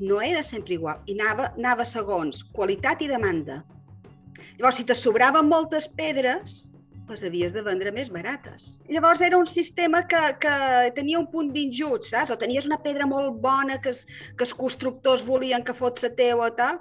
no 0.00 0.20
era 0.20 0.42
sempre 0.42 0.74
igual, 0.74 1.00
i 1.06 1.16
anava, 1.18 1.52
anava 1.56 1.86
segons 1.88 2.44
qualitat 2.52 3.02
i 3.02 3.08
demanda. 3.08 3.62
Llavors, 4.58 4.76
si 4.76 4.84
te 4.84 4.94
sobraven 4.94 5.48
moltes 5.48 5.88
pedres, 5.88 6.68
les 7.08 7.24
havies 7.26 7.52
de 7.52 7.62
vendre 7.64 7.92
més 7.92 8.08
barates. 8.12 8.78
Llavors 8.88 9.20
era 9.22 9.36
un 9.36 9.46
sistema 9.46 10.02
que, 10.08 10.20
que 10.40 10.54
tenia 10.96 11.18
un 11.20 11.26
punt 11.30 11.50
d'injust, 11.52 12.08
saps? 12.12 12.32
O 12.32 12.38
tenies 12.40 12.68
una 12.68 12.80
pedra 12.80 13.06
molt 13.08 13.36
bona 13.42 13.80
que, 13.82 13.92
es, 13.92 14.04
que 14.36 14.46
els 14.46 14.54
constructors 14.56 15.24
volien 15.26 15.64
que 15.64 15.76
fos 15.76 16.00
la 16.04 16.12
teua 16.16 16.48
o 16.48 16.54
tal, 16.56 16.80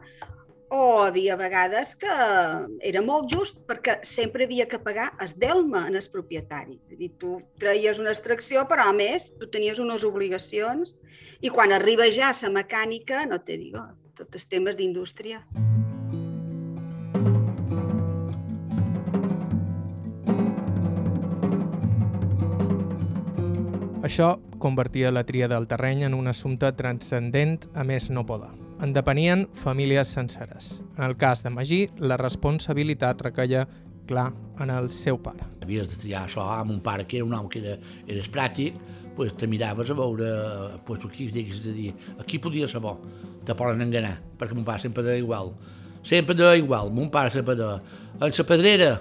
o 0.73 1.03
havia 1.05 1.35
vegades 1.37 1.93
que 2.01 2.13
era 2.81 3.01
molt 3.05 3.29
just 3.29 3.59
perquè 3.69 3.99
sempre 4.07 4.47
havia 4.47 4.65
que 4.65 4.79
pagar 4.81 5.11
es 5.21 5.35
delma 5.37 5.85
en 5.87 5.99
el 5.99 6.07
propietari. 6.09 6.79
És 6.89 6.95
a 6.95 6.97
dir, 6.97 7.11
tu 7.21 7.35
treies 7.61 8.01
una 8.01 8.09
extracció, 8.09 8.65
però 8.69 8.87
a 8.89 8.95
més 8.97 9.29
tu 9.37 9.51
tenies 9.53 9.77
unes 9.83 10.05
obligacions 10.07 10.95
i 11.41 11.53
quan 11.53 11.75
arriba 11.77 12.09
ja 12.09 12.33
la 12.33 12.49
mecànica, 12.57 13.21
no 13.29 13.37
te 13.45 13.59
digo, 13.61 13.85
tots 14.17 14.41
els 14.41 14.49
temes 14.49 14.79
d'indústria. 14.79 15.43
Això 24.03 24.33
convertia 24.59 25.13
la 25.13 25.23
tria 25.23 25.47
del 25.47 25.69
terreny 25.69 26.03
en 26.09 26.17
un 26.17 26.27
assumpte 26.27 26.73
transcendent 26.75 27.69
a 27.73 27.85
més 27.87 28.09
no 28.09 28.25
poder. 28.25 28.62
En 28.81 28.93
depenien 28.93 29.47
famílies 29.53 30.07
senceres. 30.07 30.81
En 30.97 31.03
el 31.05 31.15
cas 31.17 31.43
de 31.43 31.49
Magí, 31.49 31.87
la 31.99 32.17
responsabilitat 32.17 33.21
recaia 33.21 33.67
clar 34.07 34.33
en 34.59 34.69
el 34.73 34.89
seu 34.91 35.19
pare. 35.23 35.45
Havies 35.63 35.87
de 35.91 35.99
triar 36.01 36.25
això 36.27 36.43
amb 36.55 36.73
un 36.73 36.81
pare 36.83 37.05
que 37.07 37.19
era 37.19 37.25
un 37.27 37.33
home 37.37 37.49
que 37.49 37.61
era, 37.61 37.77
eres 38.07 38.27
pràctic, 38.31 38.75
pues, 39.15 39.35
te 39.37 39.47
miraves 39.47 39.91
a 39.91 39.97
veure 39.97 40.31
pues, 40.85 41.05
aquí, 41.05 41.29
digues 41.31 41.63
de 41.63 41.73
dir, 41.73 41.93
aquí 42.19 42.39
podia 42.39 42.67
ser 42.67 42.81
bo, 42.81 42.97
te 43.45 43.55
poden 43.55 43.81
enganar, 43.85 44.17
perquè 44.39 44.57
mon 44.57 44.65
pare 44.67 44.83
sempre 44.83 45.03
deia 45.05 45.21
igual. 45.21 45.53
Sempre 46.03 46.35
deia 46.35 46.57
igual, 46.59 46.91
mon 46.91 47.11
pare 47.11 47.31
sempre 47.31 47.55
deia, 47.55 47.79
en 48.19 48.33
la 48.37 48.47
pedrera, 48.49 48.93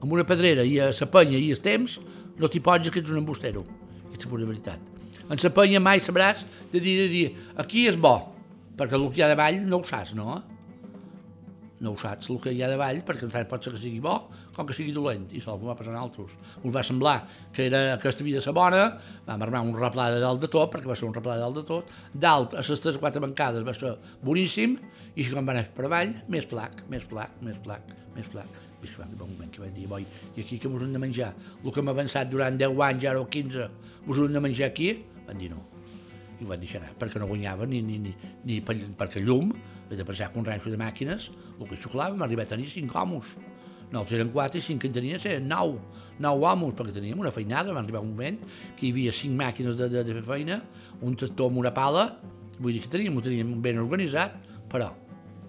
amb 0.00 0.12
una 0.12 0.26
pedrera 0.26 0.64
i 0.64 0.78
a 0.80 0.90
la 0.90 1.10
penya 1.12 1.38
i 1.38 1.52
els 1.54 1.62
temps, 1.64 2.00
no 2.36 2.48
t'hi 2.48 2.60
pots 2.60 2.90
que 2.90 3.00
ets 3.00 3.12
un 3.12 3.22
embustero. 3.22 3.64
I 4.10 4.18
és 4.18 4.26
la 4.26 4.46
veritat. 4.46 4.80
En 5.30 5.38
la 5.38 5.50
penya 5.54 5.80
mai 5.80 6.00
sabràs 6.02 6.44
de 6.72 6.80
dir, 6.80 6.96
de 6.98 7.08
dir, 7.08 7.26
aquí 7.56 7.86
és 7.88 7.96
bo, 7.96 8.29
perquè 8.80 8.96
el 8.96 9.10
que 9.12 9.20
hi 9.20 9.26
ha 9.26 9.34
davall 9.34 9.60
no 9.68 9.82
ho 9.82 9.86
saps, 9.92 10.16
no? 10.16 10.40
no 11.80 11.94
ho 11.94 11.98
saps 12.00 12.28
el 12.30 12.38
que 12.44 12.52
hi 12.52 12.60
ha 12.62 12.68
davall, 12.68 13.00
perquè 13.06 13.28
saps 13.28 13.48
pot 13.48 13.64
ser 13.64 13.72
que 13.74 13.80
sigui 13.80 14.00
bo 14.04 14.14
com 14.56 14.68
que 14.68 14.76
sigui 14.76 14.92
dolent, 14.92 15.24
i 15.32 15.40
sol 15.40 15.60
va 15.62 15.76
passar 15.78 15.94
a 15.96 16.02
altres. 16.02 16.32
Us 16.60 16.74
va 16.74 16.82
semblar 16.84 17.16
que 17.56 17.64
era 17.70 17.80
aquesta 17.94 18.26
vida 18.26 18.42
sa 18.44 18.52
bona, 18.56 18.82
vam 19.28 19.44
armar 19.46 19.62
un 19.64 19.72
replà 19.78 20.10
de 20.12 20.20
dalt 20.20 20.44
de 20.44 20.50
tot, 20.52 20.68
perquè 20.72 20.90
va 20.90 20.96
ser 20.98 21.08
un 21.08 21.16
replà 21.16 21.38
de 21.38 21.44
dalt 21.46 21.60
de 21.60 21.64
tot, 21.70 21.94
dalt, 22.12 22.56
a 22.58 22.64
les 22.66 22.84
tres 22.84 22.98
o 22.98 23.02
quatre 23.02 23.22
bancades 23.24 23.64
va 23.66 23.76
ser 23.76 23.94
boníssim, 24.26 24.76
i 25.16 25.26
quan 25.30 25.48
va 25.48 25.56
anar 25.56 25.64
per 25.76 25.88
avall, 25.88 26.12
més 26.28 26.48
flac, 26.50 26.84
més 26.92 27.08
flac, 27.08 27.40
més 27.46 27.56
flac, 27.64 27.96
més 28.16 28.28
flac. 28.28 28.60
I 28.80 28.88
va 28.96 29.04
arribar 29.04 29.26
un 29.26 29.34
moment 29.34 29.50
que 29.52 29.60
vaig 29.60 29.74
dir, 29.76 29.88
boi, 29.88 30.06
i 30.36 30.44
aquí 30.44 30.60
que 30.60 30.68
mos 30.72 30.84
hem 30.84 30.94
de 30.96 31.00
menjar? 31.00 31.34
El 31.64 31.72
que 31.72 31.82
hem 31.82 31.92
avançat 31.92 32.30
durant 32.32 32.56
10 32.60 32.80
anys, 32.86 33.10
ara 33.12 33.20
o 33.20 33.28
15, 33.28 33.68
mos 34.06 34.24
hem 34.24 34.36
de 34.36 34.48
menjar 34.48 34.70
aquí? 34.72 34.94
Van 35.26 35.40
dir 35.40 35.50
no, 35.52 35.60
i 36.40 36.48
van 36.48 36.60
deixar 36.60 36.80
anar, 36.80 36.94
perquè 36.98 37.20
no 37.20 37.28
guanyava 37.28 37.66
ni, 37.68 37.82
ni, 37.84 37.98
ni, 38.00 38.14
ni 38.48 38.60
per, 38.64 38.76
perquè 38.98 39.20
llum, 39.22 39.52
de 39.90 39.96
que 39.98 40.26
un 40.38 40.44
ranxo 40.46 40.70
de 40.70 40.78
màquines, 40.78 41.30
el 41.58 41.66
que 41.68 41.76
xuclava, 41.76 42.14
m'ha 42.16 42.24
arribat 42.24 42.46
a 42.46 42.56
tenir 42.56 42.68
cinc 42.70 42.94
homes. 42.94 43.26
Nosaltres 43.90 44.20
eren 44.20 44.28
quatre 44.30 44.60
i 44.60 44.62
cinc 44.62 44.82
que 44.82 44.86
en 44.86 44.92
tenia 44.94 45.18
eren 45.18 45.48
nou, 45.50 45.80
nou 46.22 46.44
homes, 46.46 46.74
perquè 46.78 46.94
teníem 46.94 47.18
una 47.18 47.32
feinada, 47.34 47.72
va 47.74 47.80
arribar 47.82 48.00
un 48.04 48.12
moment 48.12 48.38
que 48.78 48.86
hi 48.86 48.92
havia 48.94 49.12
cinc 49.12 49.34
màquines 49.34 49.76
de, 49.76 49.88
de, 49.90 50.04
de 50.06 50.22
feina, 50.22 50.60
un 51.02 51.16
tractor 51.18 51.50
amb 51.50 51.58
una 51.58 51.72
pala, 51.74 52.04
vull 52.60 52.72
dir 52.76 52.84
que 52.84 52.92
teníem, 52.92 53.16
ho 53.18 53.24
teníem 53.24 53.56
ben 53.60 53.80
organitzat, 53.82 54.36
però 54.70 54.92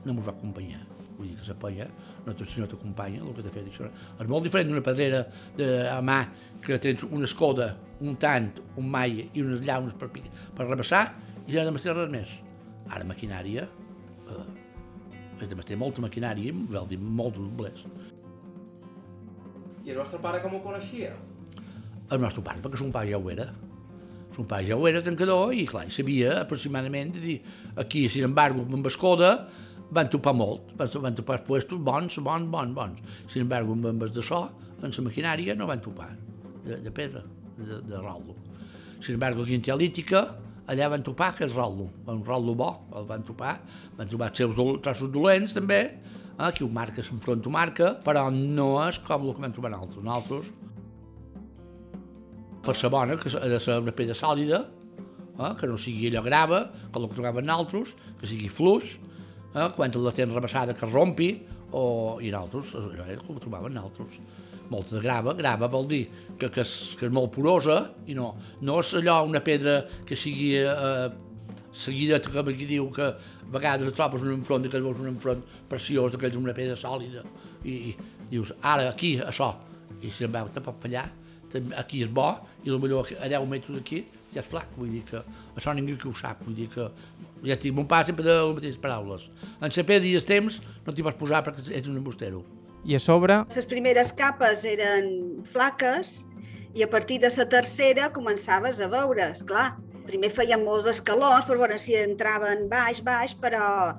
no 0.06 0.16
ens 0.16 0.26
va 0.26 0.34
acompanyar. 0.34 0.82
Vull 1.20 1.30
dir 1.30 1.38
que 1.38 1.46
la 1.52 1.58
polla, 1.62 1.86
no, 2.26 2.34
t- 2.34 2.48
si 2.50 2.64
no 2.64 2.66
t'acompanya, 2.72 3.22
el 3.22 3.36
que 3.38 3.46
t'ha 3.46 3.54
fet 3.54 3.70
això. 3.70 3.92
És 4.18 4.28
molt 4.32 4.48
diferent 4.48 4.72
d'una 4.72 4.82
pedrera 4.82 5.22
de, 5.60 5.68
a 5.92 6.00
mà 6.02 6.24
que 6.66 6.80
tens 6.82 7.06
una 7.12 7.30
escoda, 7.30 7.76
un 8.02 8.18
tant, 8.22 8.50
un 8.82 8.90
maia 8.90 9.28
i 9.34 9.44
unes 9.44 9.62
llaunes 9.66 9.96
per, 10.00 10.10
per 10.12 10.68
rebassar 10.68 11.04
i 11.48 11.54
ja 11.54 11.66
no 11.66 11.74
m'estic 11.76 11.96
res 11.96 12.12
més. 12.12 12.38
Ara 12.92 13.06
maquinària, 13.08 13.68
eh, 14.28 14.46
de 15.42 15.58
meter 15.58 15.78
molta 15.80 16.04
maquinària, 16.04 16.54
vol 16.70 16.88
dir 16.90 17.00
molt 17.02 17.38
doblers. 17.38 17.86
I 19.86 19.94
el 19.94 19.98
vostre 19.98 20.20
pare 20.22 20.42
com 20.44 20.56
ho 20.58 20.62
coneixia? 20.62 21.16
El 22.12 22.22
nostre 22.22 22.44
pare, 22.46 22.62
perquè 22.62 22.82
son 22.82 22.94
pare 22.94 23.10
ja 23.10 23.18
ho 23.18 23.30
era. 23.34 23.48
Son 24.36 24.48
pare 24.48 24.68
ja 24.68 24.78
ho 24.78 24.88
era 24.88 25.02
tancador 25.04 25.56
i, 25.58 25.66
clar, 25.70 25.88
sabia 25.94 26.42
aproximadament 26.44 27.16
de 27.16 27.24
dir, 27.24 27.38
aquí, 27.82 28.08
sin 28.10 28.28
embargo, 28.30 28.66
amb 28.68 28.90
escoda, 28.92 29.34
van 29.92 30.10
topar 30.12 30.34
molt, 30.38 30.72
van, 30.80 30.92
van 31.04 31.18
topar 31.18 31.42
puestos 31.48 31.80
bons, 31.80 32.20
bons, 32.24 32.48
bons, 32.52 32.76
bons. 32.76 33.02
Sin 33.28 33.48
embargo, 33.48 33.76
amb 33.76 34.08
els 34.08 34.14
de 34.16 34.24
so, 34.24 34.46
en 34.82 34.94
la 34.94 35.08
maquinària, 35.08 35.56
no 35.58 35.68
van 35.70 35.82
topar, 35.84 36.12
de, 36.64 36.78
de 36.86 36.94
pedra, 36.96 37.26
de, 37.68 37.82
de 37.88 37.98
rollo. 37.98 38.36
Sin 39.02 39.16
embargo, 39.16 39.44
aquí 39.44 39.56
en 39.56 39.64
Tealítica, 39.66 40.26
allà 40.70 40.88
van 40.92 41.04
topar 41.04 41.34
que 41.36 41.46
és 41.48 41.54
rollo, 41.56 41.90
un 42.08 42.24
rollo 42.26 42.54
bo, 42.56 42.72
el 42.96 43.08
van 43.10 43.24
topar, 43.28 43.58
van 43.98 44.10
trobar 44.10 44.30
els 44.32 44.42
seus 44.44 44.82
trossos 44.86 45.10
dolents 45.12 45.56
també, 45.58 45.82
eh, 45.90 46.44
aquí 46.48 46.64
ho 46.64 46.70
marca, 46.70 47.04
s'enfronta 47.04 47.50
ho 47.50 47.54
marca, 47.54 47.96
però 48.06 48.28
no 48.32 48.74
és 48.86 49.00
com 49.08 49.26
el 49.26 49.36
que 49.36 49.46
van 49.48 49.56
trobar 49.58 49.74
nosaltres. 49.74 50.04
Nosaltres, 50.06 50.52
per 52.62 52.76
ser 52.78 52.92
bona, 52.94 53.18
que 53.18 53.32
ha 53.38 53.50
de 53.50 53.60
ser 53.60 53.80
una 53.82 53.94
pedra 53.96 54.16
sòlida, 54.18 54.62
eh, 55.40 55.54
que 55.60 55.68
no 55.68 55.80
sigui 55.82 56.12
allò 56.12 56.24
grava, 56.28 56.66
com 56.92 57.02
el 57.04 57.10
que 57.10 57.18
trobaven 57.18 57.50
nosaltres, 57.50 57.96
que 58.22 58.30
sigui 58.30 58.52
fluix, 58.54 59.00
eh, 59.56 59.68
quan 59.76 59.92
la 59.98 60.14
tens 60.14 60.34
rebassada 60.34 60.78
que 60.78 60.86
es 60.86 60.94
rompi, 60.94 61.32
o, 61.72 62.20
i 62.22 62.30
nosaltres, 62.30 62.76
allò 62.76 63.08
era 63.08 63.22
com 63.26 63.36
ho 63.36 63.44
trobaven 63.44 63.74
nosaltres. 63.80 64.22
Molta 64.72 65.02
grava, 65.04 65.34
grava 65.36 65.68
vol 65.72 65.90
dir 65.90 66.06
que, 66.40 66.48
que, 66.48 66.64
és, 66.64 66.72
que 67.00 67.10
és 67.10 67.14
molt 67.14 67.34
porosa, 67.36 67.82
i 68.08 68.16
no, 68.18 68.32
no 68.64 68.80
és 68.80 68.94
allò 69.02 69.18
una 69.28 69.42
pedra 69.44 69.82
que 70.08 70.16
sigui 70.16 70.54
eh, 70.62 71.10
seguida, 71.72 72.22
que 72.24 72.40
aquí 72.40 72.68
diu 72.70 72.88
que 72.96 73.10
a 73.12 73.52
vegades 73.52 73.92
trobes 73.98 74.24
un 74.24 74.32
enfront, 74.38 74.70
que 74.70 74.80
veus 74.80 75.00
un 75.00 75.12
enfront 75.12 75.44
preciós, 75.70 76.16
que 76.16 76.32
és 76.32 76.40
una 76.40 76.56
pedra 76.56 76.78
sòlida, 76.80 77.26
i, 77.64 77.92
i 77.92 78.30
dius, 78.32 78.56
ara 78.62 78.88
aquí, 78.94 79.18
això, 79.20 79.52
i 80.00 80.12
si 80.12 80.26
em 80.28 80.32
veu, 80.32 80.48
te 80.56 80.64
pot 80.64 80.80
fallar, 80.82 81.10
aquí 81.76 82.06
és 82.06 82.12
bo, 82.12 82.32
i 82.64 82.72
potser 82.72 83.20
a 83.20 83.28
10 83.28 83.48
metres 83.52 83.84
aquí 83.84 84.06
ja 84.32 84.40
és 84.40 84.48
flac, 84.48 84.70
vull 84.78 84.92
dir 84.94 85.04
que 85.08 85.20
això 85.60 85.74
ningú 85.76 85.98
que 86.00 86.08
ho 86.10 86.16
sap, 86.16 86.44
vull 86.46 86.56
dir 86.56 86.70
que, 86.72 86.88
ja 87.44 87.56
et 87.58 87.66
dic, 87.66 87.76
mon 87.76 87.88
pare 87.90 88.08
sempre 88.08 88.24
de 88.24 88.38
les 88.40 88.56
mateixes 88.56 88.80
paraules. 88.82 89.28
En 89.60 89.72
i 89.72 90.16
els 90.16 90.28
temps 90.28 90.62
no 90.86 90.94
t'hi 90.94 91.04
pots 91.04 91.20
posar 91.20 91.44
perquè 91.44 91.68
ets 91.68 91.90
un 91.92 91.98
embustero. 92.00 92.44
I 92.84 92.96
a 92.98 93.00
sobre, 93.00 93.44
Les 93.56 93.68
primeres 93.70 94.12
capes 94.18 94.66
eren 94.66 95.44
flaques 95.46 96.22
i 96.74 96.84
a 96.84 96.90
partir 96.90 97.20
de 97.22 97.30
la 97.38 97.46
tercera 97.46 98.10
començaves 98.14 98.82
a 98.82 98.88
veure, 98.90 99.32
clar. 99.46 99.76
Primer 100.08 100.32
feien 100.34 100.64
molts 100.66 100.88
escalons 100.90 101.46
per 101.46 101.60
veure 101.60 101.78
si 101.80 101.94
entraven 101.96 102.66
baix, 102.72 103.04
baix, 103.06 103.36
però 103.38 103.94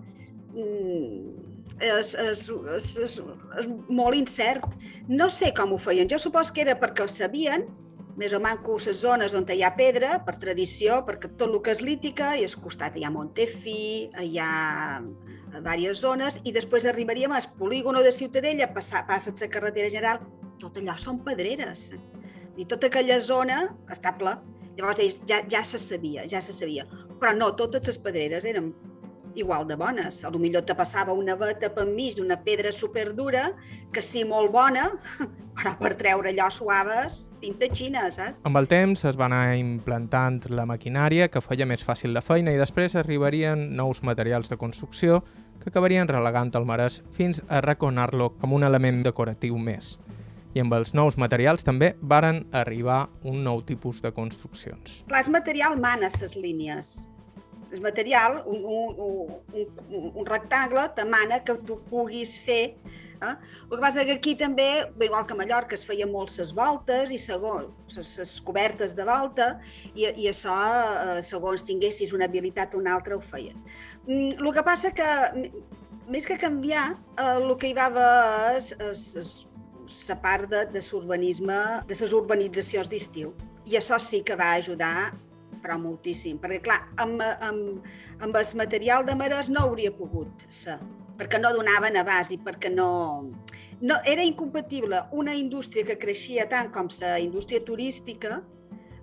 mm, 0.51 1.43
és, 1.79 2.15
és, 2.15 2.43
és, 2.77 2.89
és, 3.07 3.15
és 3.61 3.71
molt 3.89 4.19
incert. 4.19 4.67
No 5.09 5.31
sé 5.31 5.53
com 5.55 5.73
ho 5.77 5.79
feien. 5.79 6.11
Jo 6.11 6.19
supos 6.19 6.51
que 6.51 6.65
era 6.67 6.75
perquè 6.81 7.07
ho 7.07 7.11
sabien, 7.11 7.69
més 8.17 8.33
o 8.37 8.41
menys 8.43 8.87
les 8.87 9.01
zones 9.01 9.35
on 9.35 9.47
hi 9.49 9.63
ha 9.65 9.73
pedra, 9.77 10.19
per 10.27 10.37
tradició, 10.41 11.01
perquè 11.07 11.31
tot 11.33 11.49
el 11.49 11.61
que 11.65 11.73
és 11.73 11.83
lítica, 11.85 12.35
i 12.37 12.45
al 12.45 12.57
costat 12.61 12.97
hi 12.97 13.05
ha 13.05 13.11
Montefí, 13.11 14.11
hi 14.13 14.39
ha 14.39 15.01
diverses 15.63 16.01
zones, 16.01 16.39
i 16.45 16.53
després 16.53 16.87
arribaríem 16.87 17.33
al 17.33 17.49
polígono 17.59 18.03
de 18.03 18.13
Ciutadella, 18.13 18.73
passa, 18.73 19.05
passa 19.09 19.33
la 19.41 19.49
carretera 19.49 19.91
general, 19.91 20.21
tot 20.61 20.79
allò 20.79 20.97
són 20.99 21.23
pedreres. 21.25 21.91
I 22.57 22.67
tota 22.69 22.89
aquella 22.89 23.19
zona 23.21 23.65
està 23.91 24.13
ple. 24.19 24.37
Llavors 24.77 25.21
ja, 25.29 25.43
ja 25.53 25.65
se 25.65 25.79
sabia, 25.81 26.25
ja 26.29 26.41
se 26.41 26.53
sabia. 26.57 26.87
Però 27.21 27.33
no, 27.37 27.51
totes 27.57 27.87
les 27.89 27.99
pedreres 28.01 28.45
eren 28.49 28.71
igual 29.35 29.67
de 29.69 29.77
bones. 29.77 30.25
A 30.25 30.31
lo 30.31 30.39
millor 30.39 30.63
te 30.63 30.75
passava 30.75 31.13
una 31.13 31.35
veta 31.37 31.73
per 31.75 31.87
mig 31.87 32.17
d'una 32.17 32.39
pedra 32.45 32.73
superdura, 32.73 33.51
que 33.93 34.03
sí, 34.03 34.25
molt 34.25 34.53
bona, 34.53 34.89
però 35.59 35.75
per 35.81 35.95
treure 36.01 36.33
allò 36.33 36.49
suaves, 36.51 37.23
tinta 37.43 37.69
xina, 37.73 38.07
saps? 38.15 38.45
Amb 38.49 38.61
el 38.61 38.69
temps 38.71 39.05
es 39.09 39.19
va 39.19 39.29
anar 39.29 39.57
implantant 39.59 40.41
la 40.51 40.67
maquinària 40.69 41.29
que 41.33 41.43
feia 41.45 41.67
més 41.69 41.85
fàcil 41.85 42.15
la 42.15 42.25
feina 42.25 42.55
i 42.55 42.61
després 42.61 42.97
arribarien 42.97 43.69
nous 43.77 44.03
materials 44.03 44.53
de 44.53 44.59
construcció 44.61 45.23
que 45.63 45.71
acabarien 45.71 46.09
relegant 46.11 46.51
el 46.59 46.67
marès 46.67 47.03
fins 47.15 47.43
a 47.49 47.61
reconar-lo 47.63 48.33
com 48.41 48.57
un 48.57 48.67
element 48.67 49.03
decoratiu 49.07 49.59
més. 49.59 49.97
I 50.53 50.61
amb 50.61 50.75
els 50.77 50.93
nous 50.93 51.17
materials 51.17 51.65
també 51.65 51.95
varen 52.03 52.43
arribar 52.53 53.07
un 53.25 53.41
nou 53.45 53.63
tipus 53.65 54.03
de 54.05 54.13
construccions. 54.13 55.01
Clar, 55.09 55.23
el 55.25 55.33
material 55.33 55.79
mana 55.81 56.11
les 56.13 56.37
línies. 56.37 56.93
El 57.73 57.81
material, 57.81 58.43
un, 58.47 58.65
un, 58.69 59.31
un, 59.57 60.11
un, 60.15 60.27
rectangle, 60.27 60.91
te 60.95 61.07
mana 61.09 61.41
que 61.45 61.55
tu 61.65 61.79
puguis 61.89 62.37
fer 62.45 62.77
Eh? 63.23 63.37
El 63.71 63.77
que 63.77 63.83
passa 63.83 64.05
que 64.05 64.17
aquí 64.19 64.35
també, 64.39 64.69
igual 65.01 65.27
que 65.27 65.35
a 65.35 65.39
Mallorca, 65.39 65.77
es 65.79 65.85
feien 65.87 66.11
molt 66.11 66.33
les 66.39 66.51
voltes 66.57 67.13
i 67.15 67.19
segons 67.23 67.97
les 67.99 68.35
cobertes 68.47 68.97
de 68.99 69.07
volta 69.07 69.49
i, 69.95 70.09
i 70.09 70.29
això, 70.31 70.57
eh, 70.57 71.23
segons 71.27 71.63
tinguessis 71.69 72.13
una 72.17 72.27
habilitat 72.31 72.75
o 72.75 72.83
una 72.83 72.97
altra, 72.97 73.17
ho 73.17 73.23
feies. 73.23 73.59
Mm, 74.09 74.35
el 74.41 74.53
que 74.57 74.67
passa 74.67 74.93
que, 74.97 75.09
més 76.11 76.27
que 76.27 76.39
canviar, 76.41 76.89
eh, 77.15 77.31
el 77.39 77.55
que 77.57 77.71
hi 77.71 77.79
va 77.79 77.89
haver 77.93 78.59
és, 78.59 79.47
la 80.09 80.17
part 80.23 80.49
de, 80.49 80.65
de 80.73 80.81
de 80.81 81.95
les 82.01 82.13
urbanitzacions 82.17 82.89
d'estiu. 82.89 83.35
I 83.67 83.77
això 83.79 83.99
sí 84.01 84.23
que 84.27 84.35
va 84.35 84.55
ajudar 84.57 85.13
però 85.63 85.79
moltíssim, 85.81 86.41
perquè 86.43 86.61
clar, 86.65 86.81
amb, 87.03 87.23
amb, 87.23 87.87
amb 88.23 88.39
el 88.41 88.55
material 88.59 89.07
de 89.07 89.17
marès 89.19 89.51
no 89.53 89.67
hauria 89.67 89.93
pogut 89.95 90.45
ser, 90.49 90.79
perquè 91.19 91.41
no 91.41 91.53
donaven 91.55 91.97
abast 92.01 92.35
i 92.35 92.41
perquè 92.43 92.73
no, 92.73 92.91
no... 93.81 94.01
Era 94.05 94.27
incompatible 94.27 95.05
una 95.13 95.35
indústria 95.39 95.87
que 95.87 95.99
creixia 95.99 96.49
tant 96.51 96.73
com 96.75 96.91
la 97.01 97.19
indústria 97.23 97.63
turística 97.65 98.43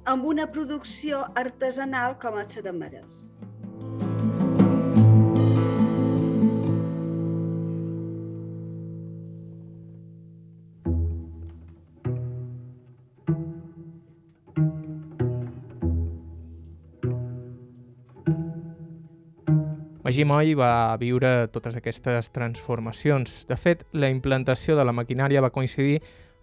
amb 0.06 0.26
una 0.26 0.48
producció 0.52 1.26
artesanal 1.36 2.18
com 2.20 2.40
la 2.40 2.46
de 2.46 2.72
marès. 2.74 3.20
Magí 20.10 20.24
Moll 20.26 20.56
va 20.58 20.98
viure 20.98 21.30
totes 21.54 21.76
aquestes 21.78 22.32
transformacions. 22.34 23.44
De 23.46 23.54
fet, 23.54 23.84
la 23.94 24.08
implantació 24.10 24.74
de 24.74 24.82
la 24.82 24.94
maquinària 24.98 25.44
va 25.46 25.52
coincidir 25.54 26.00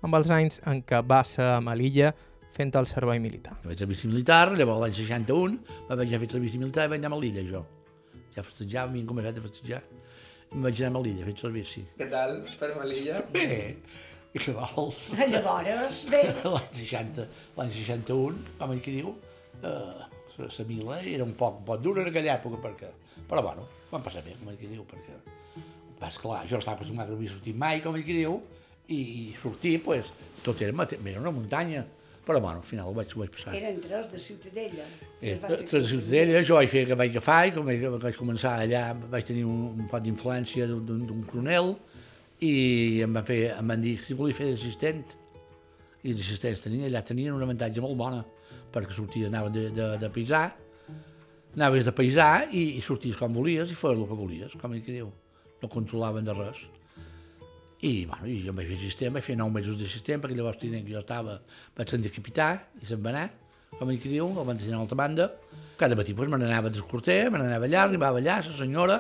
amb 0.07 0.15
els 0.15 0.31
anys 0.31 0.61
en 0.71 0.85
què 0.87 1.01
va 1.03 1.19
ser 1.27 1.49
a 1.57 1.57
Melilla 1.59 2.13
fent 2.55 2.71
el 2.79 2.87
servei 2.87 3.19
militar. 3.19 3.57
Vaig 3.65 3.75
a 3.75 3.83
servici 3.83 4.07
militar, 4.07 4.53
llavors 4.55 4.85
l'any 4.85 4.95
61 4.95 5.57
vaig 5.89 6.13
ja 6.13 6.21
fer 6.23 6.29
servici 6.37 6.61
militar 6.63 6.85
i 6.87 6.93
vaig 6.93 7.03
anar 7.03 7.11
a 7.11 7.15
Melilla, 7.17 7.43
jo. 7.49 7.65
Ja 8.37 8.45
festejava, 8.47 8.93
m'hi 8.93 9.03
començat 9.09 9.43
a 9.43 9.45
festejar. 9.49 9.83
I 10.55 10.63
vaig 10.69 10.85
anar 10.85 10.93
a 10.93 10.97
Melilla 11.01 11.27
a 11.27 11.31
fer 11.33 11.37
servici. 11.43 11.83
Què 11.99 12.09
tal 12.15 12.39
per 12.63 12.71
Melilla? 12.77 13.25
Bé, 13.35 13.49
i 14.31 14.45
què 14.45 14.55
vols? 14.61 15.01
Llavors, 15.35 16.05
bé, 16.15 16.23
L'any 16.55 16.71
60, 16.85 17.27
l'any 17.59 17.75
61, 17.83 18.47
com 18.63 18.79
ell 18.79 18.87
que 18.87 18.95
diu, 19.01 19.17
eh, 19.59 20.07
la, 20.39 20.55
la 20.55 20.71
mila 20.71 21.03
era 21.03 21.27
un 21.27 21.35
poc, 21.35 21.65
poc 21.67 21.83
dura 21.83 22.07
en 22.07 22.15
aquella 22.15 22.39
època, 22.39 22.63
perquè, 22.63 22.95
però 23.29 23.43
bueno, 23.43 23.67
vam 23.91 24.03
passar 24.05 24.23
bé, 24.27 24.37
com 24.41 24.51
ell 24.53 24.59
que 24.61 24.69
diu, 24.71 24.85
perquè, 24.89 25.17
vas 26.01 26.19
clar, 26.21 26.45
jo 26.49 26.59
estava 26.61 26.77
acostumat 26.77 27.09
a 27.09 27.11
no 27.15 27.17
havia 27.17 27.33
sortit 27.33 27.57
mai, 27.57 27.81
com 27.85 27.97
ell 27.97 28.05
que 28.07 28.17
diu, 28.21 28.41
i, 28.89 28.97
i 29.01 29.35
sortir, 29.41 29.79
pues, 29.83 30.13
tot 30.45 30.61
era, 30.63 30.73
era 30.95 31.21
una 31.21 31.33
muntanya, 31.35 31.85
però 32.27 32.41
bueno, 32.43 32.59
al 32.59 32.67
final 32.67 32.89
ho 32.91 32.95
vaig, 32.95 33.13
ho 33.15 33.21
vaig 33.23 33.31
passar. 33.31 33.53
eren 33.55 33.77
tres 33.81 34.09
de 34.11 34.19
Ciutadella. 34.19 34.85
Eh, 35.23 35.37
Tres 35.47 35.71
de 35.71 35.89
Ciutadella, 35.89 36.41
jo 36.43 36.57
vaig 36.59 36.69
fer 36.73 36.83
que 36.89 36.97
vaig 36.99 37.11
agafar 37.15 37.47
i 37.49 37.53
com 37.55 37.65
vaig, 37.69 37.85
començar 38.19 38.57
allà 38.65 38.89
vaig 38.99 39.25
tenir 39.29 39.45
un, 39.47 39.61
un 39.79 39.87
pot 39.91 40.03
d'influència 40.03 40.67
d'un- 40.67 41.07
coronel 41.31 41.77
i 42.43 43.01
em 43.07 43.15
van, 43.15 43.25
fer, 43.25 43.55
em 43.57 43.71
van 43.71 43.81
dir 43.81 43.95
si 44.03 44.15
volia 44.19 44.35
fer 44.35 44.51
d'assistent 44.51 45.05
i 46.03 46.11
els 46.13 46.21
assistents 46.21 46.61
tenien, 46.67 46.85
allà 46.91 47.01
tenien 47.07 47.33
un 47.33 47.43
avantatge 47.47 47.81
molt 47.81 47.97
bona 47.97 48.25
perquè 48.75 48.93
sortia, 48.93 49.31
anaven 49.31 49.55
de, 49.55 49.65
de, 49.71 49.87
de 50.03 50.11
paisà 50.13 50.43
anaves 51.57 51.87
de 51.89 51.93
paisà 51.97 52.31
i, 52.53 52.77
i 52.77 52.81
sorties 52.85 53.19
com 53.19 53.33
volies 53.33 53.73
i 53.73 53.79
feies 53.79 53.99
el 53.99 54.09
que 54.09 54.19
volies, 54.19 54.57
com 54.61 54.75
ell 54.77 54.85
que 54.85 54.97
diu 55.01 55.13
no 55.63 55.73
controlaven 55.73 56.27
de 56.27 56.35
res 56.37 56.67
i, 57.81 58.07
bueno, 58.07 58.27
i 58.27 58.41
jo 58.43 58.53
em 58.53 58.57
vaig 58.57 58.71
fer 58.71 58.79
assistent, 58.79 59.13
vaig 59.15 59.25
fer 59.25 59.37
nou 59.37 59.51
mesos 59.53 59.77
d'assistent, 59.77 60.23
perquè 60.23 60.37
llavors 60.37 60.59
tenia 60.61 60.81
que 60.85 60.95
jo 60.95 61.03
estava, 61.03 61.37
vaig 61.77 61.93
de 62.01 62.13
capità, 62.13 62.49
i 62.81 62.89
se'n 62.89 63.03
va 63.05 63.13
anar, 63.13 63.27
com 63.77 63.91
ell 63.93 64.01
que 64.01 64.09
diu, 64.09 64.31
el 64.33 64.49
van 64.49 64.57
deixar 64.57 64.73
a 64.75 64.81
l'altra 64.81 64.97
banda. 64.97 65.29
Cada 65.77 65.99
matí 65.99 66.15
pues, 66.17 66.31
me 66.33 66.41
n'anava 66.41 66.73
d'escorter, 66.73 67.19
me 67.31 67.43
n'anava 67.43 67.69
allà, 67.69 67.85
arribava 67.85 68.23
allà, 68.23 68.39
la 68.41 68.57
senyora 68.57 68.99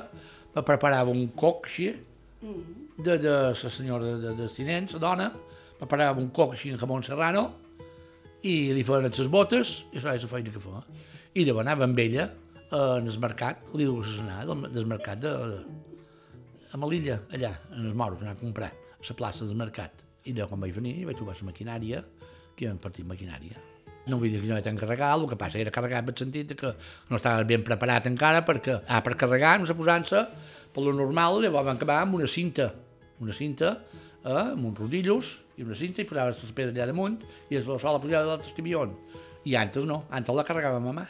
me 0.54 0.64
preparava 0.64 1.12
un 1.12 1.30
coc 1.36 1.70
així, 1.70 1.88
de, 2.42 3.16
de 3.16 3.34
la 3.48 3.70
senyora 3.72 4.12
de, 4.12 4.16
de, 4.22 4.34
de 4.42 4.48
tinents, 4.52 4.96
la 4.96 5.02
dona, 5.02 5.30
me 5.32 5.80
preparava 5.80 6.20
un 6.20 6.28
coc 6.36 6.54
així 6.54 6.72
en 6.72 6.80
jamón 6.80 7.04
serrano, 7.04 7.48
i 8.44 8.74
li 8.76 8.84
feien 8.86 9.09
les 9.09 9.32
botes, 9.32 9.78
i 9.90 9.98
això 9.98 10.12
és 10.12 10.28
la 10.28 10.34
feina 10.36 10.52
que 10.52 10.62
fa. 10.62 10.84
I 11.36 11.44
llavors 11.48 11.64
anava 11.64 11.88
amb 11.88 11.98
ella 12.04 12.28
en 12.70 13.06
el 13.06 13.18
mercat, 13.22 13.62
li 13.74 13.84
diu 13.84 14.00
que 14.02 14.16
anar 14.22 14.40
del, 14.48 14.64
del 14.74 14.88
mercat 14.90 15.20
de, 15.22 15.32
a 16.72 16.80
Melilla, 16.80 17.20
allà, 17.32 17.52
en 17.72 17.86
els 17.86 17.96
moros, 17.96 18.22
anar 18.22 18.34
a 18.34 18.40
comprar, 18.40 18.72
a 18.72 19.06
la 19.08 19.16
plaça 19.16 19.46
del 19.46 19.56
mercat. 19.56 20.02
I 20.26 20.34
allò, 20.34 20.48
quan 20.50 20.60
vaig 20.64 20.74
venir, 20.74 20.98
vaig 21.06 21.18
trobar 21.18 21.36
la 21.38 21.48
maquinària, 21.50 22.02
que 22.56 22.68
vam 22.68 22.78
partir 22.82 23.04
maquinària. 23.06 23.60
No 24.06 24.18
vull 24.18 24.30
dir 24.30 24.40
que 24.40 24.50
no 24.50 24.58
vaig 24.58 24.80
carregar, 24.80 25.12
el 25.14 25.28
que 25.30 25.38
passa 25.38 25.58
era 25.58 25.70
carregar 25.70 26.02
en 26.02 26.10
el 26.10 26.16
sentit 26.18 26.54
que 26.58 26.72
no 27.10 27.16
estava 27.18 27.44
ben 27.44 27.62
preparat 27.66 28.06
encara 28.06 28.44
perquè, 28.46 28.80
ah, 28.86 29.02
per 29.02 29.16
carregar, 29.18 29.58
no 29.60 29.78
posant-se, 29.78 30.24
per 30.74 30.82
lo 30.82 30.94
normal, 30.94 31.40
llavors 31.42 31.66
vam 31.66 31.76
acabar 31.76 32.00
amb 32.02 32.18
una 32.18 32.26
cinta, 32.26 32.72
una 33.20 33.32
cinta, 33.32 33.76
eh, 34.24 34.42
amb 34.52 34.64
uns 34.66 34.78
rodillos 34.78 35.36
i 35.56 35.66
una 35.66 35.74
cinta, 35.74 36.02
i 36.02 36.08
posaves 36.08 36.42
la 36.42 36.54
pedra 36.54 36.74
allà 36.74 36.90
damunt, 36.92 37.22
i 37.50 37.62
sol 37.62 37.78
la 37.82 38.02
pujava 38.02 38.24
de 38.26 38.34
l'altre 38.34 38.50
estibion. 38.50 38.94
I 39.46 39.54
antes 39.54 39.86
no, 39.86 40.04
antes 40.10 40.34
la 40.34 40.44
carregàvem 40.44 40.90
a 40.90 40.98
mà 41.00 41.06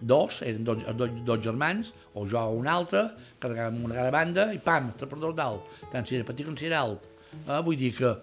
dos, 0.00 0.40
eren 0.42 0.64
dos, 0.64 0.82
dos, 0.96 1.10
dos 1.24 1.40
germans, 1.44 1.92
o 2.14 2.26
jo 2.28 2.40
o 2.40 2.58
un 2.58 2.68
altre, 2.68 3.06
carregàvem 3.40 3.84
una 3.84 3.96
cada 3.98 4.12
banda 4.14 4.46
i 4.54 4.60
pam, 4.64 4.92
trepador 5.00 5.34
dalt, 5.36 5.80
tant 5.92 6.06
si 6.06 6.18
era 6.18 6.26
petit 6.28 6.48
com 6.48 6.56
si 6.58 6.68
era 6.70 6.82
alt. 6.84 7.06
Eh, 7.46 7.60
vull 7.64 7.78
dir 7.78 7.94
que... 7.96 8.14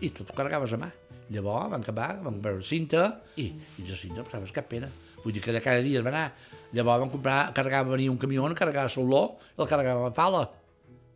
I 0.00 0.08
tot 0.16 0.30
ho 0.32 0.34
carregaves 0.34 0.72
a 0.72 0.78
mà. 0.80 0.88
Llavors 1.32 1.68
vam 1.68 1.82
acabar, 1.82 2.14
vam 2.24 2.38
comprar 2.38 2.54
la 2.56 2.64
cinta 2.64 3.02
i, 3.36 3.50
i 3.52 3.84
la 3.84 3.96
cinta 3.96 4.22
no 4.22 4.24
passaves 4.24 4.54
cap 4.56 4.70
pena. 4.70 4.88
Vull 5.22 5.36
dir 5.36 5.42
que 5.44 5.52
de 5.52 5.60
cada 5.64 5.82
dia 5.84 6.00
es 6.00 6.06
va 6.06 6.10
anar. 6.12 6.24
Llavors 6.72 7.04
vam 7.04 7.12
comprar, 7.12 7.38
carregava, 7.56 7.92
venia 7.92 8.10
un 8.10 8.16
camió, 8.20 8.48
carregava 8.56 8.88
soló, 8.88 9.36
el 9.58 9.68
carregava 9.68 10.08
a 10.08 10.14
pala. 10.16 10.46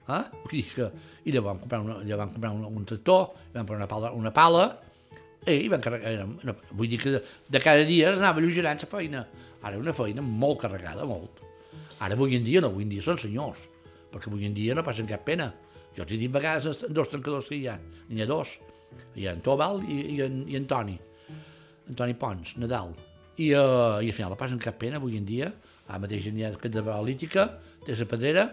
Eh? 0.08 0.22
Vull 0.44 0.58
dir 0.58 0.66
que... 0.74 0.90
I 1.26 1.32
llavors 1.34 1.56
vam 1.56 1.62
comprar, 1.64 1.80
una, 1.82 1.96
llavors 2.04 2.26
vam 2.26 2.34
comprar 2.36 2.52
un, 2.54 2.68
un 2.82 2.84
tractor, 2.92 3.24
vam 3.54 3.64
comprar 3.64 3.80
una 3.80 3.88
pala, 3.90 4.12
una 4.14 4.34
pala 4.36 4.66
i 5.46 5.68
van 5.70 5.82
carregar, 5.82 6.26
vull 6.74 6.88
dir 6.90 6.98
que 6.98 7.12
de, 7.16 7.20
de 7.50 7.60
cada 7.62 7.84
dia 7.86 8.10
es 8.12 8.20
anava 8.22 8.42
allotjant 8.42 8.82
la 8.82 8.90
feina. 8.90 9.26
Ara 9.66 9.80
una 9.80 9.94
feina 9.96 10.22
molt 10.22 10.62
carregada, 10.62 11.06
molt. 11.08 11.42
Ara 11.98 12.14
avui 12.14 12.36
en 12.36 12.44
dia 12.46 12.62
no, 12.62 12.70
avui 12.72 12.86
en 12.86 12.92
dia 12.92 13.04
són 13.04 13.18
senyors, 13.20 13.58
perquè 14.12 14.30
avui 14.30 14.46
en 14.48 14.54
dia 14.56 14.76
no 14.76 14.84
passen 14.86 15.08
cap 15.10 15.24
pena. 15.26 15.50
Jo 15.96 16.04
els 16.04 16.12
he 16.12 16.20
dit 16.20 16.32
vegades 16.32 16.84
dos 16.92 17.10
trencadors 17.12 17.48
que 17.48 17.56
hi 17.56 17.66
ha, 17.72 17.76
n'hi 18.10 18.22
ha 18.22 18.28
dos, 18.28 18.52
hi 19.16 19.26
ha 19.26 19.34
en 19.36 19.42
Tobal 19.44 19.80
i, 19.88 20.00
i, 20.14 20.16
en, 20.26 20.42
i 20.50 20.58
en 20.58 20.66
Toni, 20.68 20.96
Antoni 21.88 22.16
Pons, 22.20 22.56
Nadal. 22.60 22.92
I, 23.36 23.52
uh, 23.52 24.02
I 24.04 24.10
al 24.10 24.16
final 24.16 24.32
no 24.32 24.40
passen 24.40 24.60
cap 24.62 24.78
pena 24.80 25.00
avui 25.00 25.16
en 25.18 25.26
dia, 25.28 25.50
ara 25.86 26.02
mateix 26.04 26.28
n'hi 26.32 26.44
ha 26.44 26.52
que 26.60 26.72
de 26.72 26.84
paralítica, 26.84 27.48
de 27.86 27.96
la 27.96 28.08
pedrera, 28.12 28.46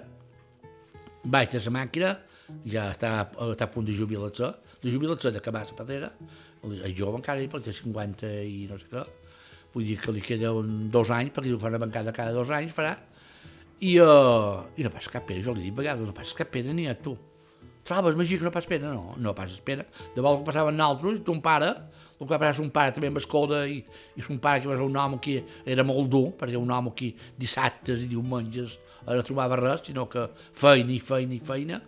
vaig 1.23 1.55
a 1.55 1.63
la 1.65 1.75
màquina, 1.77 2.13
ja 2.69 2.89
està, 2.93 3.13
està 3.49 3.67
a 3.67 3.71
punt 3.71 3.87
de 3.87 3.95
jubilar-se, 3.97 4.49
de 4.83 4.91
jubilar-se 4.91 5.31
d'acabar 5.31 5.65
la 5.69 5.77
pedrera, 5.79 6.11
el 6.63 6.95
jove 6.95 7.19
encara 7.19 7.43
hi 7.43 7.49
té 7.51 7.73
50 7.75 8.31
i 8.47 8.65
no 8.69 8.79
sé 8.79 8.87
què, 8.91 9.03
vull 9.73 9.87
dir 9.87 9.97
que 10.01 10.13
li 10.13 10.21
queda 10.23 10.53
un, 10.53 10.87
dos 10.93 11.11
anys, 11.13 11.33
perquè 11.35 11.51
li 11.51 11.59
fa 11.59 11.71
una 11.71 11.81
bancada 11.81 12.13
cada 12.15 12.35
dos 12.35 12.51
anys, 12.53 12.73
farà, 12.75 12.95
i, 13.83 13.97
uh, 13.99 14.63
i 14.79 14.85
no 14.85 14.91
passa 14.93 15.11
cap 15.11 15.25
pena, 15.27 15.43
jo 15.43 15.55
li 15.57 15.67
dic 15.67 15.77
vegades, 15.81 16.05
no 16.07 16.15
passa 16.15 16.37
cap 16.37 16.51
pena 16.53 16.75
ni 16.75 16.87
a 16.87 16.95
tu. 16.95 17.17
Trobes, 17.83 18.15
Magí, 18.15 18.37
que 18.39 18.45
no 18.45 18.51
passa 18.53 18.69
pena? 18.69 18.93
No, 18.95 19.17
no 19.19 19.33
passa 19.35 19.59
pena. 19.65 19.83
De 20.15 20.23
vol 20.23 20.39
que 20.39 20.47
passava 20.47 20.71
amb 20.71 20.79
nosaltres, 20.79 21.19
ton 21.27 21.41
pare, 21.43 21.73
el 22.13 22.27
que 22.29 22.31
va 22.31 22.39
passar 22.39 22.63
pare 22.71 22.93
també 22.95 23.09
amb 23.11 23.19
escolta, 23.19 23.63
i, 23.67 23.81
i 24.15 24.23
son 24.23 24.39
pare 24.39 24.61
que 24.63 24.69
va 24.69 24.77
ser 24.79 24.85
un 24.85 24.95
home 24.95 25.19
que 25.19 25.41
era 25.65 25.83
molt 25.83 26.07
dur, 26.13 26.29
perquè 26.39 26.59
un 26.59 26.71
home 26.71 26.93
que 26.95 27.11
dissabtes 27.39 28.05
i 28.05 28.07
diumenges 28.13 28.77
no 29.03 29.25
trobava 29.27 29.57
res, 29.59 29.83
sinó 29.89 30.07
que 30.07 30.29
feina 30.55 30.93
i 30.95 31.01
feina 31.03 31.35
i 31.35 31.41
feina, 31.43 31.81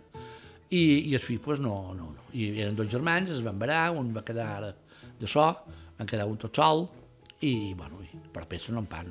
i, 0.68 0.82
i 1.08 1.14
els 1.16 1.24
fills, 1.24 1.40
pues, 1.46 1.62
no, 1.64 1.94
no, 1.96 2.10
no. 2.12 2.28
I 2.36 2.50
eren 2.52 2.76
dos 2.76 2.90
germans, 2.92 3.32
es 3.32 3.40
van 3.46 3.56
barar, 3.58 3.86
un 3.96 4.12
va 4.12 4.24
quedar 4.26 4.74
de 5.16 5.30
so, 5.30 5.48
van 5.96 6.10
quedar 6.10 6.28
un 6.28 6.36
tot 6.42 6.60
sol, 6.60 6.84
i, 7.44 7.74
bueno, 7.76 8.00
per 8.32 8.46
peça 8.48 8.72
no 8.72 8.80
en 8.84 8.88
pan. 8.90 9.10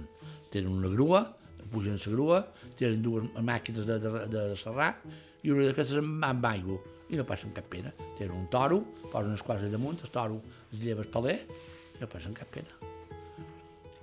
Tenen 0.53 0.71
una 0.71 0.89
grua, 0.89 1.25
pugen 1.71 1.99
la 1.99 2.11
grua, 2.11 2.41
tenen 2.79 3.03
dues 3.03 3.29
màquines 3.43 3.85
de, 3.85 3.99
de, 3.99 4.25
de, 4.31 4.43
serrar 4.59 4.95
i 5.43 5.51
una 5.53 5.67
d'aquestes 5.67 5.99
amb, 6.01 6.23
amb 6.25 6.45
aigua 6.49 6.79
i 7.09 7.19
no 7.19 7.25
passen 7.27 7.53
cap 7.53 7.67
pena. 7.69 7.91
Tenen 8.17 8.35
un 8.37 8.47
toro, 8.51 8.81
posen 9.11 9.33
unes 9.33 9.43
coses 9.45 9.71
damunt, 9.71 10.01
el 10.01 10.13
toro 10.13 10.41
es 10.71 10.81
lleva 10.81 11.05
el 11.05 11.11
paler 11.13 11.39
i 11.45 12.01
no 12.01 12.09
passen 12.09 12.33
cap 12.37 12.49
pena. 12.53 12.93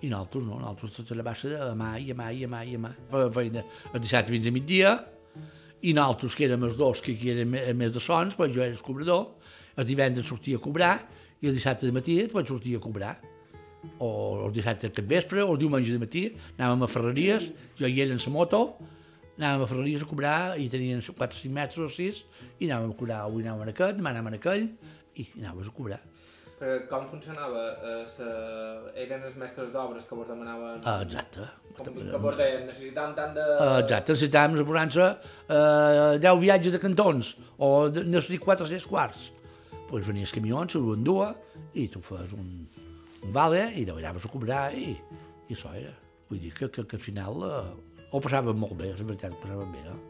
I 0.03 0.11
nosaltres 0.11 0.47
no, 0.47 0.59
nosaltres 0.59 0.99
tota 0.99 1.18
la 1.18 1.27
baixa 1.27 1.51
de 1.55 1.73
mà 1.79 1.95
i 1.99 2.11
a 2.11 2.18
mà 2.18 2.31
i 2.35 2.45
a 2.45 2.51
mà 2.51 2.62
i 2.66 2.77
a 2.77 2.83
mà. 2.83 2.93
Fèiem 3.11 3.35
feina 3.35 3.64
el 3.93 4.03
dissabte 4.03 4.35
fins 4.35 4.51
a 4.51 4.55
migdia 4.55 4.95
i 5.83 5.95
nosaltres, 5.95 6.37
que 6.39 6.47
érem 6.47 6.62
els 6.68 6.79
dos 6.79 7.03
que 7.03 7.14
aquí 7.16 7.31
érem 7.35 7.55
més 7.79 7.95
de 7.95 8.03
sons, 8.03 8.37
pues 8.39 8.55
jo 8.55 8.62
era 8.62 8.75
el 8.75 8.83
cobrador, 8.83 9.35
el 9.79 9.87
divendres 9.87 10.29
sortia 10.31 10.59
a 10.59 10.62
cobrar 10.62 10.97
i 11.43 11.51
el 11.51 11.55
dissabte 11.59 11.89
de 11.89 11.95
matí 11.95 12.18
vaig 12.31 12.51
sortir 12.51 12.77
a 12.79 12.83
cobrar 12.83 13.16
o 13.99 14.47
el 14.47 14.53
dissabte 14.55 14.91
cap 14.95 15.07
vespre, 15.11 15.43
o 15.43 15.53
el 15.55 15.61
diumenge 15.61 15.93
de 15.95 16.01
matí, 16.03 16.24
anàvem 16.59 16.85
a 16.87 16.91
Ferreries, 16.91 17.51
jo 17.78 17.89
hi 17.89 18.01
era 18.05 18.14
en 18.14 18.22
la 18.22 18.33
moto, 18.35 18.62
anàvem 19.39 19.64
a 19.66 19.70
Ferreries 19.70 20.05
a 20.05 20.11
cobrar 20.11 20.39
i 20.61 20.68
tenien 20.72 21.03
4 21.03 21.26
o 21.26 21.43
5 21.43 21.53
metres 21.55 21.78
o 21.83 21.89
6, 21.91 22.24
i 22.61 22.70
anàvem 22.70 22.95
a 22.95 22.99
cobrar, 22.99 23.20
avui 23.26 23.43
anàvem 23.47 23.68
a 23.68 23.74
aquest, 23.74 23.99
demà 23.99 24.14
anàvem 24.14 24.35
a 24.37 24.41
aquell, 24.41 24.68
i 25.18 25.28
anàvem 25.41 25.68
a 25.68 25.76
cobrar. 25.76 26.01
Però 26.62 26.76
com 26.87 27.09
funcionava? 27.11 27.62
Eh, 27.83 28.03
sa... 28.07 28.26
Eren 29.03 29.24
els 29.26 29.35
mestres 29.35 29.72
d'obres 29.74 30.05
que 30.07 30.14
vos 30.14 30.28
demanaven... 30.30 30.78
Ah, 30.87 31.01
exacte. 31.03 31.43
Com, 31.74 31.89
que 31.97 32.20
vos 32.22 32.37
deien, 32.39 32.68
necessitàvem 32.68 33.16
tant 33.16 33.35
de... 33.35 33.47
Ah, 33.59 33.80
exacte, 33.80 34.14
necessitàvem 34.14 34.55
assegurança 34.61 35.09
eh, 35.49 36.20
10 36.22 36.39
viatges 36.45 36.76
de 36.76 36.80
cantons, 36.85 37.33
o 37.59 37.72
de- 37.91 38.05
necessitem 38.07 38.45
4 38.47 38.68
o 38.68 38.70
6 38.76 38.87
quarts. 38.93 39.24
Doncs 39.72 39.89
pues 39.91 40.07
venia 40.09 40.24
el 40.24 40.30
camió, 40.33 40.62
se 40.70 40.80
l'endua, 40.80 41.33
i 41.74 41.89
tu 41.91 42.01
un, 42.14 42.47
un 42.78 42.82
vale, 43.31 43.73
i 43.79 43.85
no 43.87 43.97
anaves 44.01 44.27
a 44.27 44.33
cobrar, 44.33 44.73
i, 44.75 44.97
i 45.49 45.55
això 45.55 45.75
era. 45.79 45.93
Vull 46.31 46.41
dir 46.41 46.53
que, 46.57 46.68
que, 46.73 46.85
que 46.89 46.97
al 46.97 47.03
final 47.05 47.45
eh, 47.47 47.61
ho 48.11 48.20
passàvem 48.20 48.59
molt 48.59 48.75
bé, 48.79 48.93
la 48.93 49.05
veritat, 49.05 49.37
ho 49.37 49.43
passàvem 49.45 49.73
bé. 49.77 49.85
Eh? 49.93 50.01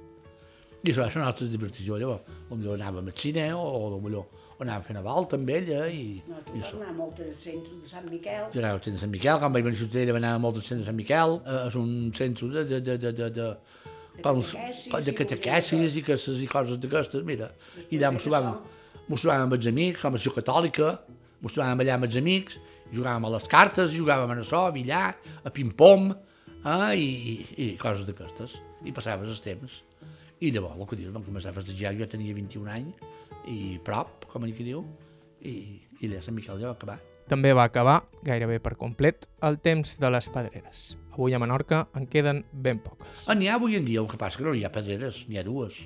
I 0.83 0.91
això 0.91 1.05
és 1.07 1.17
la 1.19 1.27
nostra 1.29 1.47
divertició, 1.47 1.99
llavors. 1.99 2.25
Potser 2.49 2.73
anàvem 2.75 3.11
al 3.11 3.19
cine, 3.19 3.45
o, 3.55 3.63
o 3.63 4.01
potser 4.03 4.25
anàvem 4.63 4.87
fent 4.89 4.99
aval 5.01 5.29
també, 5.31 5.59
ella, 5.61 5.87
i, 5.91 6.23
No, 6.29 6.39
i 6.39 6.45
tu 6.47 6.57
vas 6.57 6.67
això. 6.67 6.81
anar 6.81 6.95
molt 6.97 7.21
al 7.23 7.33
centre 7.39 7.79
de 7.79 7.89
Sant 7.91 8.09
Miquel. 8.11 8.49
Jo 8.55 8.63
anava 8.63 8.79
al 8.79 8.83
centre 8.83 8.99
de 8.99 9.03
Sant 9.05 9.15
Miquel, 9.15 9.39
quan 9.43 9.55
vaig 9.57 9.67
venir 9.67 9.79
a 9.79 9.83
Ciutadella 9.83 10.19
anava 10.21 10.43
molt 10.43 10.59
al 10.61 10.67
centre 10.67 10.83
de 10.85 10.91
Sant 10.91 10.99
Miquel, 10.99 11.39
eh, 11.43 11.61
és 11.69 11.79
un 11.81 11.95
centre 12.19 12.51
de, 12.57 12.65
de, 12.71 12.81
de, 12.89 12.97
de, 13.03 13.13
de, 13.19 13.31
de, 13.39 13.49
pels, 14.23 14.53
catequesis 14.55 15.07
de 15.07 15.15
i 15.15 15.17
catequesis 15.23 15.97
i 15.97 16.05
coses 16.07 16.43
i 16.45 16.51
coses 16.51 16.79
d'aquestes, 16.83 17.25
mira. 17.27 17.51
I 17.89 17.99
allà 17.99 18.11
de 18.11 18.15
mos 18.19 18.27
trobàvem, 18.27 18.59
mos 19.09 19.25
trobàvem 19.25 19.47
amb 19.49 19.57
els 19.59 19.71
amics, 19.73 20.03
com 20.05 20.19
a 20.19 20.23
Ciutat 20.27 20.43
Catòlica, 20.43 20.93
mos 21.43 21.57
trobàvem 21.57 21.83
allà 21.87 21.97
amb 21.99 22.07
els 22.11 22.19
amics, 22.23 22.59
jugàvem 22.93 23.26
a 23.28 23.32
les 23.36 23.49
cartes, 23.51 23.95
jugàvem 23.95 24.30
a 24.30 24.36
això, 24.43 24.66
a 24.68 24.74
billar, 24.74 25.07
a 25.45 25.53
ping-pong, 25.55 26.12
eh, 26.62 26.93
i, 26.97 27.09
i, 27.32 27.36
i 27.66 27.70
coses 27.80 28.07
d'aquestes. 28.09 28.59
I 28.84 28.95
passaves 28.95 29.30
els 29.30 29.43
temps. 29.45 29.78
I 30.43 30.51
llavors, 30.51 30.78
el 30.78 30.88
que 30.90 30.99
dius, 30.99 31.14
vam 31.14 31.24
començar 31.24 31.53
a 31.53 31.57
festejar, 31.57 31.95
jo 31.99 32.09
tenia 32.11 32.34
21 32.34 32.70
anys, 32.74 33.09
i 33.51 33.78
prop, 33.86 34.26
com 34.30 34.45
aquí 34.47 34.66
diu, 34.66 34.84
i, 35.40 35.55
i 36.01 36.09
allà 36.09 36.20
a 36.20 36.26
Sant 36.26 36.36
Miquel 36.36 36.61
ja 36.61 36.70
va 36.72 36.76
acabar. 36.76 36.99
També 37.30 37.53
va 37.55 37.64
acabar, 37.68 38.03
gairebé 38.26 38.59
per 38.61 38.74
complet, 38.76 39.28
el 39.47 39.61
temps 39.62 39.95
de 40.03 40.11
les 40.11 40.26
pedreres. 40.34 40.82
Avui 41.14 41.34
a 41.36 41.40
Menorca 41.40 41.86
en 41.97 42.09
queden 42.11 42.43
ben 42.53 42.82
poques. 42.82 43.26
Ah, 43.26 43.36
n'hi 43.38 43.49
ha 43.49 43.57
avui 43.61 43.78
en 43.78 43.86
dia, 43.86 44.03
el 44.03 44.11
que 44.11 44.18
passa 44.20 44.40
que 44.40 44.49
no 44.49 44.55
hi 44.59 44.64
ha 44.66 44.72
pedreres, 44.74 45.22
n'hi 45.30 45.38
ha 45.38 45.47
dues. 45.47 45.78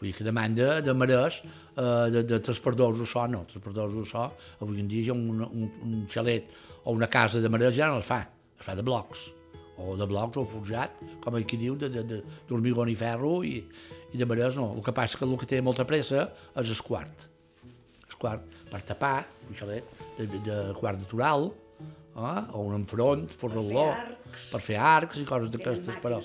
Vull 0.00 0.08
dir 0.08 0.16
que 0.16 0.24
demanda 0.24 0.80
de 0.80 0.94
marès, 0.96 1.42
eh, 1.44 2.06
de, 2.14 2.22
de 2.24 2.38
transportadors 2.40 3.02
o 3.04 3.06
so, 3.08 3.26
no, 3.28 3.44
transportadors 3.50 3.98
o 4.00 4.04
so, 4.08 4.22
avui 4.64 4.80
en 4.80 4.88
dia 4.88 5.12
ha 5.12 5.16
un, 5.16 5.42
un, 5.44 5.66
un 5.84 6.06
xalet 6.08 6.48
o 6.84 6.94
una 6.96 7.08
casa 7.12 7.42
de 7.44 7.50
marès 7.52 7.76
ja 7.76 7.90
no 7.90 7.98
el 8.00 8.06
fa, 8.06 8.22
el 8.56 8.64
fa 8.64 8.76
de 8.78 8.84
blocs, 8.86 9.26
o 9.76 9.96
de 10.00 10.06
blocs 10.08 10.40
o 10.40 10.44
forjat, 10.48 11.02
com 11.20 11.36
aquí 11.36 11.58
diu, 11.60 11.76
de, 11.76 11.90
de, 11.92 12.04
de, 12.08 12.20
d'hormigó 12.48 12.86
i 12.88 12.96
ferro, 12.96 13.40
i, 13.44 13.58
i 14.12 14.20
de 14.20 14.28
marès 14.28 14.56
no. 14.56 14.70
El 14.76 14.84
que 14.84 14.94
passa 14.96 15.20
que 15.20 15.28
el 15.28 15.36
que 15.40 15.48
té 15.48 15.60
molta 15.64 15.84
pressa 15.88 16.30
és 16.56 16.72
el 16.72 16.80
quart. 16.86 17.26
El 18.08 18.16
quart, 18.20 18.46
per 18.70 18.80
tapar, 18.88 19.18
un 19.48 19.56
xalet 19.56 20.00
de, 20.18 20.26
de, 20.26 20.40
de 20.48 20.56
quart 20.80 21.00
natural, 21.00 21.50
eh, 21.80 22.40
o 22.52 22.64
un 22.64 22.78
enfront, 22.80 23.28
forraló, 23.42 23.90
arcs. 23.92 24.48
per 24.52 24.62
fer 24.64 24.80
arcs 24.80 25.20
i 25.20 25.26
coses 25.28 25.52
d'aquestes, 25.52 26.00
però... 26.04 26.22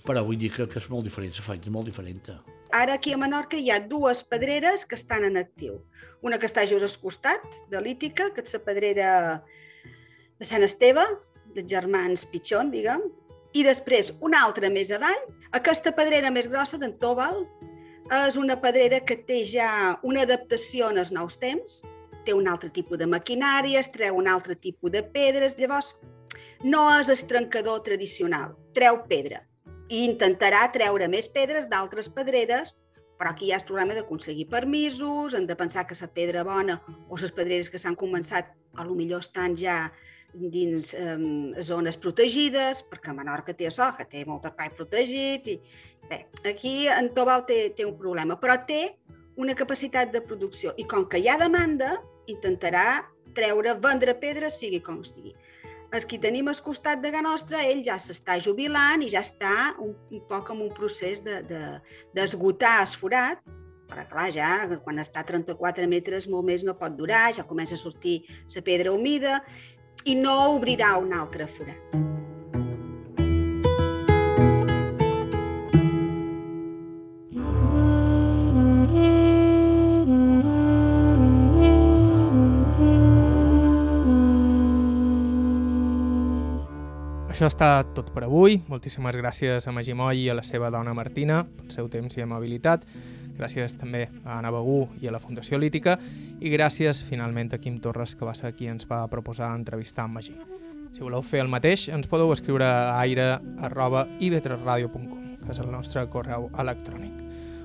Però 0.00 0.24
vull 0.24 0.40
dir 0.40 0.48
que, 0.54 0.64
que 0.64 0.80
és 0.80 0.88
molt 0.88 1.04
diferent, 1.04 1.36
la 1.36 1.44
feina 1.44 1.68
és 1.68 1.72
molt 1.74 1.88
diferent. 1.90 2.24
Ara 2.72 2.94
aquí 2.94 3.12
a 3.12 3.18
Menorca 3.18 3.58
hi 3.58 3.70
ha 3.74 3.80
dues 3.82 4.20
pedreres 4.22 4.84
que 4.86 4.94
estan 4.94 5.24
en 5.26 5.36
actiu. 5.40 5.80
Una 6.22 6.38
que 6.38 6.46
està 6.46 6.62
just 6.70 6.86
al 6.86 7.02
costat, 7.02 7.42
de 7.70 7.80
l'Ítica, 7.82 8.28
que 8.30 8.44
és 8.46 8.54
la 8.54 8.60
pedrera 8.62 9.08
de 10.38 10.46
Sant 10.46 10.62
Esteve, 10.62 11.02
dels 11.50 11.66
germans 11.66 12.22
Pitxon, 12.30 12.70
diguem, 12.70 13.02
i 13.58 13.64
després 13.66 14.12
una 14.22 14.44
altra 14.46 14.70
més 14.70 14.92
avall, 14.94 15.18
aquesta 15.50 15.90
pedrera 15.96 16.30
més 16.30 16.46
grossa 16.46 16.78
d'en 16.78 16.94
Tòbal, 17.02 17.42
és 18.20 18.38
una 18.38 18.60
pedrera 18.62 19.02
que 19.02 19.18
té 19.26 19.42
ja 19.50 19.98
una 20.06 20.22
adaptació 20.22 20.92
en 20.94 21.02
els 21.02 21.10
nous 21.10 21.40
temps, 21.42 21.80
té 22.22 22.36
un 22.36 22.46
altre 22.46 22.70
tipus 22.70 23.02
de 23.02 23.10
maquinària, 23.10 23.82
es 23.82 23.90
treu 23.90 24.14
un 24.14 24.30
altre 24.30 24.54
tipus 24.54 24.94
de 24.94 25.02
pedres, 25.02 25.58
llavors 25.58 25.96
no 26.62 26.86
és 27.00 27.10
el 27.10 27.26
trencador 27.26 27.82
tradicional, 27.82 28.54
treu 28.76 29.02
pedra 29.10 29.42
i 29.90 30.04
intentarà 30.06 30.62
treure 30.72 31.08
més 31.10 31.28
pedres 31.28 31.66
d'altres 31.70 32.08
pedreres, 32.14 32.76
però 33.20 33.34
aquí 33.34 33.50
ha 33.52 33.58
el 33.58 33.66
problema 33.68 33.96
d'aconseguir 33.96 34.46
permisos, 34.48 35.34
hem 35.34 35.44
de 35.48 35.56
pensar 35.56 35.84
que 35.86 35.98
la 35.98 36.08
pedra 36.08 36.44
bona 36.46 36.78
o 37.08 37.18
les 37.20 37.34
pedreres 37.36 37.68
que 37.68 37.78
s'han 37.78 37.98
començat 37.98 38.54
a 38.78 38.86
lo 38.86 38.94
millor 38.94 39.20
estan 39.20 39.56
ja 39.58 39.90
dins 40.32 40.94
eh, 40.94 41.18
zones 41.60 41.98
protegides, 41.98 42.84
perquè 42.86 43.12
Menorca 43.12 43.52
té 43.52 43.66
això, 43.66 43.90
que 43.96 44.06
té 44.06 44.24
molt 44.24 44.46
espai 44.46 44.70
protegit. 44.78 45.50
I, 45.50 45.58
bé, 46.08 46.22
aquí 46.48 46.86
en 46.88 47.10
Tobal 47.14 47.44
té, 47.48 47.58
té 47.76 47.84
un 47.84 47.96
problema, 47.98 48.38
però 48.40 48.56
té 48.64 48.94
una 49.36 49.56
capacitat 49.58 50.14
de 50.14 50.22
producció 50.22 50.72
i 50.78 50.86
com 50.86 51.08
que 51.10 51.18
hi 51.18 51.28
ha 51.28 51.36
demanda, 51.40 51.96
intentarà 52.30 53.02
treure, 53.34 53.74
vendre 53.82 54.14
pedra, 54.22 54.50
sigui 54.54 54.80
com 54.86 55.02
sigui 55.04 55.34
els 55.92 56.06
que 56.06 56.18
tenim 56.22 56.48
al 56.48 56.60
costat 56.62 57.00
de 57.02 57.10
nostra, 57.24 57.62
ell 57.66 57.82
ja 57.86 57.98
s'està 57.98 58.38
jubilant 58.42 59.02
i 59.02 59.10
ja 59.10 59.22
està 59.24 59.74
un, 59.82 59.94
un 60.10 60.22
poc 60.28 60.52
en 60.54 60.62
un 60.66 60.70
procés 60.74 61.22
d'esgotar 61.24 61.42
de, 61.50 61.64
d'esgotar 62.14 62.76
el 62.84 62.94
forat, 63.00 63.42
però 63.90 64.06
clar, 64.06 64.28
ja 64.30 64.52
quan 64.84 65.02
està 65.02 65.24
a 65.24 65.26
34 65.26 65.88
metres 65.90 66.28
molt 66.30 66.46
més 66.46 66.64
no 66.66 66.78
pot 66.78 66.94
durar, 66.94 67.32
ja 67.34 67.46
comença 67.46 67.74
a 67.74 67.82
sortir 67.82 68.20
la 68.54 68.62
pedra 68.62 68.94
humida 68.94 69.40
i 70.06 70.14
no 70.14 70.54
obrirà 70.54 70.94
un 70.98 71.12
altre 71.12 71.50
forat. 71.50 72.29
Això 87.40 87.48
està 87.48 87.80
tot 87.96 88.10
per 88.12 88.26
avui. 88.26 88.58
Moltíssimes 88.68 89.16
gràcies 89.16 89.64
a 89.64 89.72
Magí 89.72 89.94
Moll 89.96 90.18
i 90.20 90.28
a 90.28 90.36
la 90.36 90.42
seva 90.44 90.68
dona 90.68 90.92
Martina 90.92 91.40
pel 91.48 91.72
seu 91.72 91.88
temps 91.88 92.12
i 92.18 92.20
amabilitat. 92.20 92.84
Gràcies 93.38 93.80
també 93.80 94.12
a 94.26 94.36
Anna 94.36 94.50
Begú 94.52 94.92
i 95.00 95.08
a 95.08 95.12
la 95.14 95.20
Fundació 95.22 95.56
Lítica. 95.56 95.96
I 96.36 96.52
gràcies, 96.52 97.00
finalment, 97.00 97.48
a 97.56 97.58
Quim 97.58 97.80
Torres, 97.80 98.12
que 98.12 98.28
va 98.28 98.36
ser 98.36 98.52
qui 98.58 98.68
ens 98.68 98.84
va 98.84 99.08
proposar 99.08 99.56
entrevistar 99.56 100.04
amb 100.04 100.18
Magí. 100.18 100.36
Si 100.92 101.00
voleu 101.00 101.24
fer 101.24 101.40
el 101.40 101.48
mateix, 101.48 101.88
ens 101.88 102.04
podeu 102.12 102.28
escriure 102.34 102.68
a 102.68 103.00
aire.ivetresradio.com, 103.00 105.40
que 105.40 105.48
és 105.54 105.60
el 105.64 105.72
nostre 105.72 106.04
correu 106.12 106.52
electrònic. 106.60 107.16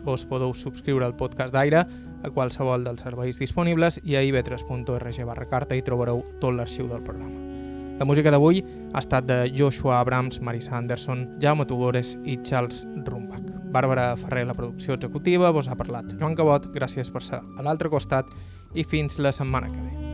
Us 0.07 0.23
podeu 0.23 0.55
subscriure 0.55 1.03
al 1.03 1.19
podcast 1.19 1.51
d'Aire 1.51 1.83
a 2.23 2.31
qualsevol 2.31 2.87
dels 2.87 3.03
serveis 3.03 3.35
disponibles 3.43 3.99
i 4.05 4.15
a 4.15 4.23
ivetres.org 4.23 5.19
barra 5.27 5.51
carta 5.51 5.75
hi 5.75 5.83
trobareu 5.83 6.23
tot 6.39 6.55
l'arxiu 6.55 6.87
del 6.87 7.03
programa. 7.03 7.44
La 7.95 8.03
música 8.03 8.31
d'avui 8.33 8.59
ha 8.91 8.99
estat 8.99 9.23
de 9.29 9.37
Joshua 9.55 10.01
Abrams, 10.01 10.41
Marisa 10.43 10.75
Anderson, 10.75 11.25
Jaume 11.39 11.63
Tugores 11.65 12.17
i 12.27 12.35
Charles 12.43 12.83
Rumbach. 13.07 13.47
Bàrbara 13.71 14.09
Ferrer, 14.19 14.45
la 14.49 14.55
producció 14.57 14.99
executiva, 14.99 15.51
vos 15.55 15.69
ha 15.71 15.79
parlat. 15.79 16.11
Joan 16.19 16.35
Cabot, 16.35 16.67
gràcies 16.75 17.11
per 17.11 17.23
ser 17.23 17.39
a 17.39 17.63
l'altre 17.63 17.91
costat 17.91 18.35
i 18.75 18.83
fins 18.83 19.19
la 19.23 19.31
setmana 19.31 19.71
que 19.71 19.79
ve. 19.79 20.04